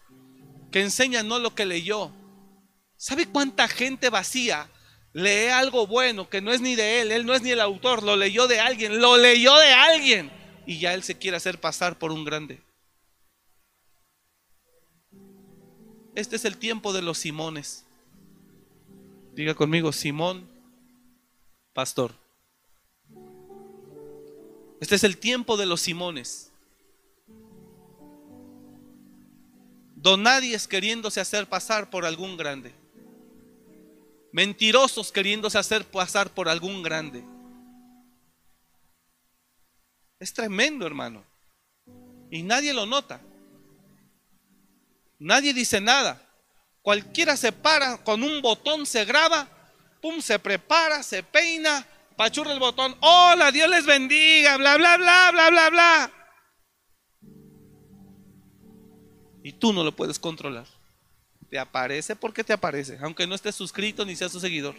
Que 0.72 0.80
enseña 0.80 1.22
no 1.22 1.38
lo 1.38 1.54
que 1.54 1.66
leyó. 1.66 2.10
¿Sabe 2.96 3.26
cuánta 3.26 3.68
gente 3.68 4.10
vacía 4.10 4.68
lee 5.12 5.48
algo 5.52 5.86
bueno 5.86 6.28
que 6.28 6.40
no 6.40 6.52
es 6.52 6.60
ni 6.60 6.74
de 6.74 7.02
él? 7.02 7.12
Él 7.12 7.26
no 7.26 7.34
es 7.34 7.42
ni 7.42 7.50
el 7.50 7.60
autor, 7.60 8.02
lo 8.02 8.16
leyó 8.16 8.48
de 8.48 8.58
alguien, 8.58 9.00
lo 9.00 9.16
leyó 9.16 9.56
de 9.56 9.72
alguien. 9.72 10.32
Y 10.66 10.78
ya 10.78 10.92
él 10.94 11.02
se 11.02 11.18
quiere 11.18 11.36
hacer 11.36 11.60
pasar 11.60 11.98
por 11.98 12.10
un 12.10 12.24
grande. 12.24 12.60
Este 16.14 16.36
es 16.36 16.44
el 16.44 16.56
tiempo 16.56 16.92
de 16.92 17.02
los 17.02 17.18
Simones. 17.18 17.84
Diga 19.34 19.54
conmigo, 19.54 19.92
Simón, 19.92 20.48
pastor. 21.72 22.12
Este 24.80 24.96
es 24.96 25.04
el 25.04 25.18
tiempo 25.18 25.56
de 25.56 25.66
los 25.66 25.80
Simones. 25.82 26.50
Don 29.94 30.22
nadie 30.22 30.54
es 30.54 30.66
queriéndose 30.66 31.20
hacer 31.20 31.46
pasar 31.46 31.90
por 31.90 32.04
algún 32.04 32.36
grande. 32.36 32.72
Mentirosos 34.32 35.12
queriéndose 35.12 35.58
hacer 35.58 35.84
pasar 35.84 36.30
por 36.32 36.48
algún 36.48 36.82
grande. 36.82 37.22
Es 40.18 40.32
tremendo, 40.32 40.86
hermano. 40.86 41.22
Y 42.30 42.42
nadie 42.42 42.72
lo 42.72 42.86
nota. 42.86 43.20
Nadie 45.20 45.52
dice 45.52 45.80
nada. 45.80 46.20
Cualquiera 46.82 47.36
se 47.36 47.52
para 47.52 47.98
con 47.98 48.22
un 48.22 48.40
botón, 48.40 48.86
se 48.86 49.04
graba, 49.04 49.46
pum, 50.00 50.20
se 50.20 50.38
prepara, 50.38 51.02
se 51.02 51.22
peina, 51.22 51.86
pachurra 52.16 52.52
el 52.52 52.58
botón. 52.58 52.96
Hola, 53.00 53.52
Dios 53.52 53.68
les 53.68 53.84
bendiga, 53.84 54.56
bla, 54.56 54.78
bla, 54.78 54.96
bla, 54.96 55.30
bla, 55.30 55.50
bla, 55.50 55.70
bla. 55.70 56.12
Y 59.44 59.52
tú 59.52 59.74
no 59.74 59.84
lo 59.84 59.94
puedes 59.94 60.18
controlar. 60.18 60.66
Te 61.50 61.58
aparece 61.58 62.16
porque 62.16 62.42
te 62.42 62.54
aparece, 62.54 62.98
aunque 63.02 63.26
no 63.26 63.34
estés 63.34 63.54
suscrito 63.54 64.06
ni 64.06 64.16
seas 64.16 64.32
su 64.32 64.40
seguidor. 64.40 64.74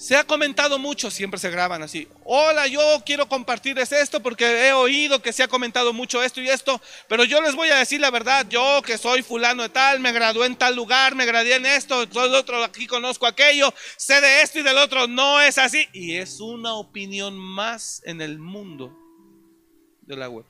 Se 0.00 0.16
ha 0.16 0.24
comentado 0.24 0.78
mucho, 0.78 1.10
siempre 1.10 1.38
se 1.38 1.50
graban 1.50 1.82
así. 1.82 2.08
Hola, 2.24 2.66
yo 2.66 2.80
quiero 3.04 3.28
compartirles 3.28 3.92
esto 3.92 4.22
porque 4.22 4.66
he 4.66 4.72
oído 4.72 5.20
que 5.20 5.30
se 5.30 5.42
ha 5.42 5.48
comentado 5.48 5.92
mucho 5.92 6.22
esto 6.22 6.40
y 6.40 6.48
esto, 6.48 6.80
pero 7.06 7.24
yo 7.24 7.42
les 7.42 7.54
voy 7.54 7.68
a 7.68 7.76
decir 7.76 8.00
la 8.00 8.10
verdad. 8.10 8.46
Yo 8.48 8.80
que 8.80 8.96
soy 8.96 9.20
fulano 9.20 9.62
de 9.62 9.68
tal, 9.68 10.00
me 10.00 10.10
gradué 10.12 10.46
en 10.46 10.56
tal 10.56 10.74
lugar, 10.74 11.14
me 11.14 11.26
gradué 11.26 11.56
en 11.56 11.66
esto, 11.66 12.06
soy 12.10 12.34
otro, 12.34 12.64
aquí 12.64 12.86
conozco 12.86 13.26
aquello, 13.26 13.74
sé 13.98 14.22
de 14.22 14.40
esto 14.40 14.60
y 14.60 14.62
del 14.62 14.78
otro. 14.78 15.06
No 15.06 15.38
es 15.38 15.58
así. 15.58 15.86
Y 15.92 16.16
es 16.16 16.40
una 16.40 16.76
opinión 16.76 17.36
más 17.36 18.00
en 18.06 18.22
el 18.22 18.38
mundo 18.38 18.96
de 20.00 20.16
la 20.16 20.30
web. 20.30 20.49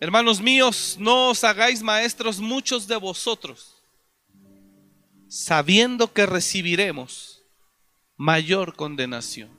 Hermanos 0.00 0.40
míos, 0.40 0.96
no 1.00 1.30
os 1.30 1.42
hagáis 1.42 1.82
maestros 1.82 2.38
muchos 2.38 2.86
de 2.86 2.96
vosotros, 2.96 3.82
sabiendo 5.26 6.12
que 6.12 6.24
recibiremos 6.24 7.42
mayor 8.16 8.76
condenación. 8.76 9.50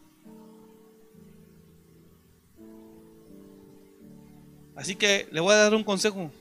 Así 4.78 4.96
que 4.96 5.28
le 5.30 5.42
voy 5.42 5.54
a 5.54 5.58
dar 5.58 5.76
un 5.76 5.84
consejo. 5.84 6.32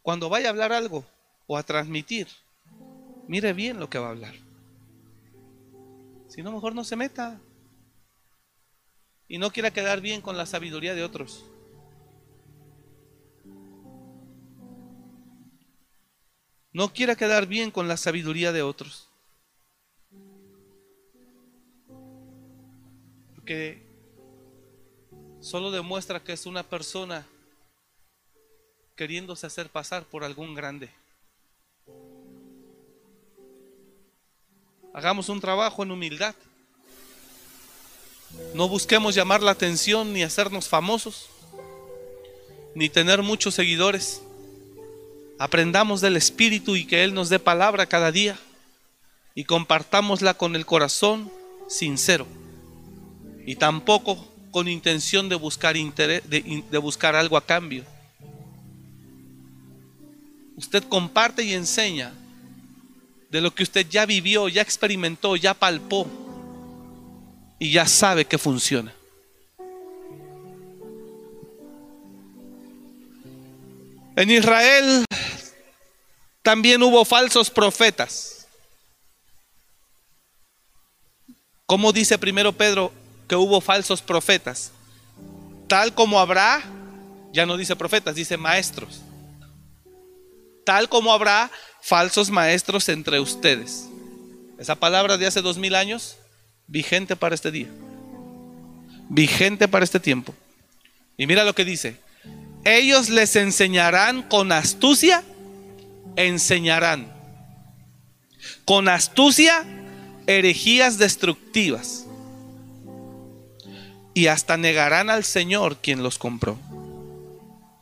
Cuando 0.00 0.28
vaya 0.28 0.46
a 0.46 0.50
hablar 0.50 0.72
algo 0.72 1.04
o 1.48 1.58
a 1.58 1.64
transmitir, 1.64 2.28
mire 3.26 3.52
bien 3.52 3.80
lo 3.80 3.90
que 3.90 3.98
va 3.98 4.06
a 4.06 4.10
hablar. 4.10 4.34
Si 6.28 6.40
no, 6.40 6.52
mejor 6.52 6.72
no 6.72 6.84
se 6.84 6.94
meta. 6.94 7.40
Y 9.26 9.38
no 9.38 9.50
quiera 9.50 9.72
quedar 9.72 10.00
bien 10.00 10.20
con 10.20 10.36
la 10.36 10.46
sabiduría 10.46 10.94
de 10.94 11.02
otros. 11.02 11.44
No 16.76 16.92
quiera 16.92 17.16
quedar 17.16 17.46
bien 17.46 17.70
con 17.70 17.88
la 17.88 17.96
sabiduría 17.96 18.52
de 18.52 18.60
otros. 18.60 19.08
Porque 23.34 23.82
solo 25.40 25.70
demuestra 25.70 26.22
que 26.22 26.34
es 26.34 26.44
una 26.44 26.62
persona 26.62 27.26
queriéndose 28.94 29.46
hacer 29.46 29.70
pasar 29.70 30.04
por 30.04 30.22
algún 30.22 30.54
grande. 30.54 30.90
Hagamos 34.92 35.30
un 35.30 35.40
trabajo 35.40 35.82
en 35.82 35.92
humildad. 35.92 36.34
No 38.52 38.68
busquemos 38.68 39.14
llamar 39.14 39.42
la 39.42 39.52
atención 39.52 40.12
ni 40.12 40.22
hacernos 40.22 40.68
famosos, 40.68 41.30
ni 42.74 42.90
tener 42.90 43.22
muchos 43.22 43.54
seguidores. 43.54 44.20
Aprendamos 45.38 46.00
del 46.00 46.16
Espíritu 46.16 46.76
y 46.76 46.86
que 46.86 47.04
Él 47.04 47.12
nos 47.12 47.28
dé 47.28 47.38
palabra 47.38 47.86
cada 47.86 48.10
día 48.10 48.38
y 49.34 49.44
compartámosla 49.44 50.34
con 50.34 50.56
el 50.56 50.64
corazón 50.64 51.30
sincero 51.68 52.26
y 53.44 53.56
tampoco 53.56 54.26
con 54.50 54.66
intención 54.66 55.28
de 55.28 55.36
buscar, 55.36 55.76
interés, 55.76 56.22
de, 56.28 56.78
buscar 56.78 57.14
algo 57.14 57.36
a 57.36 57.44
cambio. 57.44 57.84
Usted 60.56 60.82
comparte 60.84 61.44
y 61.44 61.52
enseña 61.52 62.14
de 63.30 63.42
lo 63.42 63.54
que 63.54 63.62
usted 63.62 63.86
ya 63.86 64.06
vivió, 64.06 64.48
ya 64.48 64.62
experimentó, 64.62 65.36
ya 65.36 65.52
palpó 65.52 66.06
y 67.58 67.70
ya 67.70 67.86
sabe 67.86 68.24
que 68.24 68.38
funciona. 68.38 68.95
En 74.16 74.30
Israel 74.30 75.04
también 76.42 76.82
hubo 76.82 77.04
falsos 77.04 77.50
profetas. 77.50 78.46
¿Cómo 81.66 81.92
dice 81.92 82.16
primero 82.16 82.52
Pedro 82.52 82.92
que 83.28 83.36
hubo 83.36 83.60
falsos 83.60 84.00
profetas? 84.00 84.72
Tal 85.68 85.92
como 85.92 86.18
habrá, 86.18 86.62
ya 87.32 87.44
no 87.44 87.58
dice 87.58 87.76
profetas, 87.76 88.14
dice 88.14 88.38
maestros. 88.38 89.02
Tal 90.64 90.88
como 90.88 91.12
habrá 91.12 91.50
falsos 91.82 92.30
maestros 92.30 92.88
entre 92.88 93.20
ustedes. 93.20 93.86
Esa 94.58 94.76
palabra 94.76 95.18
de 95.18 95.26
hace 95.26 95.42
dos 95.42 95.58
mil 95.58 95.74
años, 95.74 96.16
vigente 96.66 97.16
para 97.16 97.34
este 97.34 97.50
día. 97.50 97.68
Vigente 99.10 99.68
para 99.68 99.84
este 99.84 100.00
tiempo. 100.00 100.34
Y 101.18 101.26
mira 101.26 101.44
lo 101.44 101.54
que 101.54 101.66
dice. 101.66 102.05
Ellos 102.66 103.10
les 103.10 103.36
enseñarán 103.36 104.22
con 104.22 104.50
astucia, 104.50 105.22
enseñarán. 106.16 107.14
Con 108.64 108.88
astucia, 108.88 109.64
herejías 110.26 110.98
destructivas. 110.98 112.06
Y 114.14 114.26
hasta 114.26 114.56
negarán 114.56 115.10
al 115.10 115.22
Señor 115.22 115.76
quien 115.76 116.02
los 116.02 116.18
compró. 116.18 116.58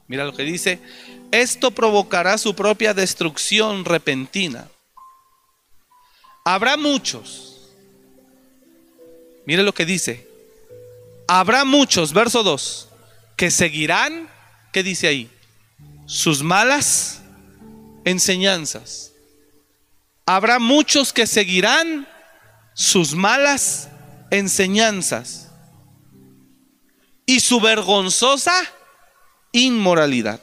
Mira 0.07 0.27
lo 0.27 0.35
que 0.35 0.43
dice, 0.43 0.81
esto 1.33 1.71
provocará 1.71 2.37
su 2.37 2.55
propia 2.55 2.93
destrucción 2.93 3.87
repentina. 3.87 4.69
Habrá 6.45 6.77
muchos. 6.77 7.71
Mire 9.47 9.63
lo 9.63 9.73
que 9.73 9.87
dice. 9.87 10.29
Habrá 11.27 11.65
muchos, 11.65 12.13
verso 12.13 12.43
2, 12.43 12.89
que 13.35 13.51
seguirán, 13.51 14.29
¿qué 14.75 14.83
dice 14.83 15.07
ahí? 15.07 15.31
Sus 16.05 16.43
malas 16.43 17.23
enseñanzas. 18.05 19.13
Habrá 20.27 20.59
muchos 20.59 21.13
que 21.13 21.27
seguirán 21.27 22.09
sus 22.75 23.15
malas 23.15 23.89
enseñanzas. 24.31 25.41
y 27.27 27.41
su 27.41 27.59
vergonzosa 27.59 28.53
inmoralidad. 29.51 30.43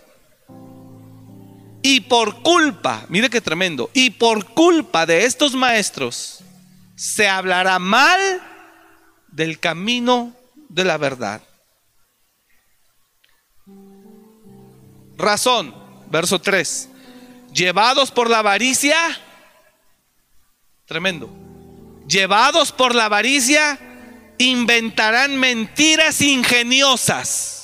Y 1.84 2.00
por 2.00 2.42
culpa, 2.42 3.06
mire 3.08 3.30
qué 3.30 3.40
tremendo, 3.40 3.92
y 3.94 4.10
por 4.10 4.46
culpa 4.56 5.06
de 5.06 5.26
estos 5.26 5.54
maestros 5.54 6.40
se 6.96 7.30
hablará 7.30 7.78
mal 7.78 8.20
del 9.28 9.60
camino 9.60 10.34
de 10.70 10.86
la 10.86 10.98
verdad. 10.98 11.44
Razón, 15.22 15.74
verso 16.10 16.40
3. 16.40 16.90
Llevados 17.54 18.12
por 18.12 18.30
la 18.30 18.40
avaricia, 18.40 18.98
tremendo. 20.86 21.30
Llevados 22.08 22.72
por 22.72 22.96
la 22.96 23.06
avaricia, 23.06 23.80
inventarán 24.38 25.38
mentiras 25.38 26.22
ingeniosas 26.22 27.62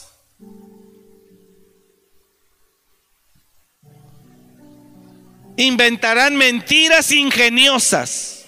inventarán 5.58 6.36
mentiras 6.36 7.12
ingeniosas 7.12 8.46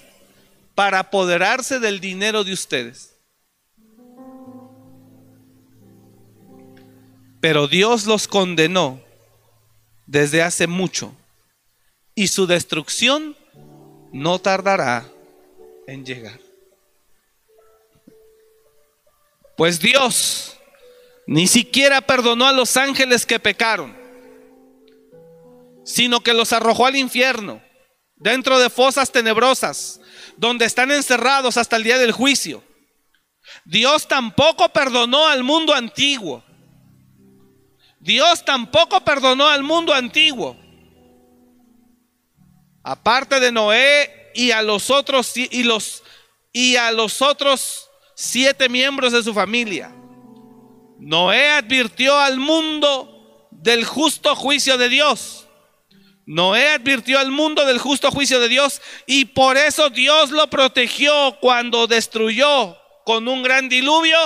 para 0.75 0.99
apoderarse 0.99 1.79
del 1.79 1.99
dinero 1.99 2.43
de 2.43 2.53
ustedes. 2.53 3.08
Pero 7.41 7.67
Dios 7.67 8.05
los 8.05 8.27
condenó 8.27 9.01
desde 10.05 10.41
hace 10.41 10.67
mucho 10.67 11.15
y 12.15 12.27
su 12.27 12.47
destrucción 12.47 13.37
no 14.11 14.39
tardará 14.39 15.09
en 15.87 16.05
llegar. 16.05 16.39
Pues 19.55 19.79
Dios 19.79 20.57
ni 21.27 21.47
siquiera 21.47 22.01
perdonó 22.01 22.47
a 22.47 22.53
los 22.53 22.75
ángeles 22.75 23.25
que 23.25 23.39
pecaron 23.39 23.99
sino 25.89 26.21
que 26.21 26.35
los 26.35 26.53
arrojó 26.53 26.85
al 26.85 26.95
infierno, 26.95 27.63
dentro 28.15 28.59
de 28.59 28.69
fosas 28.69 29.11
tenebrosas, 29.11 29.99
donde 30.37 30.65
están 30.65 30.91
encerrados 30.91 31.57
hasta 31.57 31.77
el 31.77 31.83
día 31.83 31.97
del 31.97 32.11
juicio. 32.11 32.63
Dios 33.65 34.07
tampoco 34.07 34.69
perdonó 34.69 35.27
al 35.27 35.43
mundo 35.43 35.73
antiguo. 35.73 36.43
Dios 38.09 38.43
tampoco 38.43 39.01
perdonó 39.01 39.47
al 39.47 39.61
mundo 39.61 39.93
antiguo. 39.93 40.57
Aparte 42.81 43.39
de 43.39 43.51
Noé 43.51 44.31
y 44.33 44.49
a 44.49 44.63
los 44.63 44.89
otros 44.89 45.37
y 45.37 45.61
los 45.61 46.01
y 46.51 46.75
a 46.75 46.91
los 46.91 47.21
otros 47.21 47.87
siete 48.15 48.67
miembros 48.67 49.13
de 49.13 49.21
su 49.21 49.31
familia. 49.31 49.93
Noé 50.97 51.51
advirtió 51.51 52.17
al 52.17 52.39
mundo 52.39 53.47
del 53.51 53.85
justo 53.85 54.35
juicio 54.35 54.79
de 54.79 54.89
Dios. 54.89 55.47
Noé 56.25 56.69
advirtió 56.69 57.19
al 57.19 57.29
mundo 57.29 57.63
del 57.63 57.77
justo 57.77 58.09
juicio 58.09 58.39
de 58.39 58.49
Dios 58.49 58.81
y 59.05 59.25
por 59.25 59.55
eso 59.55 59.91
Dios 59.91 60.31
lo 60.31 60.49
protegió 60.49 61.37
cuando 61.39 61.85
destruyó 61.85 62.75
con 63.05 63.27
un 63.27 63.43
gran 63.43 63.69
diluvio 63.69 64.17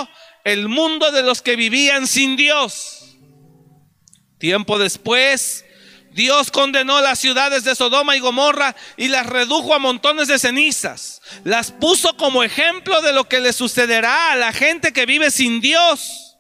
el 0.46 0.70
mundo 0.70 1.12
de 1.12 1.22
los 1.22 1.42
que 1.42 1.58
vivían 1.58 2.08
sin 2.08 2.38
Dios. 2.38 3.03
Tiempo 4.44 4.78
después, 4.78 5.64
Dios 6.12 6.52
condenó 6.52 7.00
las 7.00 7.18
ciudades 7.18 7.64
de 7.64 7.76
Sodoma 7.76 8.18
y 8.18 8.20
Gomorra 8.20 8.76
y 8.98 9.08
las 9.08 9.26
redujo 9.26 9.74
a 9.74 9.80
montones 9.80 10.28
de 10.28 10.38
cenizas. 10.38 11.22
Las 11.46 11.72
puso 11.72 12.18
como 12.18 12.44
ejemplo 12.44 13.02
de 13.02 13.14
lo 13.14 13.30
que 13.30 13.40
le 13.40 13.54
sucederá 13.54 14.34
a 14.34 14.36
la 14.36 14.52
gente 14.52 14.92
que 14.92 15.06
vive 15.06 15.32
sin 15.32 15.62
Dios. 15.62 16.36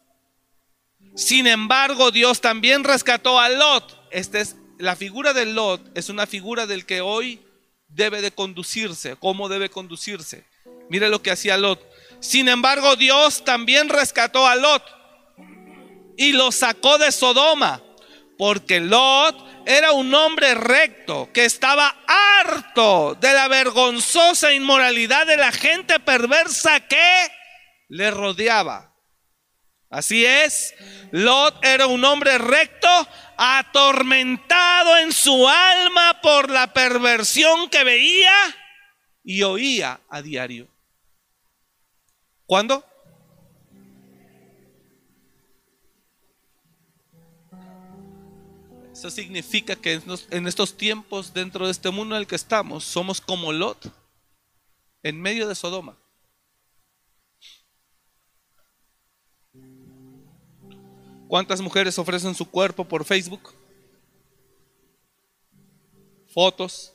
Sin 1.15 1.47
embargo, 1.47 2.11
Dios 2.11 2.41
también 2.41 2.83
rescató 2.83 3.39
a 3.39 3.47
Lot. 3.47 3.97
Este 4.11 4.41
es 4.41 4.57
la 4.79 4.97
figura 4.97 5.31
de 5.31 5.45
Lot 5.45 5.97
es 5.97 6.09
una 6.09 6.27
figura 6.27 6.67
del 6.67 6.85
que 6.85 6.99
hoy 6.99 7.39
debe 7.87 8.21
de 8.21 8.31
conducirse, 8.33 9.15
cómo 9.15 9.47
debe 9.47 9.69
conducirse. 9.69 10.43
Mire 10.89 11.07
lo 11.07 11.21
que 11.21 11.31
hacía 11.31 11.57
Lot. 11.57 11.79
Sin 12.19 12.49
embargo, 12.49 12.97
Dios 12.97 13.45
también 13.45 13.87
rescató 13.87 14.45
a 14.45 14.57
Lot 14.57 14.83
y 16.17 16.33
lo 16.33 16.51
sacó 16.51 16.97
de 16.97 17.13
Sodoma, 17.13 17.81
porque 18.37 18.79
Lot 18.79 19.65
era 19.65 19.91
un 19.91 20.13
hombre 20.13 20.55
recto 20.55 21.29
que 21.33 21.45
estaba 21.45 21.95
harto 22.07 23.15
de 23.19 23.33
la 23.33 23.47
vergonzosa 23.47 24.53
inmoralidad 24.53 25.25
de 25.25 25.37
la 25.37 25.51
gente 25.51 25.99
perversa 25.99 26.81
que 26.81 27.31
le 27.89 28.11
rodeaba. 28.11 28.93
Así 29.89 30.25
es, 30.25 30.73
Lot 31.11 31.63
era 31.63 31.85
un 31.85 32.03
hombre 32.03 32.39
recto, 32.39 32.89
atormentado 33.37 34.97
en 34.97 35.11
su 35.11 35.47
alma 35.47 36.19
por 36.21 36.49
la 36.49 36.73
perversión 36.73 37.69
que 37.69 37.83
veía 37.83 38.33
y 39.23 39.43
oía 39.43 40.01
a 40.09 40.21
diario. 40.21 40.67
¿Cuándo? 42.45 42.85
Eso 49.03 49.11
significa 49.11 49.75
que 49.75 50.01
en 50.31 50.47
estos 50.47 50.77
tiempos, 50.77 51.33
dentro 51.33 51.65
de 51.65 51.73
este 51.73 51.89
mundo 51.89 52.15
en 52.15 52.21
el 52.21 52.25
que 52.25 52.37
estamos, 52.37 52.85
somos 52.85 53.19
como 53.19 53.51
Lot, 53.51 53.91
en 55.01 55.21
medio 55.21 55.45
de 55.45 55.55
Sodoma. 55.55 55.97
¿Cuántas 61.27 61.59
mujeres 61.59 61.99
ofrecen 61.99 62.33
su 62.33 62.49
cuerpo 62.49 62.85
por 62.85 63.03
Facebook? 63.03 63.53
Fotos. 66.33 66.92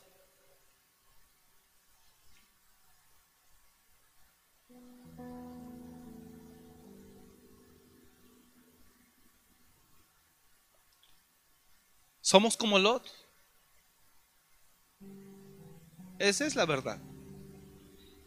Somos 12.28 12.58
como 12.58 12.78
Lot. 12.78 13.02
Esa 16.18 16.44
es 16.44 16.56
la 16.56 16.66
verdad. 16.66 17.00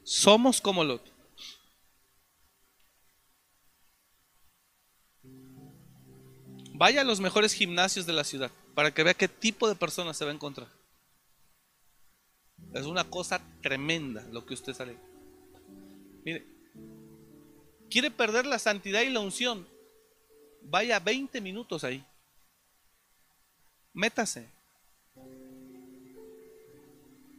Somos 0.04 0.60
como 0.60 0.84
Lot. 0.84 1.04
Vaya 6.74 7.02
a 7.02 7.04
los 7.04 7.20
mejores 7.20 7.54
gimnasios 7.54 8.08
de 8.08 8.14
la 8.14 8.24
ciudad 8.24 8.50
para 8.74 8.92
que 8.92 9.04
vea 9.04 9.14
qué 9.14 9.28
tipo 9.28 9.70
de 9.70 9.76
personas 9.76 10.18
se 10.18 10.26
va 10.26 10.32
a 10.32 10.34
encontrar. 10.34 10.68
Es 12.74 12.88
una 12.88 13.04
cosa 13.04 13.40
tremenda 13.62 14.24
lo 14.32 14.48
que 14.48 14.56
usted 14.56 14.74
sale. 14.74 14.98
Mire, 16.26 16.48
quiere 17.92 18.10
perder 18.10 18.48
la 18.48 18.58
santidad 18.58 19.02
y 19.02 19.12
la 19.12 19.20
unción. 19.20 19.68
Vaya 20.64 21.00
20 21.00 21.40
minutos 21.40 21.84
ahí. 21.84 22.04
Métase. 23.94 24.48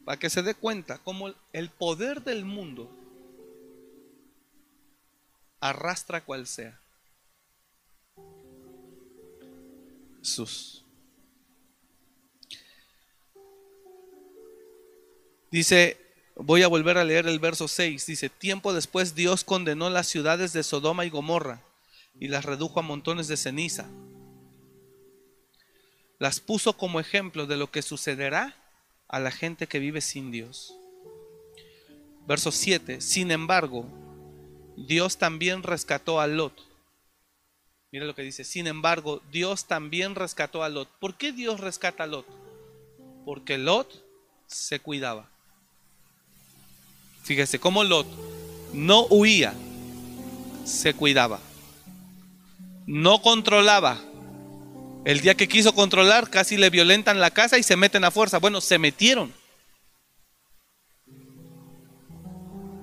Para 0.05 0.19
que 0.19 0.31
se 0.31 0.43
dé 0.43 0.55
cuenta 0.55 0.99
cómo 0.99 1.33
el 1.53 1.71
poder 1.71 2.23
del 2.23 2.45
mundo 2.45 2.91
arrastra 5.61 6.25
cual 6.25 6.47
sea. 6.47 6.79
Jesús. 10.19 10.85
Dice, 15.51 15.99
voy 16.35 16.63
a 16.63 16.69
volver 16.69 16.97
a 16.97 17.05
leer 17.05 17.27
el 17.27 17.39
verso 17.39 17.69
6, 17.69 18.07
dice, 18.07 18.29
tiempo 18.31 18.73
después 18.73 19.15
Dios 19.15 19.45
condenó 19.45 19.91
las 19.91 20.09
ciudades 20.09 20.53
de 20.53 20.63
Sodoma 20.63 21.05
y 21.05 21.11
Gomorra 21.11 21.61
y 22.19 22.29
las 22.29 22.45
redujo 22.45 22.81
a 22.81 22.83
montones 22.83 23.29
de 23.29 23.37
ceniza. 23.37 23.87
Las 26.23 26.39
puso 26.39 26.75
como 26.75 27.01
ejemplo 27.01 27.49
de 27.49 27.57
lo 27.57 27.73
que 27.73 27.83
sucederá 27.83 28.55
a 29.09 29.19
la 29.19 29.33
gente 29.33 29.67
que 29.67 29.81
vive 29.81 30.01
sin 30.01 30.31
Dios. 30.31 30.73
Verso 32.29 32.53
7, 32.53 33.01
sin 33.01 33.33
embargo, 33.33 33.89
Dios 34.77 35.19
también 35.19 35.65
rescató 35.65 36.21
a 36.21 36.29
Lot 36.29 36.55
Mira 37.91 38.05
lo 38.07 38.15
que 38.15 38.23
dice. 38.23 38.45
Sin 38.45 38.69
embargo, 38.69 39.21
Dios 39.33 39.65
también 39.65 40.15
rescató 40.15 40.63
a 40.63 40.69
Lot. 40.69 40.89
¿Por 41.01 41.17
qué 41.17 41.33
Dios 41.33 41.59
rescata 41.59 42.05
a 42.05 42.07
Lot? 42.07 42.27
Porque 43.25 43.59
Lot 43.59 43.93
se 44.47 44.79
cuidaba. 44.79 45.29
Fíjese 47.25 47.59
cómo 47.59 47.83
Lot 47.83 48.07
no 48.73 49.07
huía, 49.11 49.55
se 50.65 50.95
cuidaba. 50.95 51.41
No 52.87 53.21
controlaba. 53.23 54.01
El 55.05 55.21
día 55.21 55.35
que 55.35 55.49
quiso 55.49 55.75
controlar, 55.75 56.31
casi 56.31 56.57
le 56.57 56.71
violentan 56.71 57.21
la 57.21 57.31
casa 57.31 57.59
y 57.59 57.63
se 57.63 57.77
meten 57.77 58.05
a 58.05 58.11
fuerza. 58.11 58.39
Bueno, 58.39 58.61
se 58.61 58.79
metieron. 58.79 59.33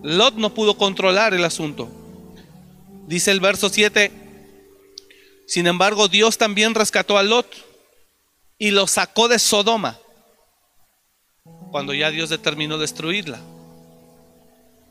Lot 0.03 0.35
no 0.35 0.53
pudo 0.53 0.77
controlar 0.77 1.33
el 1.33 1.43
asunto. 1.43 1.89
Dice 3.07 3.31
el 3.31 3.39
verso 3.39 3.69
7, 3.69 4.11
Sin 5.47 5.67
embargo, 5.67 6.07
Dios 6.07 6.37
también 6.37 6.75
rescató 6.75 7.17
a 7.17 7.23
Lot 7.23 7.47
y 8.57 8.71
lo 8.71 8.85
sacó 8.87 9.27
de 9.27 9.39
Sodoma 9.39 9.97
cuando 11.71 11.93
ya 11.93 12.11
Dios 12.11 12.29
determinó 12.29 12.77
destruirla. 12.77 13.39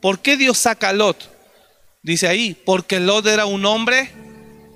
¿Por 0.00 0.20
qué 0.20 0.36
Dios 0.36 0.58
saca 0.58 0.90
a 0.90 0.92
Lot? 0.92 1.30
Dice 2.02 2.28
ahí, 2.28 2.54
porque 2.54 3.00
Lot 3.00 3.26
era 3.26 3.46
un 3.46 3.66
hombre 3.66 4.10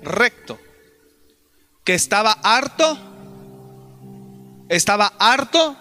recto, 0.01 0.59
que 1.83 1.93
estaba 1.93 2.31
harto, 2.43 2.97
estaba 4.69 5.13
harto, 5.19 5.75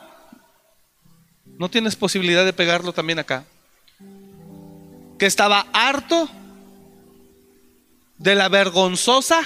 no 1.59 1.71
tienes 1.71 1.97
posibilidad 1.97 2.45
de 2.45 2.53
pegarlo 2.53 2.93
también 2.93 3.19
acá, 3.19 3.45
que 5.19 5.27
estaba 5.27 5.67
harto 5.73 6.29
de 8.19 8.35
la 8.35 8.49
vergonzosa 8.49 9.43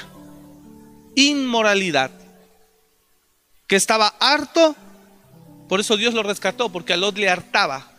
inmoralidad, 1.15 2.11
que 3.67 3.77
estaba 3.77 4.15
harto, 4.21 4.75
por 5.69 5.81
eso 5.81 5.97
Dios 5.97 6.15
lo 6.15 6.23
rescató, 6.23 6.71
porque 6.71 6.95
a 6.95 6.97
Lot 6.97 7.19
le 7.19 7.29
hartaba 7.29 7.91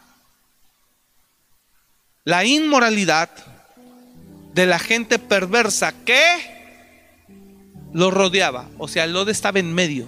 la 2.24 2.44
inmoralidad 2.44 3.30
de 4.54 4.66
la 4.66 4.80
gente 4.80 5.20
perversa 5.20 5.94
que 6.04 6.57
lo 7.98 8.12
rodeaba. 8.12 8.70
O 8.78 8.88
sea, 8.88 9.08
Lot 9.08 9.28
estaba 9.30 9.58
en 9.58 9.74
medio. 9.74 10.06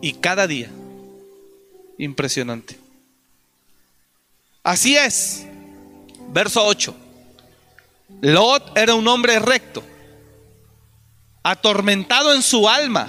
Y 0.00 0.12
cada 0.12 0.46
día. 0.46 0.70
Impresionante. 1.98 2.78
Así 4.62 4.96
es. 4.96 5.44
Verso 6.32 6.64
8. 6.64 6.94
Lot 8.20 8.78
era 8.78 8.94
un 8.94 9.08
hombre 9.08 9.40
recto, 9.40 9.82
atormentado 11.42 12.32
en 12.32 12.42
su 12.42 12.68
alma. 12.68 13.08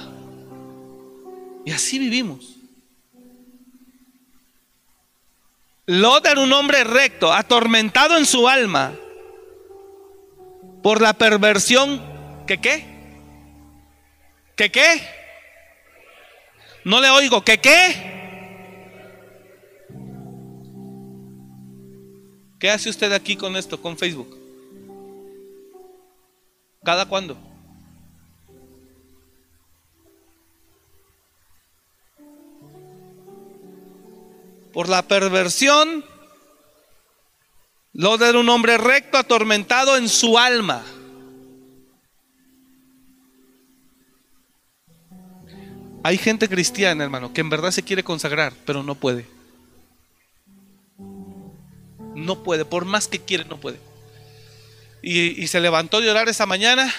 Y 1.63 1.71
así 1.71 1.99
vivimos. 1.99 2.55
Lot 5.85 6.25
era 6.25 6.41
un 6.41 6.51
hombre 6.53 6.83
recto, 6.85 7.31
atormentado 7.31 8.17
en 8.17 8.25
su 8.25 8.47
alma 8.49 8.93
por 10.81 11.01
la 11.01 11.13
perversión 11.13 12.10
que 12.51 12.57
qué? 12.57 12.85
¿Que 14.57 14.69
qué? 14.69 15.01
No 16.83 16.99
le 16.99 17.09
oigo, 17.09 17.43
¿que 17.45 17.59
qué? 17.59 18.11
¿Qué 22.59 22.69
hace 22.69 22.89
usted 22.89 23.11
aquí 23.13 23.37
con 23.37 23.55
esto, 23.55 23.81
con 23.81 23.97
Facebook? 23.97 24.37
¿Cada 26.83 27.05
cuándo? 27.05 27.37
por 34.73 34.87
la 34.87 35.01
perversión. 35.01 36.05
Lot 37.91 38.21
era 38.21 38.39
un 38.39 38.47
hombre 38.47 38.77
recto, 38.77 39.17
atormentado 39.17 39.97
en 39.97 40.07
su 40.07 40.39
alma. 40.39 40.81
Hay 46.03 46.17
gente 46.17 46.49
cristiana, 46.49 47.03
hermano, 47.03 47.33
que 47.33 47.41
en 47.41 47.49
verdad 47.49 47.71
se 47.71 47.83
quiere 47.83 48.03
consagrar, 48.03 48.53
pero 48.65 48.81
no 48.81 48.95
puede. 48.95 49.25
No 52.15 52.43
puede, 52.43 52.65
por 52.65 52.85
más 52.85 53.07
que 53.07 53.19
quiere, 53.19 53.45
no 53.45 53.59
puede. 53.59 53.79
Y, 55.03 55.47
se 55.47 55.59
levantó 55.59 55.99
de 55.99 56.09
orar 56.09 56.29
esa 56.29 56.45
mañana 56.45 56.93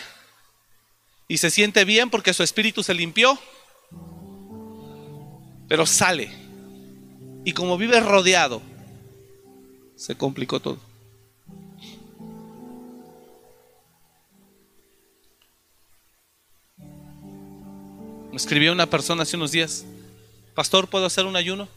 y 1.28 1.38
se 1.38 1.50
siente 1.50 1.84
bien 1.84 2.10
porque 2.10 2.34
su 2.34 2.42
espíritu 2.42 2.82
se 2.82 2.94
limpió, 2.94 3.38
pero 5.68 5.86
sale 5.86 6.30
y 7.44 7.52
como 7.52 7.78
vive 7.78 8.00
rodeado, 8.00 8.60
se 9.96 10.16
complicó 10.16 10.60
todo. 10.60 10.91
Me 18.32 18.38
escribió 18.38 18.72
una 18.72 18.86
persona 18.86 19.24
hace 19.24 19.36
unos 19.36 19.52
días, 19.52 19.84
Pastor, 20.54 20.88
¿puedo 20.88 21.04
hacer 21.04 21.26
un 21.26 21.36
ayuno? 21.36 21.68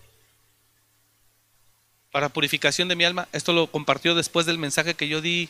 Para 2.11 2.29
purificación 2.29 2.87
de 2.87 2.95
mi 2.95 3.03
alma. 3.03 3.27
Esto 3.33 3.51
lo 3.51 3.67
compartió 3.67 4.15
después 4.15 4.45
del 4.45 4.57
mensaje 4.57 4.93
que 4.93 5.09
yo 5.09 5.19
di 5.19 5.49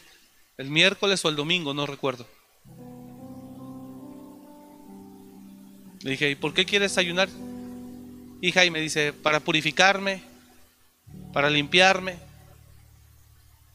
el 0.57 0.71
miércoles 0.71 1.23
o 1.23 1.29
el 1.29 1.35
domingo, 1.35 1.75
no 1.75 1.85
recuerdo. 1.85 2.27
Le 6.01 6.09
dije, 6.09 6.31
¿y 6.31 6.35
por 6.35 6.55
qué 6.55 6.65
quieres 6.65 6.97
ayunar? 6.97 7.29
hija 8.41 8.65
y 8.65 8.71
me 8.71 8.81
dice, 8.81 9.13
para 9.13 9.39
purificarme, 9.39 10.21
para 11.33 11.49
limpiarme. 11.49 12.17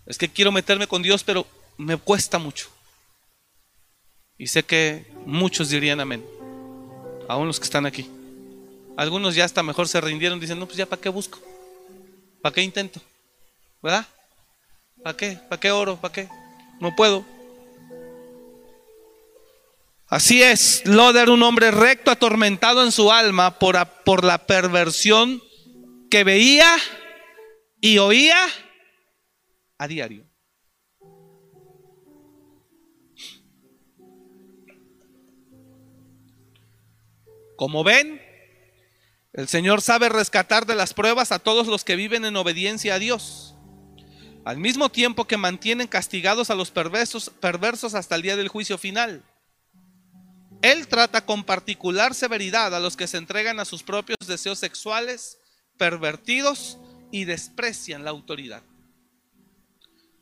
Es 0.06 0.18
que 0.18 0.28
quiero 0.28 0.52
meterme 0.52 0.86
con 0.86 1.02
Dios, 1.02 1.24
pero 1.24 1.46
me 1.76 1.96
cuesta 1.96 2.38
mucho. 2.38 2.68
Y 4.36 4.48
sé 4.48 4.62
que 4.64 5.06
muchos 5.26 5.68
dirían 5.68 6.00
amén, 6.00 6.24
aún 7.30 7.46
los 7.46 7.60
que 7.60 7.64
están 7.64 7.86
aquí. 7.86 8.08
Algunos 8.96 9.34
ya 9.34 9.44
hasta 9.44 9.62
mejor 9.62 9.86
se 9.86 10.00
rindieron, 10.00 10.40
dicen, 10.40 10.58
no, 10.58 10.66
pues 10.66 10.76
ya 10.76 10.86
para 10.86 11.00
qué 11.00 11.08
busco, 11.08 11.40
para 12.42 12.52
qué 12.52 12.62
intento, 12.62 13.00
¿verdad? 13.80 14.06
¿Para 15.02 15.16
qué? 15.16 15.38
¿Para 15.48 15.60
qué 15.60 15.70
oro? 15.70 15.96
¿Para 15.96 16.12
qué? 16.12 16.28
No 16.80 16.94
puedo. 16.96 17.24
Así 20.08 20.42
es, 20.42 20.82
Loder, 20.84 21.30
un 21.30 21.44
hombre 21.44 21.70
recto, 21.70 22.10
atormentado 22.10 22.84
en 22.84 22.90
su 22.90 23.12
alma 23.12 23.60
por, 23.60 23.76
por 24.04 24.24
la 24.24 24.46
perversión 24.46 25.40
que 26.10 26.24
veía 26.24 26.76
y 27.80 27.98
oía 27.98 28.44
a 29.78 29.86
diario. 29.86 30.29
Como 37.60 37.84
ven, 37.84 38.22
el 39.34 39.46
Señor 39.46 39.82
sabe 39.82 40.08
rescatar 40.08 40.64
de 40.64 40.74
las 40.74 40.94
pruebas 40.94 41.30
a 41.30 41.38
todos 41.38 41.66
los 41.66 41.84
que 41.84 41.94
viven 41.94 42.24
en 42.24 42.34
obediencia 42.36 42.94
a 42.94 42.98
Dios, 42.98 43.54
al 44.46 44.56
mismo 44.56 44.88
tiempo 44.88 45.26
que 45.26 45.36
mantienen 45.36 45.86
castigados 45.86 46.48
a 46.48 46.54
los 46.54 46.70
perversos, 46.70 47.30
perversos 47.38 47.92
hasta 47.92 48.14
el 48.14 48.22
día 48.22 48.36
del 48.36 48.48
juicio 48.48 48.78
final. 48.78 49.22
Él 50.62 50.88
trata 50.88 51.26
con 51.26 51.44
particular 51.44 52.14
severidad 52.14 52.74
a 52.74 52.80
los 52.80 52.96
que 52.96 53.06
se 53.06 53.18
entregan 53.18 53.60
a 53.60 53.66
sus 53.66 53.82
propios 53.82 54.16
deseos 54.26 54.58
sexuales, 54.58 55.36
pervertidos 55.76 56.78
y 57.10 57.26
desprecian 57.26 58.04
la 58.04 58.10
autoridad. 58.10 58.62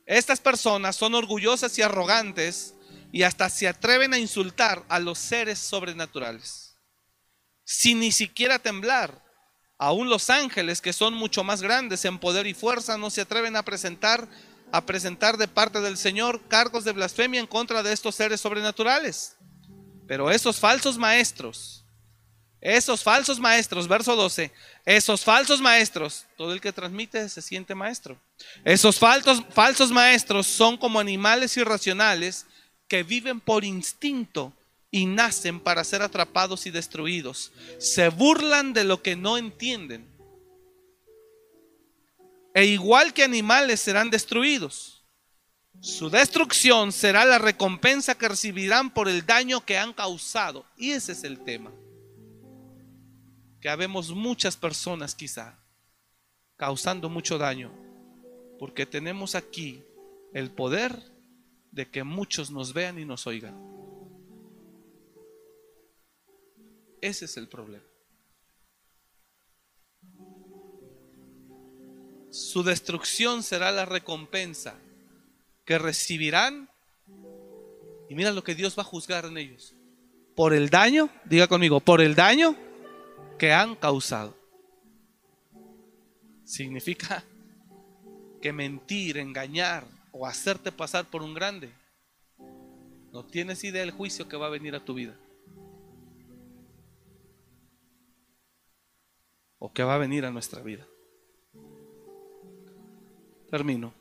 Estas 0.07 0.41
personas 0.41 0.97
son 0.97 1.15
orgullosas 1.15 1.79
y 1.79 1.83
arrogantes 1.83 2.75
y 3.13 3.23
hasta 3.23 3.49
se 3.49 3.69
atreven 3.69 4.13
a 4.13 4.19
insultar 4.19 4.85
a 4.89 4.99
los 4.99 5.19
seres 5.19 5.61
sobrenaturales, 5.61 6.68
sin 7.69 8.01
ni 8.01 8.13
siquiera 8.13 8.59
temblar. 8.59 9.23
Aún 9.77 10.09
los 10.09 10.31
ángeles, 10.31 10.81
que 10.81 10.95
son 10.95 11.13
mucho 11.13 11.45
más 11.45 11.61
grandes 11.61 12.03
en 12.07 12.19
poder 12.19 12.47
y 12.47 12.55
fuerza, 12.55 12.97
no 12.97 13.11
se 13.11 13.21
atreven 13.21 13.57
a 13.57 13.63
presentar 13.63 14.27
a 14.71 14.85
presentar 14.85 15.39
de 15.39 15.49
parte 15.49 15.81
del 15.81 15.97
Señor 15.97 16.43
cargos 16.49 16.85
de 16.85 16.93
blasfemia 16.93 17.41
en 17.41 17.47
contra 17.47 17.83
de 17.83 17.93
estos 17.93 18.15
seres 18.15 18.41
sobrenaturales. 18.41 19.37
Pero 20.07 20.31
esos 20.31 20.59
falsos 20.59 20.99
maestros, 20.99 21.85
esos 22.61 23.03
falsos 23.03 23.39
maestros, 23.39 23.89
verso 23.89 24.17
12, 24.17 24.51
esos 24.85 25.25
falsos 25.25 25.61
maestros, 25.61 26.27
todo 26.37 26.53
el 26.53 26.61
que 26.61 26.73
transmite 26.73 27.29
se 27.29 27.41
siente 27.41 27.75
maestro. 27.75 28.19
Esos 28.65 28.99
falsos, 28.99 29.43
falsos 29.51 29.91
maestros 29.91 30.47
son 30.47 30.77
como 30.77 31.01
animales 31.01 31.57
irracionales 31.57 32.47
que 32.89 33.03
viven 33.03 33.41
por 33.41 33.65
instinto 33.65 34.55
y 34.91 35.07
nacen 35.07 35.61
para 35.61 35.85
ser 35.85 36.03
atrapados 36.03 36.67
y 36.67 36.71
destruidos. 36.71 37.53
Se 37.79 38.09
burlan 38.09 38.73
de 38.73 38.85
lo 38.85 39.03
que 39.03 39.17
no 39.17 39.37
entienden. 39.37 40.07
E 42.55 42.65
igual 42.65 43.13
que 43.13 43.23
animales 43.23 43.81
serán 43.81 44.11
destruidos. 44.11 45.05
Su 45.81 46.11
destrucción 46.11 46.91
será 46.91 47.25
la 47.25 47.39
recompensa 47.39 48.17
que 48.17 48.29
recibirán 48.29 48.91
por 48.91 49.09
el 49.09 49.25
daño 49.27 49.65
que 49.65 49.79
han 49.79 49.93
causado. 49.93 50.65
Y 50.77 50.91
ese 50.91 51.13
es 51.13 51.23
el 51.23 51.39
tema. 51.45 51.71
Que 53.61 53.69
habemos 53.69 54.11
muchas 54.11 54.57
personas 54.57 55.15
quizá 55.15 55.59
causando 56.57 57.09
mucho 57.09 57.39
daño. 57.39 57.71
Porque 58.59 58.87
tenemos 58.87 59.35
aquí 59.35 59.83
el 60.33 60.51
poder 60.51 61.01
de 61.71 61.89
que 61.89 62.03
muchos 62.03 62.51
nos 62.51 62.73
vean 62.73 62.99
y 62.99 63.05
nos 63.05 63.27
oigan. 63.27 63.78
Ese 67.01 67.27
es 67.27 67.37
el 67.37 67.49
problema. 67.49 67.85
Su 72.31 72.63
destrucción 72.63 73.43
será 73.43 73.73
la 73.73 73.85
recompensa 73.85 74.75
que 75.65 75.79
recibirán 75.79 76.69
Y 78.09 78.15
mira 78.15 78.31
lo 78.33 78.43
que 78.43 78.55
Dios 78.55 78.79
va 78.79 78.83
a 78.83 78.87
juzgar 78.87 79.27
en 79.27 79.37
ellos. 79.37 79.75
Por 80.35 80.55
el 80.55 80.71
daño, 80.71 81.11
diga 81.25 81.47
conmigo, 81.47 81.81
por 81.81 82.01
el 82.01 82.15
daño 82.15 82.57
que 83.39 83.53
han 83.53 83.75
causado. 83.75 84.35
Significa 86.45 87.23
que 88.41 88.53
mentir, 88.53 89.19
engañar 89.19 89.85
o 90.13 90.27
hacerte 90.27 90.73
pasar 90.73 91.05
por 91.05 91.23
un 91.23 91.35
grande, 91.35 91.71
no 93.13 93.25
tienes 93.25 93.65
idea 93.65 93.83
del 93.83 93.91
juicio 93.91 94.29
que 94.29 94.37
va 94.37 94.47
a 94.47 94.51
venir 94.51 94.75
a 94.75 94.85
tu 94.85 94.95
vida. 94.95 95.15
O 99.59 99.73
que 99.73 99.83
va 99.83 99.95
a 99.95 99.99
venir 99.99 100.25
a 100.25 100.31
nuestra 100.31 100.63
vida. 100.63 100.87
Termino. 103.51 103.95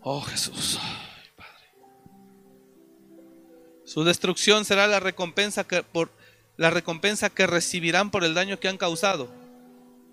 Oh 0.00 0.20
Jesús. 0.20 0.78
Su 3.84 4.04
destrucción 4.04 4.64
será 4.64 4.86
la 4.86 5.00
recompensa 5.00 5.64
que 5.64 5.82
por 5.82 6.10
la 6.58 6.70
recompensa 6.70 7.30
que 7.30 7.46
recibirán 7.46 8.10
por 8.10 8.24
el 8.24 8.34
daño 8.34 8.60
que 8.60 8.68
han 8.68 8.76
causado. 8.76 9.32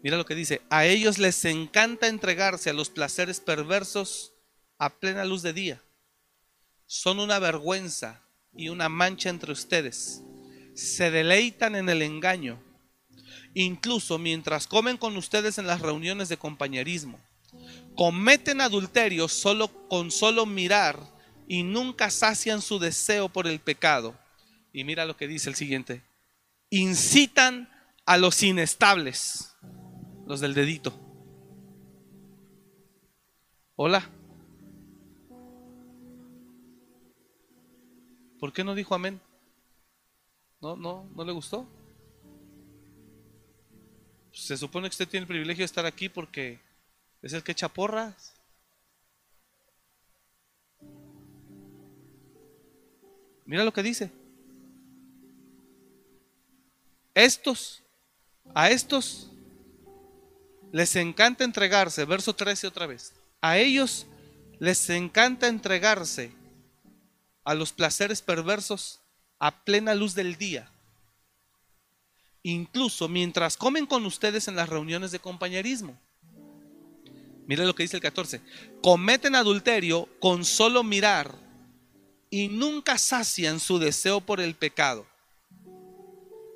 Mira 0.02 0.18
lo 0.18 0.26
que 0.26 0.36
dice, 0.36 0.62
a 0.70 0.86
ellos 0.86 1.18
les 1.18 1.44
encanta 1.46 2.08
entregarse 2.08 2.70
a 2.70 2.74
los 2.74 2.90
placeres 2.90 3.40
perversos 3.40 4.34
a 4.78 4.92
plena 4.92 5.26
luz 5.26 5.42
de 5.42 5.54
día. 5.54 5.82
Son 6.86 7.20
una 7.20 7.40
vergüenza 7.40 8.22
y 8.54 8.70
una 8.70 8.88
mancha 8.88 9.30
entre 9.30 9.52
ustedes. 9.52 10.22
Se 10.76 11.10
deleitan 11.10 11.76
en 11.76 11.90
el 11.90 12.02
engaño, 12.02 12.62
incluso 13.54 14.20
mientras 14.20 14.68
comen 14.68 14.98
con 14.98 15.18
ustedes 15.18 15.58
en 15.58 15.68
las 15.68 15.82
reuniones 15.82 16.30
de 16.30 16.38
compañerismo. 16.38 17.20
Cometen 17.96 18.60
adulterio 18.60 19.28
solo 19.30 19.70
con 19.88 20.12
solo 20.12 20.46
mirar 20.46 21.00
y 21.48 21.64
nunca 21.64 22.10
sacian 22.10 22.62
su 22.62 22.78
deseo 22.78 23.30
por 23.30 23.48
el 23.48 23.60
pecado. 23.60 24.20
Y 24.74 24.84
mira 24.84 25.06
lo 25.06 25.16
que 25.16 25.28
dice 25.28 25.50
el 25.50 25.56
siguiente. 25.56 26.04
Incitan 26.70 27.70
a 28.06 28.18
los 28.18 28.44
inestables, 28.44 29.56
los 30.28 30.42
del 30.42 30.54
dedito. 30.54 31.00
Hola. 33.78 34.10
¿Por 38.40 38.52
qué 38.52 38.64
no 38.64 38.76
dijo 38.76 38.94
amén? 38.94 39.22
¿No, 40.66 40.76
no, 40.76 41.08
no 41.16 41.24
le 41.24 41.32
gustó? 41.32 41.68
Se 44.34 44.58
supone 44.58 44.90
que 44.90 44.96
usted 44.96 45.08
tiene 45.08 45.22
el 45.22 45.28
privilegio 45.28 45.62
de 45.62 45.68
estar 45.68 45.86
aquí 45.86 46.10
porque 46.10 46.60
es 47.22 47.34
el 47.34 47.44
que 47.44 47.52
echa 47.52 47.70
porras. 47.70 48.34
Mira 53.46 53.64
lo 53.64 53.72
que 53.72 53.84
dice. 53.84 54.10
Estos, 57.14 57.84
a 58.56 58.72
estos 58.72 59.30
les 60.72 60.96
encanta 60.96 61.44
entregarse, 61.44 62.06
verso 62.06 62.34
13 62.34 62.66
otra 62.66 62.88
vez. 62.88 63.14
A 63.40 63.60
ellos 63.60 64.08
les 64.58 64.90
encanta 64.90 65.48
entregarse 65.48 66.32
a 67.44 67.54
los 67.54 67.72
placeres 67.72 68.24
perversos 68.24 69.00
a 69.46 69.52
plena 69.64 69.94
luz 69.94 70.16
del 70.16 70.38
día. 70.38 70.68
Incluso 72.42 73.08
mientras 73.08 73.58
comen 73.58 73.86
con 73.86 74.04
ustedes 74.08 74.48
en 74.48 74.56
las 74.56 74.70
reuniones 74.70 75.12
de 75.12 75.20
compañerismo. 75.20 75.96
Mira 77.46 77.64
lo 77.64 77.76
que 77.76 77.84
dice 77.84 77.98
el 77.98 78.02
14. 78.02 78.42
Cometen 78.82 79.36
adulterio 79.36 80.10
con 80.20 80.46
solo 80.46 80.84
mirar 80.84 81.36
y 82.32 82.48
nunca 82.48 82.98
sacian 82.98 83.60
su 83.60 83.78
deseo 83.78 84.20
por 84.20 84.42
el 84.42 84.56
pecado. 84.56 85.06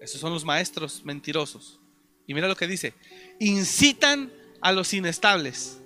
Esos 0.02 0.20
son 0.20 0.34
los 0.34 0.44
maestros 0.44 1.06
mentirosos. 1.06 1.80
Y 2.26 2.34
mira 2.34 2.48
lo 2.48 2.56
que 2.56 2.66
dice, 2.66 2.96
incitan 3.40 4.34
a 4.62 4.72
los 4.72 4.96
inestables. 4.96 5.78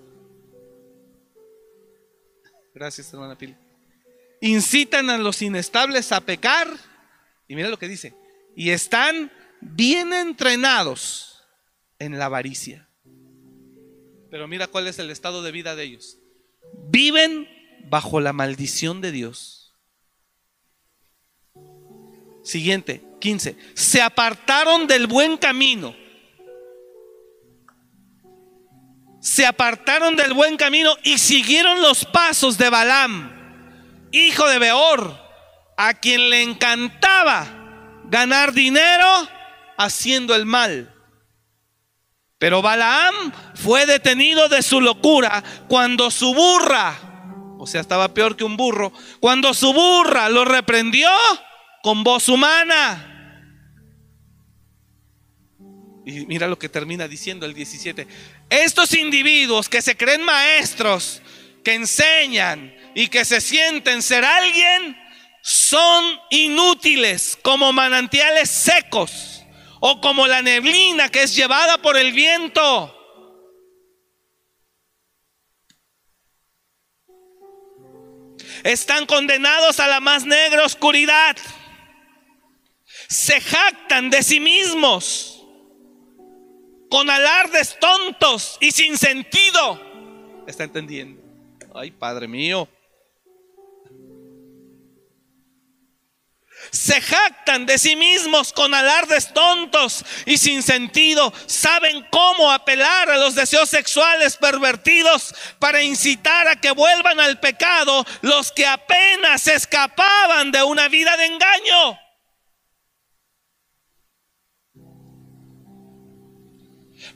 Gracias, 2.74 3.12
hermana 3.12 3.38
Pili. 3.38 3.58
Incitan 4.40 5.10
a 5.10 5.18
los 5.18 5.42
inestables 5.42 6.14
a 6.14 6.22
pecar. 6.22 6.93
Y 7.48 7.56
mira 7.56 7.70
lo 7.70 7.80
que 7.80 7.88
dice, 7.88 8.14
y 8.56 8.70
están 8.70 9.32
bien 9.62 10.14
entrenados 10.14 11.44
en 12.00 12.18
la 12.18 12.26
avaricia. 12.26 12.90
Pero 14.30 14.48
mira 14.48 14.68
cuál 14.68 14.88
es 14.88 15.00
el 15.00 15.10
estado 15.12 15.44
de 15.44 15.52
vida 15.52 15.76
de 15.76 15.84
ellos. 15.84 16.18
Viven 16.90 17.48
bajo 17.90 18.20
la 18.20 18.34
maldición 18.34 19.02
de 19.02 19.12
Dios 19.12 19.64
Siguiente, 22.44 23.02
15. 23.20 23.56
Se 23.74 24.02
apartaron 24.02 24.86
del 24.86 25.08
buen 25.08 25.38
camino. 25.38 25.96
Se 29.22 29.46
apartaron 29.46 30.18
del 30.18 30.34
buen 30.34 30.58
camino 30.58 30.94
y 31.04 31.18
siguieron 31.18 31.82
los 31.82 32.04
pasos 32.04 32.58
de 32.58 32.70
Balaam, 32.70 34.10
hijo 34.12 34.46
de 34.50 34.60
Beor, 34.60 35.18
a 35.78 35.94
quien 35.94 36.30
le 36.30 36.44
encantaba 36.44 37.48
ganar 38.06 38.54
dinero 38.54 39.28
haciendo 39.78 40.36
el 40.36 40.46
mal. 40.46 40.94
Pero 42.38 42.62
Balaam 42.62 43.32
fue 43.56 43.86
detenido 43.86 44.50
de 44.50 44.62
su 44.62 44.82
locura 44.82 45.44
cuando 45.68 46.12
su 46.12 46.34
burra, 46.34 47.56
o 47.58 47.66
sea, 47.66 47.80
estaba 47.80 48.14
peor 48.14 48.36
que 48.36 48.44
un 48.44 48.58
burro, 48.58 48.92
cuando 49.20 49.54
su 49.54 49.72
burra 49.72 50.28
lo 50.30 50.44
reprendió 50.44 51.10
con 51.82 52.04
voz 52.04 52.28
humana. 52.28 53.10
Y 56.06 56.26
mira 56.26 56.48
lo 56.48 56.60
que 56.60 56.68
termina 56.68 57.08
diciendo 57.08 57.46
el 57.46 57.54
17. 57.54 58.08
Estos 58.50 58.94
individuos 58.94 59.70
que 59.70 59.82
se 59.82 59.96
creen 59.96 60.24
maestros, 60.24 61.22
que 61.64 61.76
enseñan 61.76 62.76
y 62.94 63.08
que 63.08 63.24
se 63.24 63.40
sienten 63.40 64.02
ser 64.02 64.26
alguien, 64.26 64.98
son 65.44 66.20
inútiles 66.30 67.38
como 67.42 67.74
manantiales 67.74 68.50
secos 68.50 69.44
o 69.80 70.00
como 70.02 70.26
la 70.26 70.42
neblina 70.42 71.10
que 71.10 71.24
es 71.24 71.36
llevada 71.36 71.78
por 71.80 71.98
el 71.98 72.14
viento. 72.14 73.00
Están 78.64 79.06
condenados 79.06 79.80
a 79.80 79.88
la 79.88 80.00
más 80.00 80.26
negra 80.26 80.66
oscuridad 80.66 81.36
se 83.14 83.40
jactan 83.40 84.10
de 84.10 84.24
sí 84.24 84.40
mismos 84.40 85.46
con 86.90 87.10
alardes 87.10 87.78
tontos 87.80 88.58
y 88.60 88.72
sin 88.72 88.98
sentido. 88.98 89.80
¿Está 90.48 90.64
entendiendo? 90.64 91.22
Ay, 91.74 91.92
Padre 91.92 92.28
mío. 92.28 92.68
Se 96.74 97.00
jactan 97.00 97.68
de 97.68 97.78
sí 97.78 97.96
mismos 97.96 98.52
con 98.52 98.74
alardes 98.74 99.32
tontos 99.32 100.04
y 100.26 100.40
sin 100.40 100.64
sentido. 100.64 101.32
Saben 101.46 102.04
cómo 102.10 102.52
apelar 102.52 103.12
a 103.12 103.18
los 103.18 103.36
deseos 103.36 103.70
sexuales 103.70 104.38
pervertidos 104.38 105.36
para 105.60 105.84
incitar 105.84 106.48
a 106.48 106.56
que 106.56 106.72
vuelvan 106.72 107.20
al 107.20 107.40
pecado 107.40 108.04
los 108.22 108.52
que 108.52 108.66
apenas 108.66 109.46
escapaban 109.46 110.52
de 110.52 110.64
una 110.64 110.88
vida 110.88 111.16
de 111.16 111.26
engaño. 111.28 112.00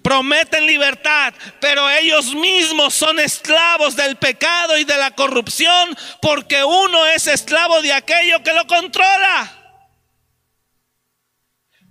Prometen 0.01 0.65
libertad, 0.65 1.33
pero 1.59 1.89
ellos 1.89 2.33
mismos 2.33 2.93
son 2.93 3.19
esclavos 3.19 3.95
del 3.95 4.15
pecado 4.17 4.77
y 4.77 4.83
de 4.83 4.97
la 4.97 5.11
corrupción 5.11 5.95
porque 6.21 6.63
uno 6.63 7.05
es 7.05 7.27
esclavo 7.27 7.81
de 7.81 7.93
aquello 7.93 8.43
que 8.43 8.53
lo 8.53 8.65
controla. 8.67 9.57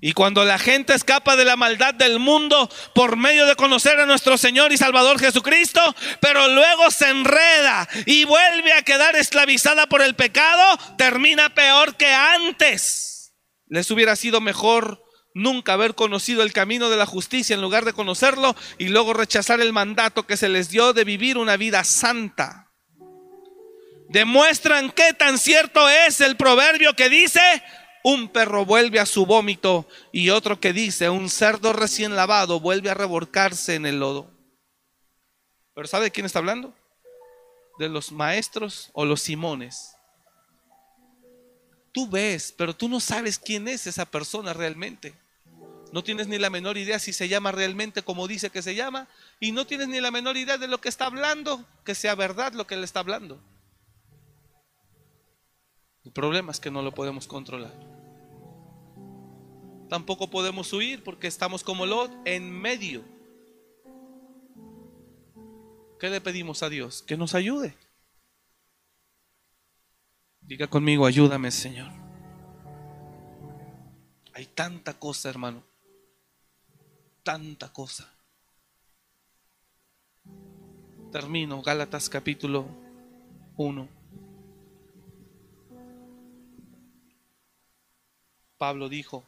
Y 0.00 0.12
cuando 0.12 0.44
la 0.44 0.58
gente 0.58 0.94
escapa 0.94 1.36
de 1.36 1.44
la 1.44 1.56
maldad 1.56 1.94
del 1.94 2.18
mundo 2.18 2.70
por 2.94 3.16
medio 3.16 3.46
de 3.46 3.56
conocer 3.56 3.98
a 3.98 4.06
nuestro 4.06 4.36
Señor 4.36 4.70
y 4.72 4.76
Salvador 4.76 5.18
Jesucristo, 5.18 5.80
pero 6.20 6.48
luego 6.48 6.90
se 6.90 7.08
enreda 7.08 7.88
y 8.04 8.24
vuelve 8.24 8.72
a 8.74 8.82
quedar 8.82 9.16
esclavizada 9.16 9.86
por 9.88 10.02
el 10.02 10.14
pecado, 10.14 10.78
termina 10.98 11.54
peor 11.54 11.96
que 11.96 12.12
antes. 12.12 13.32
Les 13.68 13.90
hubiera 13.90 14.16
sido 14.16 14.40
mejor 14.40 15.02
nunca 15.36 15.74
haber 15.74 15.94
conocido 15.94 16.42
el 16.42 16.52
camino 16.52 16.90
de 16.90 16.96
la 16.96 17.06
justicia 17.06 17.54
en 17.54 17.60
lugar 17.60 17.84
de 17.84 17.92
conocerlo 17.92 18.56
y 18.78 18.88
luego 18.88 19.12
rechazar 19.12 19.60
el 19.60 19.72
mandato 19.72 20.26
que 20.26 20.36
se 20.36 20.48
les 20.48 20.70
dio 20.70 20.92
de 20.92 21.04
vivir 21.04 21.38
una 21.38 21.56
vida 21.56 21.84
santa. 21.84 22.72
Demuestran 24.08 24.90
qué 24.90 25.12
tan 25.12 25.38
cierto 25.38 25.88
es 25.88 26.20
el 26.20 26.36
proverbio 26.36 26.94
que 26.94 27.08
dice, 27.08 27.40
un 28.02 28.28
perro 28.28 28.64
vuelve 28.64 28.98
a 28.98 29.06
su 29.06 29.26
vómito 29.26 29.86
y 30.12 30.30
otro 30.30 30.58
que 30.58 30.72
dice, 30.72 31.10
un 31.10 31.28
cerdo 31.28 31.72
recién 31.72 32.16
lavado 32.16 32.58
vuelve 32.58 32.90
a 32.90 32.94
revolcarse 32.94 33.74
en 33.74 33.84
el 33.86 34.00
lodo. 34.00 34.30
Pero 35.74 35.86
¿sabe 35.86 36.04
de 36.06 36.10
quién 36.12 36.26
está 36.26 36.38
hablando? 36.38 36.74
de 37.78 37.88
los 37.88 38.12
maestros 38.12 38.90
o 38.92 39.04
los 39.04 39.22
Simones. 39.22 39.96
Tú 41.92 42.08
ves, 42.08 42.54
pero 42.56 42.74
tú 42.74 42.88
no 42.88 43.00
sabes 43.00 43.38
quién 43.38 43.68
es 43.68 43.86
esa 43.86 44.04
persona 44.04 44.52
realmente. 44.52 45.14
No 45.92 46.02
tienes 46.02 46.28
ni 46.28 46.38
la 46.38 46.50
menor 46.50 46.76
idea 46.76 46.98
si 46.98 47.12
se 47.12 47.28
llama 47.28 47.52
realmente 47.52 48.02
como 48.02 48.26
dice 48.26 48.50
que 48.50 48.62
se 48.62 48.74
llama 48.74 49.08
y 49.40 49.52
no 49.52 49.66
tienes 49.66 49.88
ni 49.88 50.00
la 50.00 50.10
menor 50.10 50.36
idea 50.36 50.58
de 50.58 50.68
lo 50.68 50.80
que 50.80 50.88
está 50.88 51.06
hablando, 51.06 51.64
que 51.84 51.94
sea 51.94 52.14
verdad 52.14 52.52
lo 52.52 52.66
que 52.66 52.74
él 52.74 52.84
está 52.84 53.00
hablando. 53.00 53.40
El 56.04 56.12
problema 56.12 56.52
es 56.52 56.60
que 56.60 56.70
no 56.70 56.82
lo 56.82 56.92
podemos 56.92 57.26
controlar. 57.26 57.74
Tampoco 59.88 60.28
podemos 60.28 60.72
huir 60.72 61.02
porque 61.02 61.28
estamos 61.28 61.62
como 61.62 61.86
Lot 61.86 62.10
en 62.24 62.50
medio. 62.50 63.04
¿Qué 65.98 66.10
le 66.10 66.20
pedimos 66.20 66.62
a 66.62 66.68
Dios? 66.68 67.02
Que 67.02 67.16
nos 67.16 67.34
ayude. 67.34 67.76
Diga 70.40 70.66
conmigo, 70.66 71.06
ayúdame 71.06 71.50
Señor. 71.50 71.90
Hay 74.32 74.46
tanta 74.46 74.94
cosa, 74.94 75.30
hermano. 75.30 75.62
Tanta 77.26 77.72
cosa. 77.72 78.08
Termino, 81.10 81.60
Gálatas 81.60 82.08
capítulo 82.08 82.68
1. 83.56 83.88
Pablo 88.56 88.88
dijo, 88.88 89.24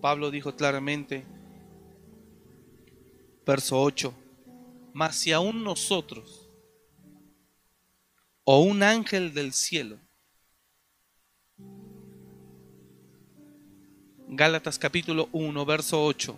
Pablo 0.00 0.32
dijo 0.32 0.56
claramente, 0.56 1.24
verso 3.46 3.80
8, 3.80 4.12
mas 4.92 5.14
si 5.14 5.30
aún 5.30 5.62
nosotros 5.62 6.50
o 8.42 8.58
un 8.58 8.82
ángel 8.82 9.32
del 9.32 9.52
cielo, 9.52 10.00
Gálatas 14.28 14.76
capítulo 14.76 15.28
1, 15.30 15.64
verso 15.64 16.04
8, 16.04 16.36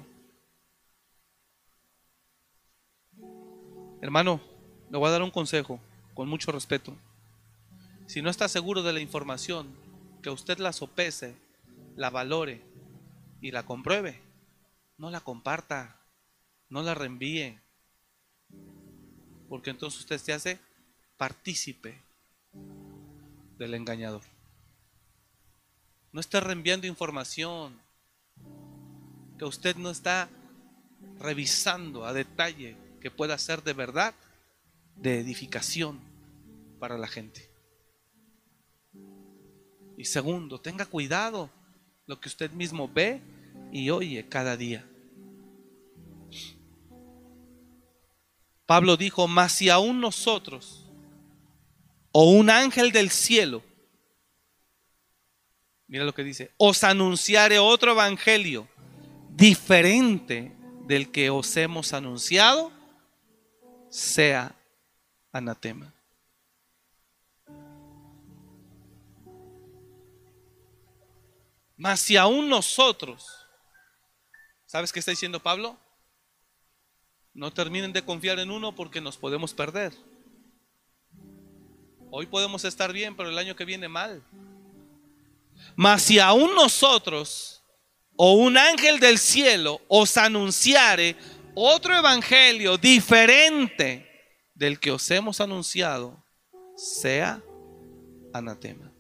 hermano, 4.03 4.43
le 4.91 4.99
voy 4.99 5.09
a 5.09 5.13
dar 5.13 5.23
un 5.23 5.31
consejo 5.31 5.81
con 6.13 6.29
mucho 6.29 6.53
respeto. 6.53 6.95
Si 8.07 8.21
no 8.21 8.29
está 8.29 8.47
seguro 8.47 8.83
de 8.83 8.93
la 8.93 9.01
información, 9.01 9.75
que 10.23 10.29
usted 10.29 10.59
la 10.59 10.75
sopese, 10.75 11.35
la 11.97 12.11
valore 12.11 12.61
y 13.41 13.53
la 13.53 13.65
compruebe. 13.65 14.21
No 14.99 15.11
la 15.11 15.21
comparta, 15.21 15.97
no 16.69 16.83
la 16.83 16.95
reenvíe, 16.95 17.59
porque 19.49 19.71
entonces 19.71 20.01
usted 20.01 20.19
se 20.19 20.35
hace 20.35 20.59
partícipe 21.17 22.03
del 23.57 23.73
engañador. 23.73 24.38
No 26.13 26.21
está 26.21 26.41
reenviando 26.41 26.87
información 26.87 27.79
que 29.39 29.45
usted 29.45 29.77
no 29.77 29.91
está 29.91 30.29
revisando 31.21 32.05
a 32.05 32.13
detalle 32.13 32.77
que 33.01 33.11
pueda 33.11 33.39
ser 33.39 33.63
de 33.63 33.73
verdad, 33.73 34.15
de 34.97 35.21
edificación 35.21 36.01
para 36.79 36.99
la 36.99 37.07
gente. 37.07 37.49
Y 39.97 40.05
segundo, 40.05 40.61
tenga 40.61 40.87
cuidado 40.87 41.51
lo 42.07 42.21
que 42.21 42.29
usted 42.29 42.51
mismo 42.53 42.89
ve 42.89 43.21
y 43.73 43.91
oye 43.91 44.29
cada 44.29 44.57
día. 44.57 44.85
Pablo 48.67 48.97
dijo, 48.97 49.27
mas 49.29 49.53
si 49.53 49.71
aún 49.71 50.01
nosotros 50.01 50.85
o 52.13 52.31
un 52.31 52.51
ángel 52.51 52.93
del 52.93 53.11
cielo, 53.11 53.63
mira 55.89 56.05
lo 56.05 56.15
que 56.15 56.23
dice, 56.23 56.53
os 56.59 56.85
anunciare 56.85 57.59
otro 57.59 57.93
evangelio 57.93 58.69
diferente 59.31 60.55
del 60.87 61.11
que 61.11 61.31
os 61.31 61.57
hemos 61.57 61.93
anunciado, 61.93 62.71
sea 63.89 64.55
anatema. 65.33 65.93
Mas 71.77 72.01
si 72.01 72.17
aún 72.17 72.49
nosotros, 72.49 73.47
¿sabes 74.67 74.93
qué 74.93 74.99
está 74.99 75.13
diciendo 75.13 75.41
Pablo? 75.41 75.79
No 77.33 77.53
terminen 77.53 77.93
de 77.93 78.05
confiar 78.05 78.41
en 78.41 78.51
uno 78.51 78.75
porque 78.75 79.01
nos 79.01 79.17
podemos 79.17 79.55
perder. 79.55 79.95
Hoy 82.11 82.27
podemos 82.27 82.65
estar 82.65 82.93
bien, 82.93 83.17
pero 83.17 83.29
el 83.29 83.39
año 83.39 83.55
que 83.55 83.65
viene 83.65 83.87
mal. 83.87 84.25
Mas 85.79 86.03
si 86.03 86.19
aún 86.19 86.57
nosotros 86.57 87.63
o 88.17 88.33
un 88.33 88.59
ángel 88.59 88.99
del 88.99 89.17
cielo 89.17 89.81
os 89.87 90.17
anunciare 90.17 91.15
otro 91.55 91.95
evangelio 91.95 92.77
diferente 92.77 94.05
del 94.57 94.81
que 94.81 94.91
os 94.91 95.09
hemos 95.13 95.41
anunciado, 95.41 96.21
sea 96.75 97.41
anatema. 98.33 98.93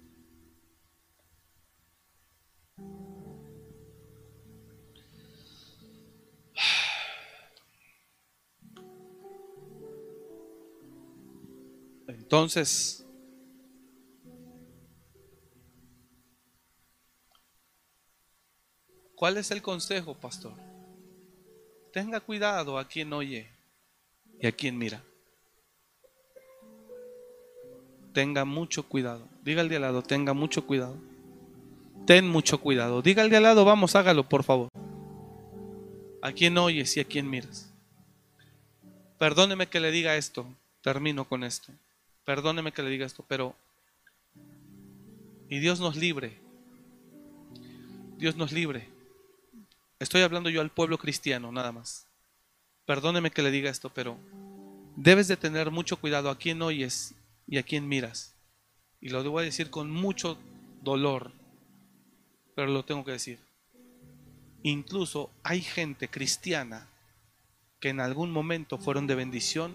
Entonces, 12.06 13.04
¿cuál 19.18 19.36
es 19.36 19.50
el 19.50 19.60
consejo, 19.60 20.14
pastor? 20.14 20.54
Tenga 21.92 22.20
cuidado 22.20 22.78
a 22.78 22.86
quien 22.86 23.12
oye 23.12 23.50
y 24.40 24.46
a 24.46 24.52
quien 24.52 24.78
mira. 24.78 25.02
Tenga 28.12 28.44
mucho 28.44 28.84
cuidado. 28.84 29.28
Diga 29.42 29.62
al 29.62 29.68
de 29.68 29.76
al 29.76 29.82
lado, 29.82 30.02
tenga 30.02 30.34
mucho 30.34 30.66
cuidado. 30.66 30.96
Ten 32.06 32.28
mucho 32.28 32.60
cuidado. 32.60 33.02
Diga 33.02 33.22
al 33.22 33.30
de 33.30 33.36
al 33.36 33.42
lado, 33.42 33.64
vamos, 33.64 33.96
hágalo, 33.96 34.28
por 34.28 34.44
favor. 34.44 34.68
A 36.22 36.32
quien 36.32 36.56
oyes 36.56 36.96
y 36.96 37.00
a 37.00 37.04
quien 37.04 37.28
miras. 37.28 37.72
Perdóneme 39.18 39.66
que 39.66 39.80
le 39.80 39.90
diga 39.90 40.16
esto. 40.16 40.46
Termino 40.80 41.28
con 41.28 41.42
esto. 41.42 41.72
Perdóneme 42.24 42.72
que 42.72 42.82
le 42.82 42.90
diga 42.90 43.06
esto, 43.06 43.24
pero... 43.26 43.56
Y 45.48 45.58
Dios 45.58 45.80
nos 45.80 45.96
libre. 45.96 46.38
Dios 48.16 48.36
nos 48.36 48.52
libre. 48.52 48.97
Estoy 49.98 50.22
hablando 50.22 50.50
yo 50.50 50.60
al 50.60 50.70
pueblo 50.70 50.98
cristiano, 50.98 51.50
nada 51.52 51.72
más. 51.72 52.06
Perdóneme 52.86 53.30
que 53.30 53.42
le 53.42 53.50
diga 53.50 53.70
esto, 53.70 53.90
pero 53.92 54.18
debes 54.96 55.28
de 55.28 55.36
tener 55.36 55.70
mucho 55.70 55.98
cuidado 55.98 56.30
a 56.30 56.38
quién 56.38 56.62
oyes 56.62 57.14
y 57.46 57.58
a 57.58 57.62
quién 57.62 57.88
miras. 57.88 58.34
Y 59.00 59.10
lo 59.10 59.22
debo 59.22 59.40
decir 59.40 59.70
con 59.70 59.90
mucho 59.90 60.38
dolor, 60.82 61.32
pero 62.54 62.68
lo 62.68 62.84
tengo 62.84 63.04
que 63.04 63.12
decir. 63.12 63.38
Incluso 64.62 65.30
hay 65.42 65.60
gente 65.60 66.08
cristiana 66.08 66.88
que 67.80 67.90
en 67.90 68.00
algún 68.00 68.30
momento 68.30 68.78
fueron 68.78 69.06
de 69.06 69.14
bendición 69.14 69.74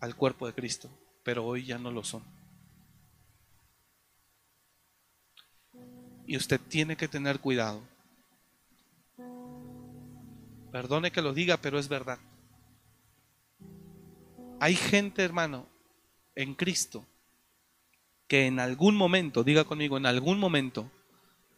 al 0.00 0.16
cuerpo 0.16 0.46
de 0.46 0.54
Cristo 0.54 0.90
pero 1.22 1.44
hoy 1.44 1.64
ya 1.64 1.78
no 1.78 1.90
lo 1.90 2.02
son. 2.02 2.22
Y 6.26 6.36
usted 6.36 6.60
tiene 6.60 6.96
que 6.96 7.08
tener 7.08 7.40
cuidado. 7.40 7.82
Perdone 10.72 11.10
que 11.10 11.22
lo 11.22 11.32
diga, 11.32 11.56
pero 11.56 11.78
es 11.78 11.88
verdad. 11.88 12.18
Hay 14.60 14.74
gente, 14.76 15.24
hermano, 15.24 15.66
en 16.34 16.54
Cristo, 16.54 17.04
que 18.28 18.46
en 18.46 18.60
algún 18.60 18.94
momento, 18.94 19.42
diga 19.42 19.64
conmigo, 19.64 19.96
en 19.96 20.06
algún 20.06 20.38
momento, 20.38 20.90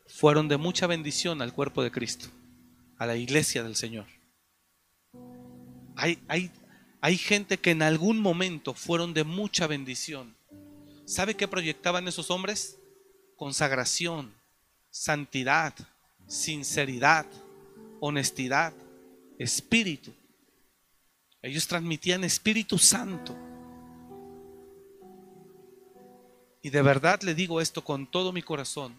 fueron 0.06 0.48
de 0.48 0.56
mucha 0.56 0.86
bendición 0.86 1.42
al 1.42 1.52
cuerpo 1.52 1.82
de 1.82 1.90
Cristo, 1.90 2.28
a 2.98 3.06
la 3.06 3.16
iglesia 3.16 3.62
del 3.62 3.76
Señor. 3.76 4.06
Hay, 5.96 6.18
hay, 6.28 6.50
hay 7.00 7.18
gente 7.18 7.58
que 7.58 7.72
en 7.72 7.82
algún 7.82 8.20
momento 8.20 8.72
fueron 8.72 9.12
de 9.14 9.24
mucha 9.24 9.66
bendición. 9.66 10.34
¿Sabe 11.04 11.34
qué 11.34 11.48
proyectaban 11.48 12.08
esos 12.08 12.30
hombres? 12.30 12.78
Consagración, 13.36 14.32
santidad, 14.90 15.74
sinceridad, 16.26 17.26
honestidad, 18.00 18.72
espíritu. 19.38 20.12
Ellos 21.42 21.66
transmitían 21.66 22.24
Espíritu 22.24 22.78
Santo. 22.78 23.36
Y 26.62 26.70
de 26.70 26.82
verdad 26.82 27.22
le 27.22 27.34
digo 27.34 27.60
esto 27.60 27.82
con 27.82 28.08
todo 28.08 28.32
mi 28.32 28.42
corazón 28.42 28.94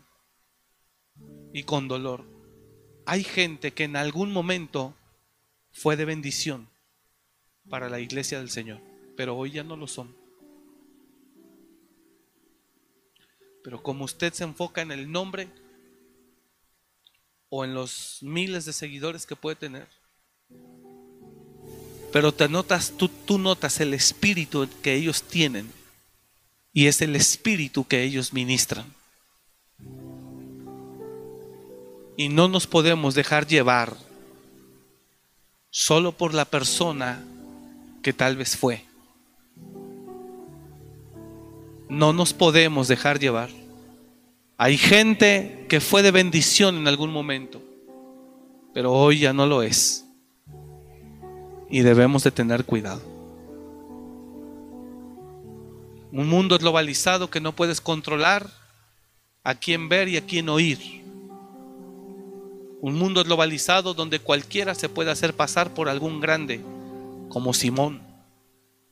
y 1.54 1.64
con 1.64 1.88
dolor. 1.88 2.26
Hay 3.06 3.24
gente 3.24 3.74
que 3.74 3.86
en 3.86 3.96
algún 3.96 4.34
momento 4.34 4.94
fue 5.72 5.96
de 5.96 6.06
bendición 6.06 6.68
para 7.70 7.90
la 7.90 8.00
iglesia 8.00 8.40
del 8.40 8.50
Señor. 8.50 8.82
pero 9.16 9.38
hoy 9.38 9.52
ya 9.52 9.64
no 9.64 9.78
lo 9.78 9.88
son. 9.88 10.16
Pero 13.64 13.84
como 13.84 14.06
usted 14.06 14.34
se 14.34 14.44
enfoca 14.44 14.82
en 14.82 14.92
el 14.92 15.12
nombre 15.12 15.48
o 17.50 17.64
en 17.64 17.76
los 17.76 18.18
miles 18.22 18.66
de 18.66 18.74
seguidores 18.74 19.28
que 19.28 19.36
puede 19.36 19.56
tener, 19.56 19.88
pero 22.14 22.32
te 22.32 22.48
notas, 22.48 22.94
tú, 22.96 23.08
tú 23.08 23.40
notas 23.40 23.80
el 23.80 23.92
espíritu 23.96 24.70
que 24.84 24.94
ellos 24.94 25.24
tienen 25.24 25.68
y 26.72 26.86
es 26.86 27.02
el 27.02 27.16
espíritu 27.16 27.88
que 27.88 28.04
ellos 28.04 28.34
ministran. 28.34 28.86
Y 32.16 32.30
no 32.30 32.48
nos 32.48 32.68
podemos 32.68 33.16
dejar 33.16 33.48
llevar 33.48 33.98
solo 35.72 36.12
por 36.12 36.36
la 36.36 36.46
persona 36.46 37.26
que 38.04 38.14
tal 38.14 38.38
vez 38.38 38.56
fue. 38.56 38.86
No 41.90 42.14
nos 42.14 42.32
podemos 42.32 42.88
dejar 42.88 43.18
llevar. 43.18 43.50
Hay 44.58 44.78
gente 44.78 45.66
que 45.68 45.82
fue 45.82 46.04
de 46.04 46.12
bendición 46.12 46.78
en 46.78 46.88
algún 46.88 47.12
momento, 47.12 47.60
pero 48.72 48.94
hoy 48.94 49.18
ya 49.18 49.34
no 49.34 49.48
lo 49.48 49.64
es. 49.64 50.06
Y 51.74 51.82
debemos 51.82 52.24
de 52.24 52.30
tener 52.30 52.66
cuidado. 52.66 53.02
Un 56.12 56.30
mundo 56.30 56.60
globalizado 56.60 57.32
que 57.32 57.42
no 57.42 57.56
puedes 57.56 57.82
controlar 57.82 58.48
a 59.44 59.56
quién 59.56 59.90
ver 59.90 60.08
y 60.08 60.18
a 60.18 60.24
quién 60.24 60.50
oír. 60.50 60.78
Un 62.80 62.94
mundo 62.94 63.24
globalizado 63.24 63.96
donde 63.96 64.20
cualquiera 64.20 64.76
se 64.76 64.88
puede 64.88 65.10
hacer 65.10 65.34
pasar 65.34 65.74
por 65.74 65.90
algún 65.90 66.20
grande, 66.20 66.62
como 67.30 67.56
Simón, 67.56 68.04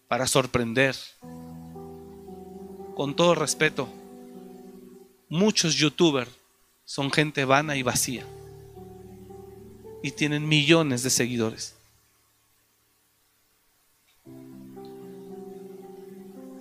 para 0.07 0.25
sorprender. 0.25 0.95
Con 2.95 3.15
todo 3.15 3.35
respeto, 3.35 3.87
muchos 5.29 5.75
youtubers 5.75 6.31
son 6.83 7.11
gente 7.11 7.45
vana 7.45 7.75
y 7.75 7.83
vacía 7.83 8.25
y 10.01 10.09
tienen 10.09 10.47
millones 10.47 11.03
de 11.03 11.11
seguidores. 11.11 11.75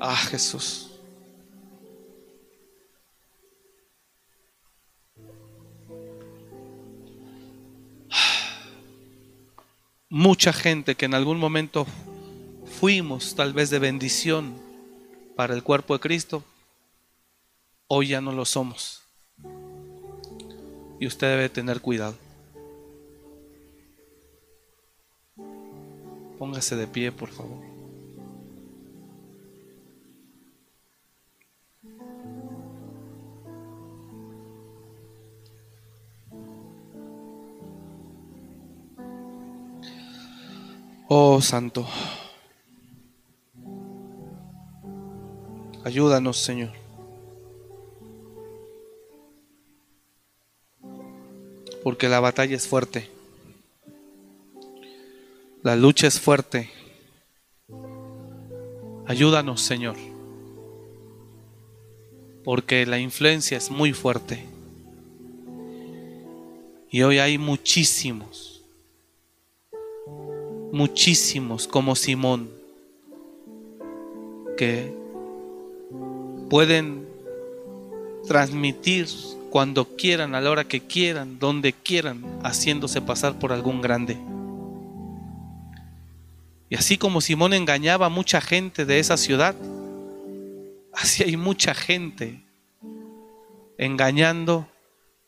Ah, 0.00 0.16
Jesús. 0.16 0.90
mucha 10.10 10.52
gente 10.52 10.96
que 10.96 11.06
en 11.06 11.14
algún 11.14 11.38
momento 11.38 11.86
fuimos 12.78 13.36
tal 13.36 13.52
vez 13.52 13.70
de 13.70 13.78
bendición 13.78 14.54
para 15.36 15.54
el 15.54 15.62
cuerpo 15.62 15.94
de 15.94 16.00
Cristo, 16.00 16.42
hoy 17.86 18.08
ya 18.08 18.20
no 18.20 18.32
lo 18.32 18.44
somos. 18.44 19.02
Y 20.98 21.06
usted 21.06 21.28
debe 21.28 21.48
tener 21.48 21.80
cuidado. 21.80 22.16
Póngase 26.38 26.76
de 26.76 26.86
pie, 26.86 27.12
por 27.12 27.30
favor. 27.30 27.69
Oh 41.12 41.40
Santo, 41.40 41.84
ayúdanos 45.82 46.36
Señor. 46.36 46.70
Porque 51.82 52.08
la 52.08 52.20
batalla 52.20 52.54
es 52.54 52.68
fuerte. 52.68 53.10
La 55.64 55.74
lucha 55.74 56.06
es 56.06 56.20
fuerte. 56.20 56.70
Ayúdanos 59.08 59.62
Señor. 59.62 59.96
Porque 62.44 62.86
la 62.86 63.00
influencia 63.00 63.58
es 63.58 63.68
muy 63.68 63.92
fuerte. 63.92 64.46
Y 66.88 67.02
hoy 67.02 67.18
hay 67.18 67.36
muchísimos 67.36 68.49
muchísimos 70.72 71.66
como 71.66 71.96
Simón 71.96 72.50
que 74.56 74.92
pueden 76.48 77.06
transmitir 78.26 79.08
cuando 79.50 79.96
quieran, 79.96 80.34
a 80.34 80.40
la 80.40 80.50
hora 80.50 80.64
que 80.64 80.80
quieran, 80.80 81.38
donde 81.38 81.72
quieran, 81.72 82.24
haciéndose 82.42 83.00
pasar 83.00 83.38
por 83.38 83.52
algún 83.52 83.80
grande. 83.80 84.16
Y 86.68 86.76
así 86.76 86.98
como 86.98 87.20
Simón 87.20 87.52
engañaba 87.52 88.06
a 88.06 88.10
mucha 88.10 88.40
gente 88.40 88.84
de 88.84 89.00
esa 89.00 89.16
ciudad, 89.16 89.56
así 90.92 91.24
hay 91.24 91.36
mucha 91.36 91.74
gente 91.74 92.44
engañando 93.76 94.68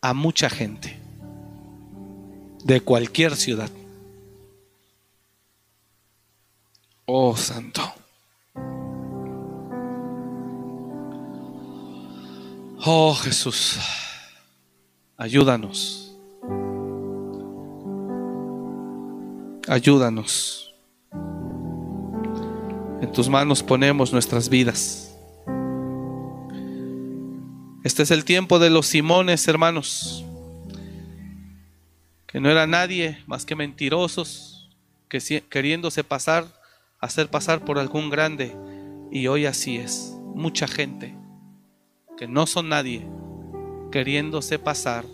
a 0.01 0.15
mucha 0.15 0.49
gente 0.49 0.99
de 2.65 2.81
cualquier 2.81 3.35
ciudad. 3.35 3.71
Oh 7.15 7.37
Santo. 7.37 7.83
Oh 12.87 13.15
Jesús, 13.15 13.79
ayúdanos. 15.19 16.17
Ayúdanos. 19.69 20.75
En 23.03 23.13
tus 23.13 23.29
manos 23.29 23.63
ponemos 23.63 24.11
nuestras 24.11 24.49
vidas. 24.49 25.15
Este 27.85 28.05
es 28.05 28.11
el 28.11 28.25
tiempo 28.25 28.59
de 28.59 28.71
los 28.71 28.87
Simones, 28.87 29.47
hermanos, 29.49 30.25
que 32.27 32.41
no 32.41 32.49
era 32.49 32.67
nadie 32.67 33.23
más 33.27 33.45
que 33.45 33.55
mentirosos, 33.55 34.71
que 35.11 35.45
queriéndose 35.51 36.05
pasar 36.05 36.62
hacer 37.03 37.29
pasar 37.29 37.65
por 37.65 37.79
algún 37.79 38.09
grande. 38.09 38.57
Y 39.11 39.27
hoy 39.27 39.45
así 39.45 39.77
es. 39.77 40.17
Mucha 40.35 40.67
gente 40.67 41.15
que 42.17 42.27
no 42.27 42.47
son 42.47 42.71
nadie 42.71 43.07
queriéndose 43.91 44.59
pasar, 44.59 45.05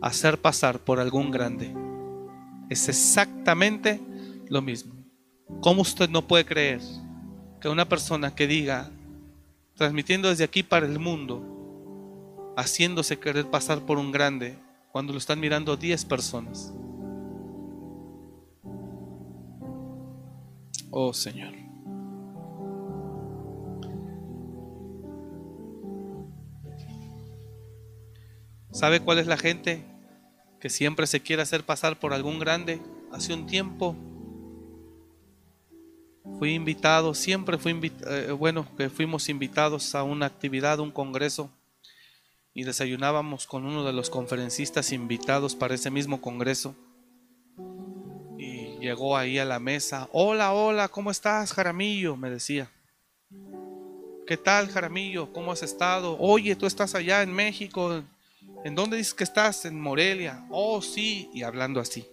hacer 0.00 0.40
pasar 0.40 0.78
por 0.78 0.98
algún 0.98 1.30
grande. 1.30 1.74
Es 2.70 2.88
exactamente 2.88 4.00
lo 4.48 4.62
mismo. 4.62 4.94
¿Cómo 5.60 5.82
usted 5.82 6.08
no 6.08 6.26
puede 6.26 6.46
creer 6.46 6.80
que 7.60 7.68
una 7.68 7.86
persona 7.86 8.34
que 8.34 8.46
diga, 8.46 8.90
transmitiendo 9.74 10.30
desde 10.30 10.44
aquí 10.44 10.62
para 10.62 10.86
el 10.86 10.98
mundo, 10.98 12.54
haciéndose 12.56 13.18
querer 13.18 13.50
pasar 13.50 13.80
por 13.80 13.98
un 13.98 14.10
grande, 14.10 14.56
cuando 14.90 15.12
lo 15.12 15.18
están 15.18 15.38
mirando 15.38 15.76
10 15.76 16.04
personas? 16.06 16.72
Oh 20.98 21.12
Señor. 21.12 21.52
¿Sabe 28.72 29.00
cuál 29.00 29.18
es 29.18 29.26
la 29.26 29.36
gente 29.36 29.84
que 30.58 30.70
siempre 30.70 31.06
se 31.06 31.20
quiere 31.20 31.42
hacer 31.42 31.64
pasar 31.64 31.98
por 31.98 32.14
algún 32.14 32.38
grande? 32.38 32.80
Hace 33.12 33.34
un 33.34 33.46
tiempo 33.46 33.94
fui 36.38 36.54
invitado, 36.54 37.12
siempre 37.12 37.58
fui 37.58 37.72
invitado, 37.72 38.16
eh, 38.16 38.32
bueno, 38.32 38.66
que 38.78 38.88
fuimos 38.88 39.28
invitados 39.28 39.94
a 39.94 40.02
una 40.02 40.24
actividad, 40.24 40.80
un 40.80 40.92
congreso, 40.92 41.50
y 42.54 42.64
desayunábamos 42.64 43.46
con 43.46 43.66
uno 43.66 43.84
de 43.84 43.92
los 43.92 44.08
conferencistas 44.08 44.92
invitados 44.92 45.56
para 45.56 45.74
ese 45.74 45.90
mismo 45.90 46.22
congreso 46.22 46.74
llegó 48.86 49.16
ahí 49.16 49.36
a 49.38 49.44
la 49.44 49.58
mesa. 49.58 50.08
Hola, 50.12 50.52
hola, 50.52 50.88
¿cómo 50.88 51.10
estás, 51.10 51.52
Jaramillo? 51.52 52.16
Me 52.16 52.30
decía. 52.30 52.70
¿Qué 54.26 54.36
tal, 54.36 54.68
Jaramillo? 54.68 55.32
¿Cómo 55.32 55.50
has 55.50 55.62
estado? 55.64 56.16
Oye, 56.20 56.54
tú 56.54 56.66
estás 56.66 56.94
allá 56.94 57.22
en 57.22 57.32
México. 57.32 58.04
¿En 58.64 58.74
dónde 58.76 58.96
dices 58.96 59.12
que 59.12 59.24
estás? 59.24 59.64
En 59.64 59.80
Morelia. 59.80 60.46
Oh, 60.50 60.80
sí. 60.80 61.28
Y 61.34 61.42
hablando 61.42 61.80
así. 61.80 62.06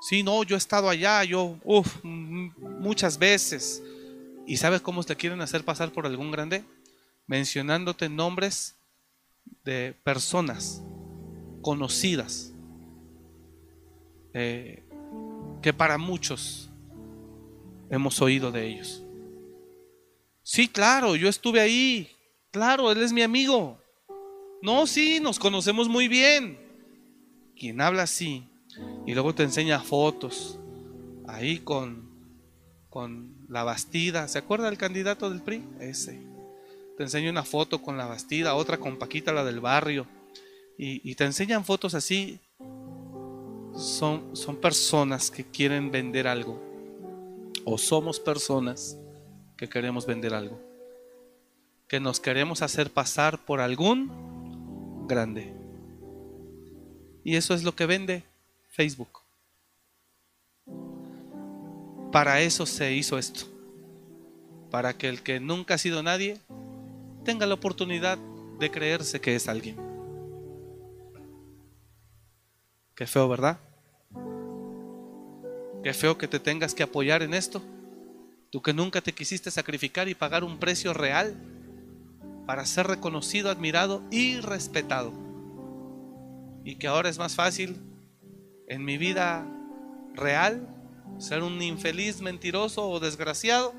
Sí, 0.00 0.24
no, 0.24 0.42
yo 0.42 0.56
he 0.56 0.58
estado 0.58 0.88
allá, 0.88 1.22
yo, 1.22 1.56
uff, 1.62 2.02
muchas 2.02 3.16
veces. 3.16 3.80
¿Y 4.44 4.56
sabes 4.56 4.80
cómo 4.80 5.04
te 5.04 5.14
quieren 5.14 5.40
hacer 5.40 5.64
pasar 5.64 5.92
por 5.92 6.04
algún 6.04 6.32
grande? 6.32 6.64
Mencionándote 7.28 8.08
nombres 8.08 8.74
de 9.62 9.94
personas 10.02 10.82
conocidas. 11.62 12.52
Eh, 14.34 14.81
que 15.62 15.72
para 15.72 15.96
muchos 15.96 16.68
hemos 17.88 18.20
oído 18.20 18.50
de 18.50 18.66
ellos. 18.66 19.02
Sí, 20.42 20.68
claro, 20.68 21.14
yo 21.16 21.28
estuve 21.28 21.60
ahí. 21.60 22.10
Claro, 22.50 22.90
él 22.90 23.00
es 23.00 23.12
mi 23.12 23.22
amigo. 23.22 23.78
No, 24.60 24.86
sí, 24.86 25.20
nos 25.20 25.38
conocemos 25.38 25.88
muy 25.88 26.08
bien. 26.08 26.58
Quien 27.56 27.80
habla 27.80 28.02
así 28.02 28.44
y 29.06 29.14
luego 29.14 29.34
te 29.34 29.42
enseña 29.42 29.80
fotos 29.80 30.58
ahí 31.26 31.58
con, 31.58 32.10
con 32.88 33.34
la 33.48 33.64
Bastida. 33.64 34.26
¿Se 34.28 34.38
acuerda 34.38 34.68
el 34.68 34.78
candidato 34.78 35.30
del 35.30 35.42
PRI? 35.42 35.64
Ese. 35.80 36.20
Te 36.96 37.04
enseña 37.04 37.30
una 37.30 37.44
foto 37.44 37.80
con 37.80 37.96
la 37.96 38.06
Bastida, 38.06 38.54
otra 38.54 38.78
con 38.78 38.98
Paquita, 38.98 39.32
la 39.32 39.44
del 39.44 39.60
barrio. 39.60 40.06
Y, 40.76 41.08
y 41.08 41.14
te 41.14 41.24
enseñan 41.24 41.64
fotos 41.64 41.94
así. 41.94 42.40
Son, 43.74 44.36
son 44.36 44.56
personas 44.56 45.30
que 45.30 45.44
quieren 45.44 45.90
vender 45.90 46.26
algo. 46.26 46.60
O 47.64 47.78
somos 47.78 48.20
personas 48.20 48.96
que 49.56 49.68
queremos 49.68 50.06
vender 50.06 50.34
algo. 50.34 50.58
Que 51.88 52.00
nos 52.00 52.20
queremos 52.20 52.62
hacer 52.62 52.90
pasar 52.90 53.38
por 53.44 53.60
algún 53.60 55.06
grande. 55.06 55.52
Y 57.24 57.36
eso 57.36 57.54
es 57.54 57.62
lo 57.62 57.74
que 57.74 57.86
vende 57.86 58.24
Facebook. 58.70 59.20
Para 62.10 62.40
eso 62.40 62.66
se 62.66 62.92
hizo 62.92 63.18
esto. 63.18 63.46
Para 64.70 64.96
que 64.96 65.08
el 65.08 65.22
que 65.22 65.40
nunca 65.40 65.74
ha 65.74 65.78
sido 65.78 66.02
nadie 66.02 66.38
tenga 67.24 67.46
la 67.46 67.54
oportunidad 67.54 68.18
de 68.58 68.70
creerse 68.70 69.20
que 69.20 69.34
es 69.34 69.48
alguien. 69.48 69.91
Qué 73.02 73.08
feo, 73.08 73.28
¿verdad? 73.28 73.58
Qué 75.82 75.92
feo 75.92 76.16
que 76.16 76.28
te 76.28 76.38
tengas 76.38 76.72
que 76.72 76.84
apoyar 76.84 77.24
en 77.24 77.34
esto. 77.34 77.60
Tú 78.50 78.62
que 78.62 78.72
nunca 78.72 79.00
te 79.00 79.12
quisiste 79.12 79.50
sacrificar 79.50 80.08
y 80.08 80.14
pagar 80.14 80.44
un 80.44 80.58
precio 80.58 80.94
real 80.94 81.34
para 82.46 82.64
ser 82.64 82.86
reconocido, 82.86 83.50
admirado 83.50 84.04
y 84.12 84.38
respetado. 84.38 85.12
Y 86.62 86.76
que 86.76 86.86
ahora 86.86 87.08
es 87.08 87.18
más 87.18 87.34
fácil 87.34 87.76
en 88.68 88.84
mi 88.84 88.98
vida 88.98 89.48
real 90.14 90.68
ser 91.18 91.42
un 91.42 91.60
infeliz, 91.60 92.20
mentiroso 92.20 92.88
o 92.88 93.00
desgraciado, 93.00 93.74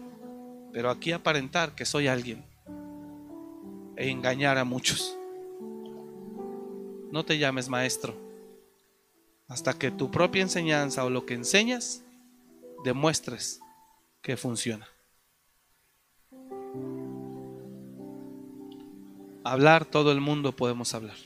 pero 0.74 0.90
aquí 0.90 1.14
aparentar 1.14 1.76
que 1.76 1.86
soy 1.86 2.08
alguien 2.08 2.44
e 3.96 4.10
engañar 4.10 4.58
a 4.58 4.66
muchos. 4.66 5.18
No 7.10 7.24
te 7.24 7.38
llames 7.38 7.70
maestro 7.70 8.23
hasta 9.54 9.74
que 9.74 9.92
tu 9.92 10.10
propia 10.10 10.42
enseñanza 10.42 11.06
o 11.06 11.12
lo 11.12 11.28
que 11.28 11.36
enseñas 11.36 12.02
demuestres 12.84 13.60
que 14.24 14.36
funciona. 14.36 14.88
Hablar 19.44 19.86
todo 19.86 20.12
el 20.12 20.22
mundo 20.22 20.56
podemos 20.56 20.96
hablar. 20.96 21.18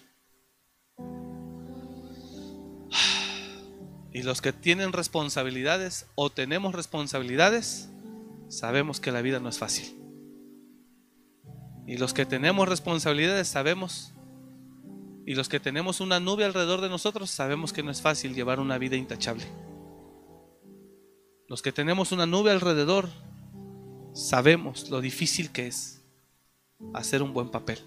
Y 4.11 4.23
los 4.23 4.41
que 4.41 4.51
tienen 4.51 4.91
responsabilidades 4.91 6.07
o 6.15 6.29
tenemos 6.29 6.75
responsabilidades, 6.75 7.87
sabemos 8.49 8.99
que 8.99 9.13
la 9.13 9.21
vida 9.21 9.39
no 9.39 9.47
es 9.47 9.57
fácil. 9.57 9.97
Y 11.85 11.95
los 11.95 12.13
que 12.13 12.25
tenemos 12.25 12.67
responsabilidades 12.67 13.47
sabemos, 13.47 14.13
y 15.27 15.35
los 15.35 15.49
que 15.49 15.59
tenemos 15.59 15.99
una 15.99 16.21
nube 16.21 16.45
alrededor 16.45 16.79
de 16.79 16.87
nosotros, 16.87 17.29
sabemos 17.29 17.73
que 17.73 17.83
no 17.83 17.91
es 17.91 18.01
fácil 18.01 18.33
llevar 18.33 18.61
una 18.61 18.77
vida 18.77 18.95
intachable. 18.95 19.43
Los 21.49 21.61
que 21.61 21.73
tenemos 21.73 22.13
una 22.13 22.25
nube 22.25 22.49
alrededor, 22.49 23.09
sabemos 24.13 24.89
lo 24.89 25.01
difícil 25.01 25.51
que 25.51 25.67
es 25.67 26.01
hacer 26.93 27.21
un 27.21 27.33
buen 27.33 27.49
papel. 27.49 27.79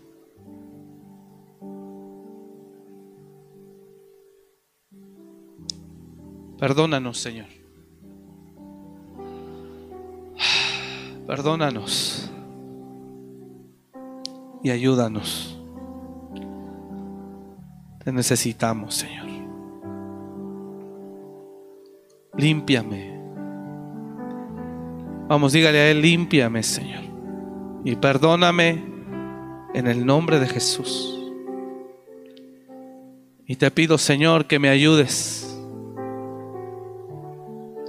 Perdónanos, 6.59 7.17
Señor. 7.17 7.49
Perdónanos. 11.27 12.31
Y 14.63 14.69
ayúdanos. 14.69 15.60
Te 18.05 18.13
necesitamos, 18.13 18.95
Señor. 18.95 19.27
Límpiame. 22.37 23.21
Vamos, 25.29 25.53
dígale 25.53 25.79
a 25.79 25.91
Él, 25.91 26.03
límpiame, 26.03 26.63
Señor. 26.63 27.05
Y 27.85 27.97
perdóname 27.97 28.83
en 29.75 29.87
el 29.87 30.05
nombre 30.05 30.41
de 30.41 30.47
Jesús. 30.47 31.17
Y 33.47 33.57
te 33.57 33.71
pido, 33.71 33.99
Señor, 33.99 34.47
que 34.47 34.59
me 34.59 34.69
ayudes 34.69 35.51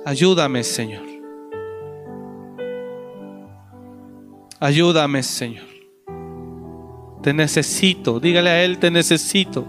Ayúdame, 0.04 0.64
Señor. 0.64 1.04
Ayúdame, 4.60 5.22
Señor. 5.22 5.68
Te 7.22 7.34
necesito. 7.34 8.20
Dígale 8.20 8.50
a 8.50 8.64
Él, 8.64 8.80
te 8.80 8.90
necesito. 8.90 9.66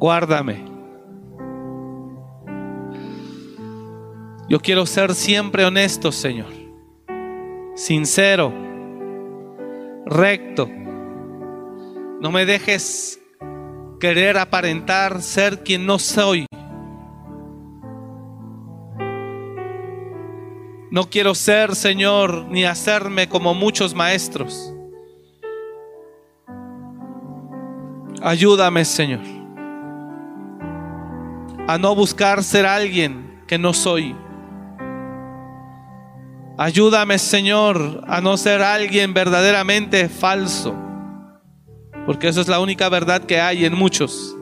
Guárdame. 0.00 0.64
Yo 4.48 4.58
quiero 4.60 4.86
ser 4.86 5.14
siempre 5.14 5.62
honesto, 5.66 6.10
Señor. 6.10 6.48
Sincero. 7.74 8.50
Recto. 10.06 10.70
No 12.22 12.32
me 12.32 12.46
dejes 12.46 13.20
querer 14.00 14.38
aparentar 14.38 15.20
ser 15.20 15.62
quien 15.62 15.84
no 15.84 15.98
soy. 15.98 16.46
No 20.90 21.10
quiero 21.10 21.34
ser, 21.34 21.74
Señor, 21.76 22.46
ni 22.48 22.64
hacerme 22.64 23.28
como 23.28 23.52
muchos 23.52 23.94
maestros. 23.94 24.74
Ayúdame, 28.22 28.86
Señor, 28.86 29.20
a 31.70 31.78
no 31.78 31.94
buscar 31.94 32.42
ser 32.42 32.66
alguien 32.66 33.42
que 33.46 33.56
no 33.56 33.72
soy. 33.72 34.16
Ayúdame, 36.58 37.16
Señor, 37.16 38.02
a 38.08 38.20
no 38.20 38.36
ser 38.36 38.60
alguien 38.60 39.14
verdaderamente 39.14 40.08
falso. 40.08 40.74
Porque 42.06 42.26
eso 42.26 42.40
es 42.40 42.48
la 42.48 42.58
única 42.58 42.88
verdad 42.88 43.22
que 43.22 43.40
hay 43.40 43.64
en 43.64 43.76
muchos, 43.76 44.36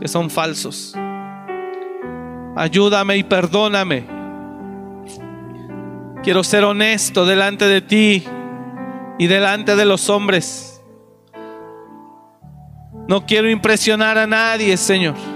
que 0.00 0.08
son 0.08 0.30
falsos. 0.30 0.96
Ayúdame 2.56 3.16
y 3.16 3.22
perdóname 3.22 4.04
Quiero 6.24 6.42
ser 6.42 6.64
honesto 6.64 7.24
delante 7.24 7.66
de 7.66 7.82
ti 7.82 8.24
y 9.18 9.26
delante 9.28 9.76
de 9.76 9.84
los 9.84 10.08
hombres. 10.08 10.82
No 13.06 13.26
quiero 13.26 13.48
impresionar 13.48 14.18
a 14.18 14.26
nadie, 14.26 14.76
Señor. 14.76 15.33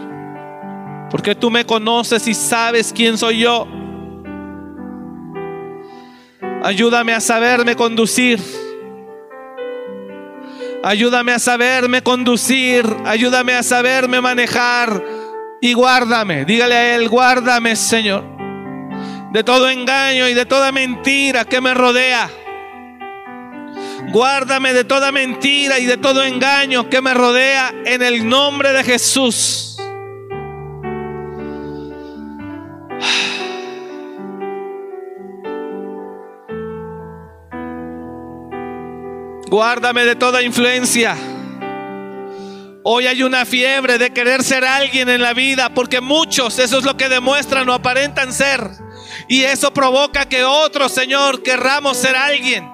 Porque 1.11 1.35
tú 1.35 1.51
me 1.51 1.65
conoces 1.65 2.27
y 2.27 2.35
sabes 2.35 2.93
quién 2.95 3.17
soy 3.17 3.41
yo. 3.41 3.67
Ayúdame 6.63 7.15
a 7.15 7.21
saberme 7.21 7.77
conducir. 7.77 8.41
Ayúdame 10.83 11.33
a 11.33 11.39
saberme 11.39 12.03
conducir. 12.03 12.87
Ayúdame 13.05 13.55
a 13.55 13.63
saberme 13.63 14.21
manejar. 14.21 15.03
Y 15.61 15.73
guárdame. 15.73 16.45
Dígale 16.45 16.75
a 16.75 16.97
Él, 16.97 17.09
guárdame, 17.09 17.75
Señor 17.75 18.39
de 19.31 19.45
todo 19.45 19.69
engaño 19.69 20.29
y 20.29 20.35
de 20.35 20.47
toda 20.47 20.73
mentira 20.73 21.45
que 21.45 21.61
me 21.61 21.75
rodea. 21.75 22.31
Guárdame 24.11 24.73
de 24.73 24.85
toda 24.85 25.13
mentira 25.13 25.79
y 25.79 25.85
de 25.85 25.99
todo 25.99 26.25
engaño 26.25 26.89
que 26.89 27.03
me 27.03 27.13
rodea 27.13 27.75
en 27.85 28.03
el 28.03 28.27
nombre 28.27 28.73
de 28.73 28.85
Jesús. 28.85 29.68
Guárdame 39.49 40.05
de 40.05 40.15
toda 40.15 40.43
influencia. 40.43 41.17
Hoy 42.85 43.07
hay 43.07 43.23
una 43.23 43.47
fiebre 43.47 43.97
de 43.97 44.11
querer 44.11 44.45
ser 44.45 44.63
alguien 44.63 45.09
en 45.09 45.23
la 45.23 45.33
vida 45.33 45.73
porque 45.73 46.03
muchos, 46.03 46.59
eso 46.59 46.79
es 46.79 46.85
lo 46.85 46.99
que 46.99 47.09
demuestran 47.09 47.67
o 47.69 47.73
aparentan 47.73 48.35
ser. 48.35 48.61
Y 49.27 49.45
eso 49.45 49.73
provoca 49.73 50.29
que 50.29 50.45
otros, 50.45 50.93
Señor, 50.93 51.43
querramos 51.43 51.97
ser 51.97 52.15
alguien. 52.15 52.71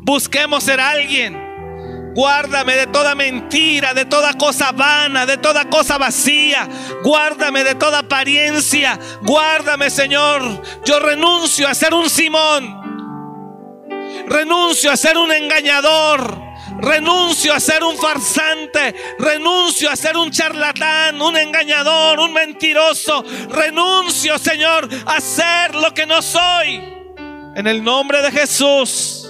Busquemos 0.00 0.64
ser 0.64 0.80
alguien. 0.80 2.12
Guárdame 2.14 2.74
de 2.74 2.88
toda 2.88 3.14
mentira, 3.14 3.94
de 3.94 4.04
toda 4.04 4.34
cosa 4.34 4.72
vana, 4.72 5.26
de 5.26 5.36
toda 5.36 5.70
cosa 5.70 5.96
vacía. 5.96 6.68
Guárdame 7.04 7.62
de 7.62 7.76
toda 7.76 8.00
apariencia. 8.00 8.98
Guárdame, 9.22 9.90
Señor. 9.90 10.60
Yo 10.84 10.98
renuncio 10.98 11.68
a 11.68 11.74
ser 11.74 11.94
un 11.94 12.10
Simón. 12.10 12.79
Renuncio 14.30 14.92
a 14.92 14.96
ser 14.96 15.18
un 15.18 15.32
engañador. 15.32 16.40
Renuncio 16.78 17.52
a 17.52 17.58
ser 17.58 17.82
un 17.82 17.98
farsante. 17.98 18.94
Renuncio 19.18 19.90
a 19.90 19.96
ser 19.96 20.16
un 20.16 20.30
charlatán, 20.30 21.20
un 21.20 21.36
engañador, 21.36 22.20
un 22.20 22.32
mentiroso. 22.32 23.24
Renuncio, 23.48 24.38
Señor, 24.38 24.88
a 25.04 25.20
ser 25.20 25.74
lo 25.74 25.92
que 25.92 26.06
no 26.06 26.22
soy. 26.22 26.76
En 27.56 27.66
el 27.66 27.82
nombre 27.82 28.22
de 28.22 28.30
Jesús. 28.30 29.26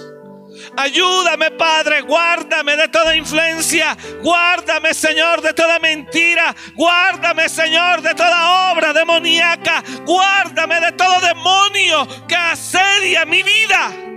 Ayúdame, 0.77 1.49
Padre, 1.49 2.01
guárdame 2.01 2.77
de 2.77 2.87
toda 2.87 3.15
influencia. 3.15 3.97
Guárdame, 4.21 4.93
Señor, 4.93 5.41
de 5.41 5.53
toda 5.53 5.79
mentira. 5.79 6.55
Guárdame, 6.75 7.49
Señor, 7.49 8.03
de 8.03 8.13
toda 8.13 8.71
obra 8.71 8.93
demoníaca. 8.93 9.83
Guárdame 10.05 10.79
de 10.79 10.91
todo 10.91 11.19
demonio 11.21 12.07
que 12.27 12.35
asedia 12.35 13.25
mi 13.25 13.41
vida. 13.41 14.10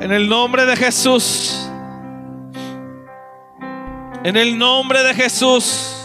En 0.00 0.10
el 0.10 0.28
nombre 0.28 0.64
de 0.64 0.76
Jesús. 0.76 1.68
En 4.24 4.36
el 4.36 4.56
nombre 4.56 5.02
de 5.02 5.14
Jesús. 5.14 5.96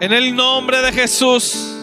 En 0.00 0.12
el 0.12 0.34
nombre 0.34 0.82
de 0.82 0.92
Jesús. 0.92 1.76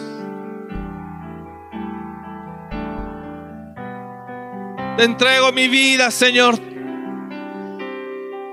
Te 4.96 5.04
entrego 5.04 5.52
mi 5.52 5.68
vida, 5.68 6.10
Señor. 6.10 6.58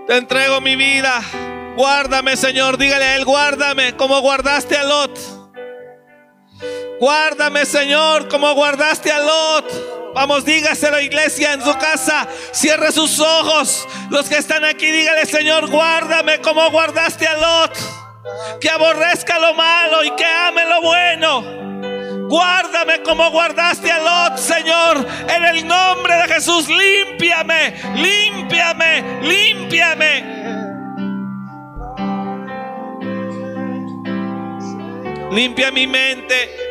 Te 0.07 0.17
entrego 0.17 0.61
mi 0.61 0.75
vida. 0.75 1.21
Guárdame, 1.75 2.37
Señor. 2.37 2.77
Dígale 2.77 3.03
a 3.03 3.15
Él, 3.17 3.25
guárdame 3.25 3.97
como 3.97 4.21
guardaste 4.21 4.77
a 4.77 4.83
Lot. 4.83 5.44
Guárdame, 6.99 7.65
Señor, 7.65 8.27
como 8.27 8.53
guardaste 8.53 9.11
a 9.11 9.19
Lot. 9.19 10.13
Vamos, 10.13 10.45
dígaselo, 10.45 10.99
iglesia, 10.99 11.53
en 11.53 11.61
su 11.61 11.73
casa. 11.77 12.27
Cierre 12.51 12.91
sus 12.91 13.19
ojos. 13.19 13.87
Los 14.09 14.29
que 14.29 14.37
están 14.37 14.63
aquí, 14.63 14.89
dígale, 14.89 15.25
Señor, 15.25 15.69
guárdame 15.69 16.39
como 16.39 16.69
guardaste 16.71 17.27
a 17.27 17.37
Lot 17.37 18.05
que 18.59 18.69
aborrezca 18.69 19.39
lo 19.39 19.53
malo 19.53 20.03
y 20.03 20.11
que 20.11 20.25
ame 20.25 20.65
lo 20.65 20.81
bueno. 20.81 22.27
Guárdame 22.27 23.03
como 23.03 23.29
guardaste 23.29 23.91
a 23.91 23.99
Lot, 23.99 24.37
Señor. 24.37 25.05
En 25.29 25.45
el 25.45 25.67
nombre 25.67 26.15
de 26.15 26.33
Jesús, 26.33 26.67
límpiame, 26.67 27.75
límpiame, 27.95 29.21
límpiame. 29.21 30.35
Limpia 35.31 35.71
mi 35.71 35.85
mente. 35.85 36.64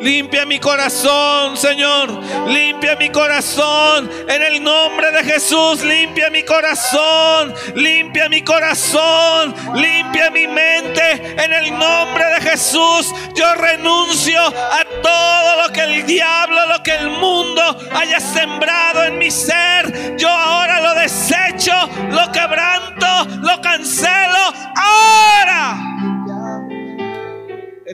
Limpia 0.00 0.44
mi 0.44 0.58
corazón, 0.58 1.56
Señor. 1.56 2.10
Limpia 2.48 2.96
mi 2.96 3.10
corazón. 3.10 4.10
En 4.28 4.42
el 4.42 4.62
nombre 4.62 5.10
de 5.10 5.24
Jesús, 5.24 5.82
limpia 5.82 6.30
mi 6.30 6.42
corazón. 6.44 7.54
Limpia 7.74 8.28
mi 8.28 8.42
corazón. 8.42 9.54
Limpia 9.74 10.30
mi 10.30 10.46
mente. 10.46 11.36
En 11.42 11.52
el 11.52 11.76
nombre 11.78 12.24
de 12.26 12.40
Jesús, 12.50 13.14
yo 13.34 13.54
renuncio 13.54 14.40
a 14.40 14.84
todo 15.02 15.62
lo 15.62 15.72
que 15.72 15.80
el 15.82 16.06
diablo, 16.06 16.66
lo 16.66 16.82
que 16.82 16.94
el 16.94 17.10
mundo 17.10 17.78
haya 17.94 18.20
sembrado 18.20 19.04
en 19.04 19.18
mi 19.18 19.30
ser. 19.30 20.16
Yo 20.16 20.28
ahora 20.28 20.80
lo 20.80 20.94
desecho, 20.94 21.72
lo 22.10 22.30
quebranto, 22.32 23.06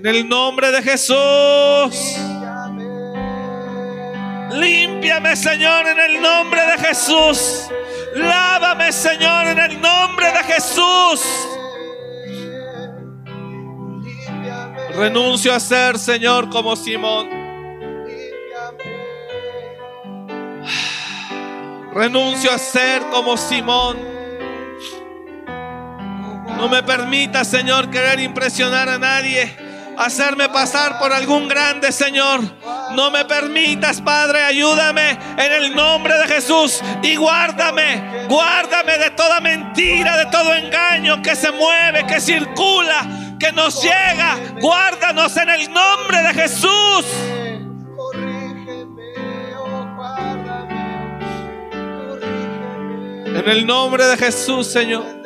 En 0.04 0.08
el 0.08 0.28
nombre 0.28 0.72
de 0.72 0.82
Jesús. 0.82 2.16
Límpiame, 4.50 5.36
Señor, 5.36 5.86
en 5.86 6.00
el 6.00 6.20
nombre 6.20 6.60
de 6.60 6.78
Jesús. 6.78 7.68
Lávame, 8.16 8.90
Señor, 8.90 9.46
en 9.46 9.60
el 9.60 9.80
nombre 9.80 10.26
de 10.32 10.42
Jesús. 10.54 11.24
Renuncio 14.96 15.54
a 15.54 15.60
ser, 15.60 15.96
Señor, 15.96 16.50
como 16.50 16.74
Simón. 16.74 17.30
Renuncio 21.94 22.50
a 22.50 22.58
ser 22.58 23.02
como 23.02 23.36
Simón. 23.36 23.98
No 26.56 26.68
me 26.68 26.82
permita, 26.82 27.44
Señor, 27.44 27.88
querer 27.88 28.18
impresionar 28.18 28.88
a 28.88 28.98
nadie 28.98 29.61
hacerme 30.04 30.48
pasar 30.48 30.98
por 30.98 31.12
algún 31.12 31.48
grande, 31.48 31.92
Señor. 31.92 32.40
No 32.94 33.10
me 33.10 33.24
permitas, 33.24 34.00
Padre, 34.00 34.42
ayúdame 34.42 35.18
en 35.36 35.52
el 35.52 35.74
nombre 35.74 36.16
de 36.18 36.26
Jesús 36.26 36.80
y 37.02 37.16
guárdame, 37.16 38.26
guárdame 38.28 38.98
de 38.98 39.10
toda 39.10 39.40
mentira, 39.40 40.16
de 40.16 40.26
todo 40.26 40.54
engaño 40.54 41.22
que 41.22 41.34
se 41.34 41.50
mueve, 41.52 42.06
que 42.06 42.20
circula, 42.20 43.36
que 43.38 43.52
nos 43.52 43.82
llega. 43.82 44.38
Guárdanos 44.60 45.36
en 45.36 45.48
el 45.48 45.72
nombre 45.72 46.22
de 46.22 46.34
Jesús. 46.34 47.04
En 53.24 53.48
el 53.48 53.66
nombre 53.66 54.04
de 54.04 54.16
Jesús, 54.16 54.66
Señor. 54.66 55.22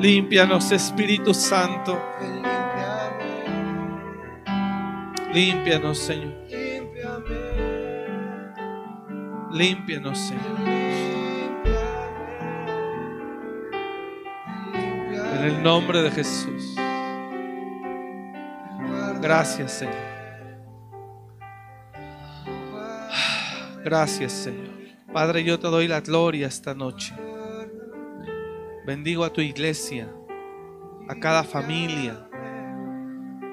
Límpianos, 0.00 0.72
Espíritu 0.72 1.32
Santo. 1.32 1.98
Límpianos, 5.32 5.98
Señor. 5.98 6.34
Límpianos, 9.52 10.18
Señor. 10.18 10.68
En 15.34 15.44
el 15.44 15.62
nombre 15.62 16.02
de 16.02 16.10
Jesús. 16.10 16.74
Gracias, 19.20 19.72
Señor. 19.72 19.94
Gracias, 23.82 24.32
Señor. 24.32 24.74
Padre, 25.12 25.42
yo 25.42 25.58
te 25.58 25.68
doy 25.68 25.88
la 25.88 26.00
gloria 26.00 26.48
esta 26.48 26.74
noche. 26.74 27.14
Bendigo 28.86 29.24
a 29.24 29.32
tu 29.32 29.40
iglesia, 29.40 30.08
a 31.08 31.16
cada 31.16 31.42
familia. 31.42 32.28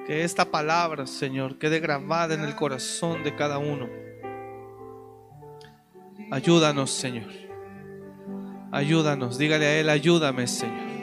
Que 0.06 0.24
esta 0.24 0.46
palabra, 0.46 1.08
Señor, 1.08 1.58
quede 1.58 1.80
grabada 1.80 2.36
en 2.36 2.42
el 2.42 2.56
corazón 2.56 3.24
de 3.24 3.36
cada 3.36 3.58
uno. 3.58 3.90
Ayúdanos, 6.30 6.92
Señor. 6.92 7.32
Ayúdanos. 8.72 9.40
Dígale 9.40 9.66
a 9.66 9.80
Él, 9.80 9.90
ayúdame, 9.90 10.46
Señor. 10.46 10.94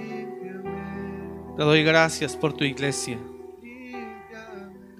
Te 1.56 1.64
doy 1.64 1.82
gracias 1.82 2.36
por 2.36 2.52
tu 2.52 2.62
iglesia. 2.62 3.18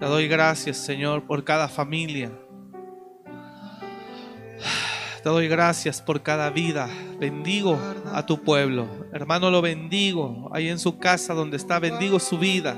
Te 0.00 0.06
doy 0.06 0.26
gracias, 0.26 0.76
Señor, 0.76 1.24
por 1.24 1.44
cada 1.44 1.68
familia. 1.68 2.32
Te 5.22 5.28
doy 5.28 5.48
gracias 5.48 6.00
por 6.00 6.22
cada 6.22 6.48
vida. 6.48 6.88
Bendigo 7.18 7.78
a 8.12 8.24
tu 8.24 8.42
pueblo. 8.42 8.88
Hermano, 9.12 9.50
lo 9.50 9.60
bendigo. 9.60 10.50
Ahí 10.52 10.68
en 10.68 10.78
su 10.78 10.98
casa 10.98 11.34
donde 11.34 11.58
está, 11.58 11.78
bendigo 11.78 12.18
su 12.18 12.38
vida. 12.38 12.76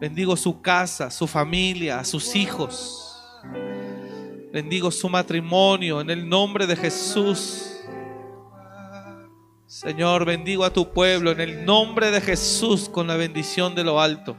Bendigo 0.00 0.36
su 0.36 0.62
casa, 0.62 1.10
su 1.10 1.26
familia, 1.26 2.02
sus 2.04 2.34
hijos. 2.34 3.22
Bendigo 4.52 4.90
su 4.90 5.08
matrimonio 5.08 6.00
en 6.00 6.08
el 6.08 6.26
nombre 6.26 6.66
de 6.66 6.76
Jesús. 6.76 7.84
Señor, 9.66 10.24
bendigo 10.24 10.64
a 10.64 10.72
tu 10.72 10.92
pueblo 10.92 11.30
en 11.30 11.40
el 11.40 11.64
nombre 11.64 12.10
de 12.10 12.20
Jesús 12.20 12.88
con 12.88 13.06
la 13.06 13.16
bendición 13.16 13.74
de 13.74 13.84
lo 13.84 14.00
alto. 14.00 14.36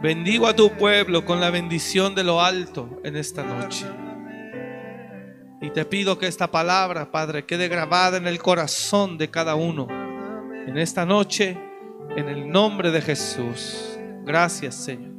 Bendigo 0.00 0.48
a 0.48 0.56
tu 0.56 0.70
pueblo 0.76 1.24
con 1.24 1.40
la 1.40 1.50
bendición 1.50 2.16
de 2.16 2.24
lo 2.24 2.40
alto 2.40 3.00
en 3.04 3.16
esta 3.16 3.44
noche. 3.44 3.86
Y 5.62 5.70
te 5.70 5.84
pido 5.84 6.18
que 6.18 6.26
esta 6.26 6.50
palabra, 6.50 7.12
Padre, 7.12 7.46
quede 7.46 7.68
grabada 7.68 8.16
en 8.16 8.26
el 8.26 8.40
corazón 8.40 9.16
de 9.16 9.30
cada 9.30 9.54
uno. 9.54 9.86
En 10.66 10.76
esta 10.76 11.06
noche, 11.06 11.56
en 12.16 12.28
el 12.28 12.50
nombre 12.50 12.90
de 12.90 13.00
Jesús. 13.00 13.96
Gracias, 14.24 14.74
Señor. 14.74 15.12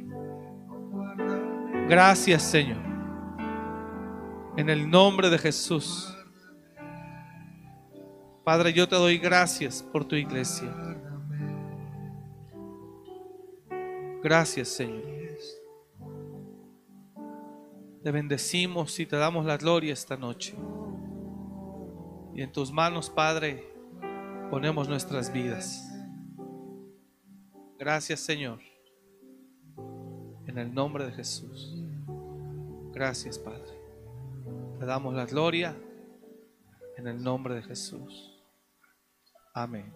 Gracias, 1.88 2.42
Señor. 2.42 2.82
En 4.58 4.68
el 4.68 4.88
nombre 4.90 5.30
de 5.30 5.38
Jesús. 5.38 6.14
Padre, 8.44 8.74
yo 8.74 8.86
te 8.86 8.96
doy 8.96 9.16
gracias 9.16 9.82
por 9.82 10.04
tu 10.04 10.14
iglesia. 10.14 10.70
Gracias, 14.22 14.68
Señor. 14.68 15.13
Te 18.04 18.10
bendecimos 18.10 19.00
y 19.00 19.06
te 19.06 19.16
damos 19.16 19.46
la 19.46 19.56
gloria 19.56 19.94
esta 19.94 20.18
noche. 20.18 20.54
Y 22.34 22.42
en 22.42 22.52
tus 22.52 22.70
manos, 22.70 23.08
Padre, 23.08 23.66
ponemos 24.50 24.90
nuestras 24.90 25.32
vidas. 25.32 25.90
Gracias, 27.78 28.20
Señor. 28.20 28.60
En 30.46 30.58
el 30.58 30.74
nombre 30.74 31.06
de 31.06 31.12
Jesús. 31.12 31.82
Gracias, 32.92 33.38
Padre. 33.38 33.72
Te 34.78 34.84
damos 34.84 35.14
la 35.14 35.24
gloria 35.24 35.74
en 36.98 37.08
el 37.08 37.22
nombre 37.22 37.54
de 37.54 37.62
Jesús. 37.62 38.38
Amén. 39.54 39.90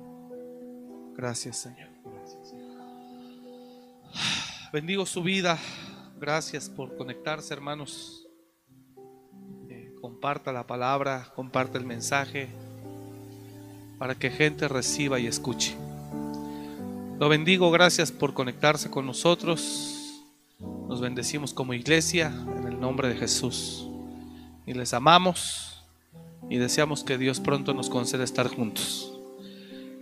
Gracias, 1.14 1.58
Señor. 1.58 1.90
Bendigo 4.72 5.04
su 5.04 5.22
vida. 5.22 5.58
Gracias 6.20 6.68
por 6.68 6.96
conectarse, 6.96 7.54
hermanos. 7.54 8.26
Eh, 9.68 9.94
comparta 10.00 10.52
la 10.52 10.66
palabra, 10.66 11.32
comparte 11.36 11.78
el 11.78 11.84
mensaje 11.84 12.48
para 13.98 14.16
que 14.16 14.28
gente 14.28 14.66
reciba 14.66 15.20
y 15.20 15.28
escuche. 15.28 15.76
Lo 17.20 17.28
bendigo, 17.28 17.70
gracias 17.70 18.10
por 18.10 18.34
conectarse 18.34 18.90
con 18.90 19.06
nosotros. 19.06 20.24
Nos 20.88 21.00
bendecimos 21.00 21.54
como 21.54 21.72
iglesia 21.72 22.32
en 22.56 22.66
el 22.66 22.80
nombre 22.80 23.08
de 23.08 23.14
Jesús. 23.14 23.86
Y 24.66 24.74
les 24.74 24.94
amamos 24.94 25.84
y 26.50 26.56
deseamos 26.56 27.04
que 27.04 27.16
Dios 27.16 27.38
pronto 27.38 27.74
nos 27.74 27.90
conceda 27.90 28.24
estar 28.24 28.48
juntos. 28.48 29.12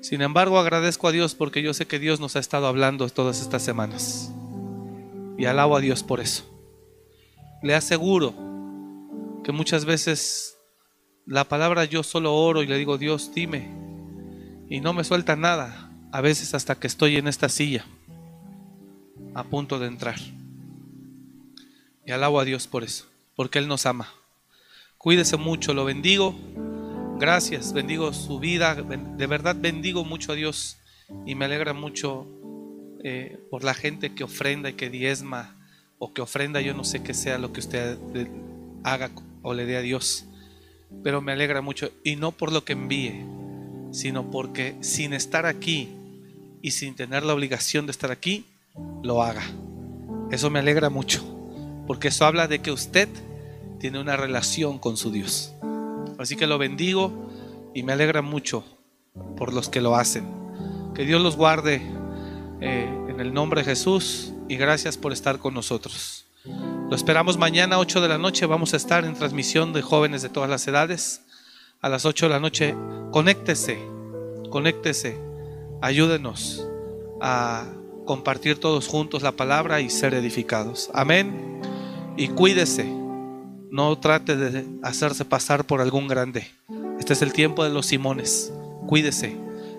Sin 0.00 0.22
embargo, 0.22 0.58
agradezco 0.58 1.08
a 1.08 1.12
Dios 1.12 1.34
porque 1.34 1.60
yo 1.60 1.74
sé 1.74 1.86
que 1.86 1.98
Dios 1.98 2.20
nos 2.20 2.36
ha 2.36 2.38
estado 2.38 2.68
hablando 2.68 3.06
todas 3.10 3.42
estas 3.42 3.62
semanas 3.62 4.32
y 5.38 5.44
alabo 5.44 5.76
a 5.76 5.80
Dios 5.80 6.02
por 6.02 6.20
eso. 6.20 6.44
Le 7.62 7.74
aseguro 7.74 8.34
que 9.44 9.52
muchas 9.52 9.84
veces 9.84 10.58
la 11.26 11.44
palabra 11.44 11.84
yo 11.84 12.02
solo 12.02 12.34
oro 12.34 12.62
y 12.62 12.66
le 12.66 12.78
digo, 12.78 12.98
Dios, 12.98 13.32
dime, 13.34 13.70
y 14.68 14.80
no 14.80 14.92
me 14.92 15.04
suelta 15.04 15.36
nada, 15.36 15.90
a 16.12 16.20
veces 16.20 16.54
hasta 16.54 16.78
que 16.78 16.86
estoy 16.86 17.16
en 17.16 17.28
esta 17.28 17.48
silla, 17.48 17.84
a 19.34 19.44
punto 19.44 19.78
de 19.78 19.86
entrar. 19.86 20.18
Y 22.04 22.12
alabo 22.12 22.40
a 22.40 22.44
Dios 22.44 22.66
por 22.66 22.84
eso, 22.84 23.06
porque 23.34 23.58
Él 23.58 23.68
nos 23.68 23.86
ama. 23.86 24.08
Cuídese 24.98 25.36
mucho, 25.36 25.74
lo 25.74 25.84
bendigo. 25.84 26.34
Gracias, 27.18 27.72
bendigo 27.72 28.12
su 28.12 28.38
vida, 28.38 28.74
de 28.74 29.26
verdad 29.26 29.56
bendigo 29.58 30.04
mucho 30.04 30.32
a 30.32 30.34
Dios 30.34 30.78
y 31.24 31.34
me 31.34 31.46
alegra 31.46 31.72
mucho 31.72 32.26
eh, 33.02 33.38
por 33.50 33.64
la 33.64 33.74
gente 33.74 34.14
que 34.14 34.24
ofrenda 34.24 34.70
y 34.70 34.74
que 34.74 34.90
diezma 34.90 35.56
o 35.98 36.12
que 36.12 36.22
ofrenda, 36.22 36.60
yo 36.60 36.74
no 36.74 36.84
sé 36.84 37.02
qué 37.02 37.14
sea 37.14 37.38
lo 37.38 37.52
que 37.52 37.60
usted 37.60 37.98
haga 38.82 39.10
o 39.42 39.54
le 39.54 39.64
dé 39.64 39.76
a 39.76 39.80
Dios, 39.80 40.26
pero 41.02 41.20
me 41.20 41.32
alegra 41.32 41.60
mucho 41.62 41.90
y 42.04 42.16
no 42.16 42.32
por 42.32 42.52
lo 42.52 42.64
que 42.64 42.74
envíe, 42.74 43.24
sino 43.92 44.30
porque 44.30 44.76
sin 44.80 45.12
estar 45.12 45.46
aquí 45.46 45.88
y 46.62 46.72
sin 46.72 46.94
tener 46.94 47.24
la 47.24 47.34
obligación 47.34 47.86
de 47.86 47.92
estar 47.92 48.10
aquí, 48.10 48.44
lo 49.02 49.22
haga. 49.22 49.42
Eso 50.30 50.50
me 50.50 50.58
alegra 50.58 50.90
mucho, 50.90 51.24
porque 51.86 52.08
eso 52.08 52.26
habla 52.26 52.48
de 52.48 52.60
que 52.60 52.72
usted 52.72 53.08
tiene 53.78 54.00
una 54.00 54.16
relación 54.16 54.78
con 54.78 54.96
su 54.96 55.10
Dios. 55.10 55.54
Así 56.18 56.36
que 56.36 56.46
lo 56.46 56.58
bendigo 56.58 57.30
y 57.74 57.82
me 57.82 57.92
alegra 57.92 58.22
mucho 58.22 58.64
por 59.36 59.52
los 59.52 59.68
que 59.68 59.80
lo 59.80 59.96
hacen. 59.96 60.24
Que 60.94 61.04
Dios 61.04 61.22
los 61.22 61.36
guarde 61.36 61.82
eh, 62.60 62.88
en 63.08 63.20
el 63.20 63.34
nombre 63.34 63.60
de 63.60 63.66
Jesús 63.66 64.32
y 64.48 64.56
gracias 64.56 64.96
por 64.96 65.12
estar 65.12 65.38
con 65.38 65.54
nosotros. 65.54 66.24
Lo 66.88 66.94
esperamos 66.94 67.36
mañana 67.36 67.78
8 67.78 68.00
de 68.00 68.08
la 68.08 68.18
noche. 68.18 68.46
Vamos 68.46 68.72
a 68.72 68.76
estar 68.76 69.04
en 69.04 69.14
transmisión 69.14 69.72
de 69.72 69.82
jóvenes 69.82 70.22
de 70.22 70.28
todas 70.28 70.48
las 70.48 70.66
edades. 70.68 71.22
A 71.82 71.88
las 71.88 72.04
8 72.04 72.26
de 72.26 72.32
la 72.32 72.40
noche, 72.40 72.74
conéctese, 73.10 73.78
conéctese, 74.50 75.18
ayúdenos 75.82 76.66
a 77.20 77.66
compartir 78.06 78.58
todos 78.58 78.86
juntos 78.86 79.22
la 79.22 79.32
palabra 79.32 79.80
y 79.80 79.90
ser 79.90 80.14
edificados. 80.14 80.90
Amén. 80.94 81.60
Y 82.16 82.28
cuídese, 82.28 82.84
no 83.70 83.98
trate 83.98 84.36
de 84.36 84.64
hacerse 84.82 85.24
pasar 85.24 85.66
por 85.66 85.80
algún 85.80 86.08
grande. 86.08 86.48
Este 86.98 87.12
es 87.12 87.22
el 87.22 87.32
tiempo 87.32 87.64
de 87.64 87.70
los 87.70 87.86
Simones. 87.86 88.52
Cuídese. 88.86 89.36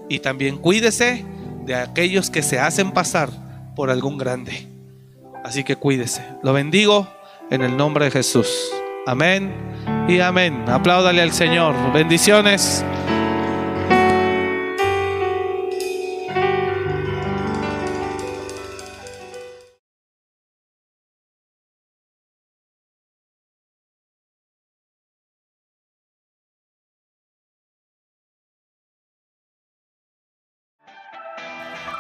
Y 0.10 0.20
también 0.20 0.58
cuídese 0.58 1.26
de 1.68 1.76
aquellos 1.76 2.31
que 2.31 2.41
se 2.41 2.60
hacen 2.60 2.91
pasar 2.91 3.30
por 3.76 3.91
algún 3.91 4.18
grande. 4.18 4.68
Así 5.44 5.64
que 5.65 5.76
cuídese. 5.76 6.23
Lo 6.41 6.53
bendigo 6.53 7.07
en 7.52 7.61
el 7.61 7.76
nombre 7.76 8.06
de 8.06 8.11
Jesús. 8.11 8.49
Amén 9.06 9.53
y 10.07 10.19
amén. 10.22 10.64
Apláudale 10.68 11.22
al 11.22 11.34
Señor. 11.34 11.76
Bendiciones. 11.94 12.84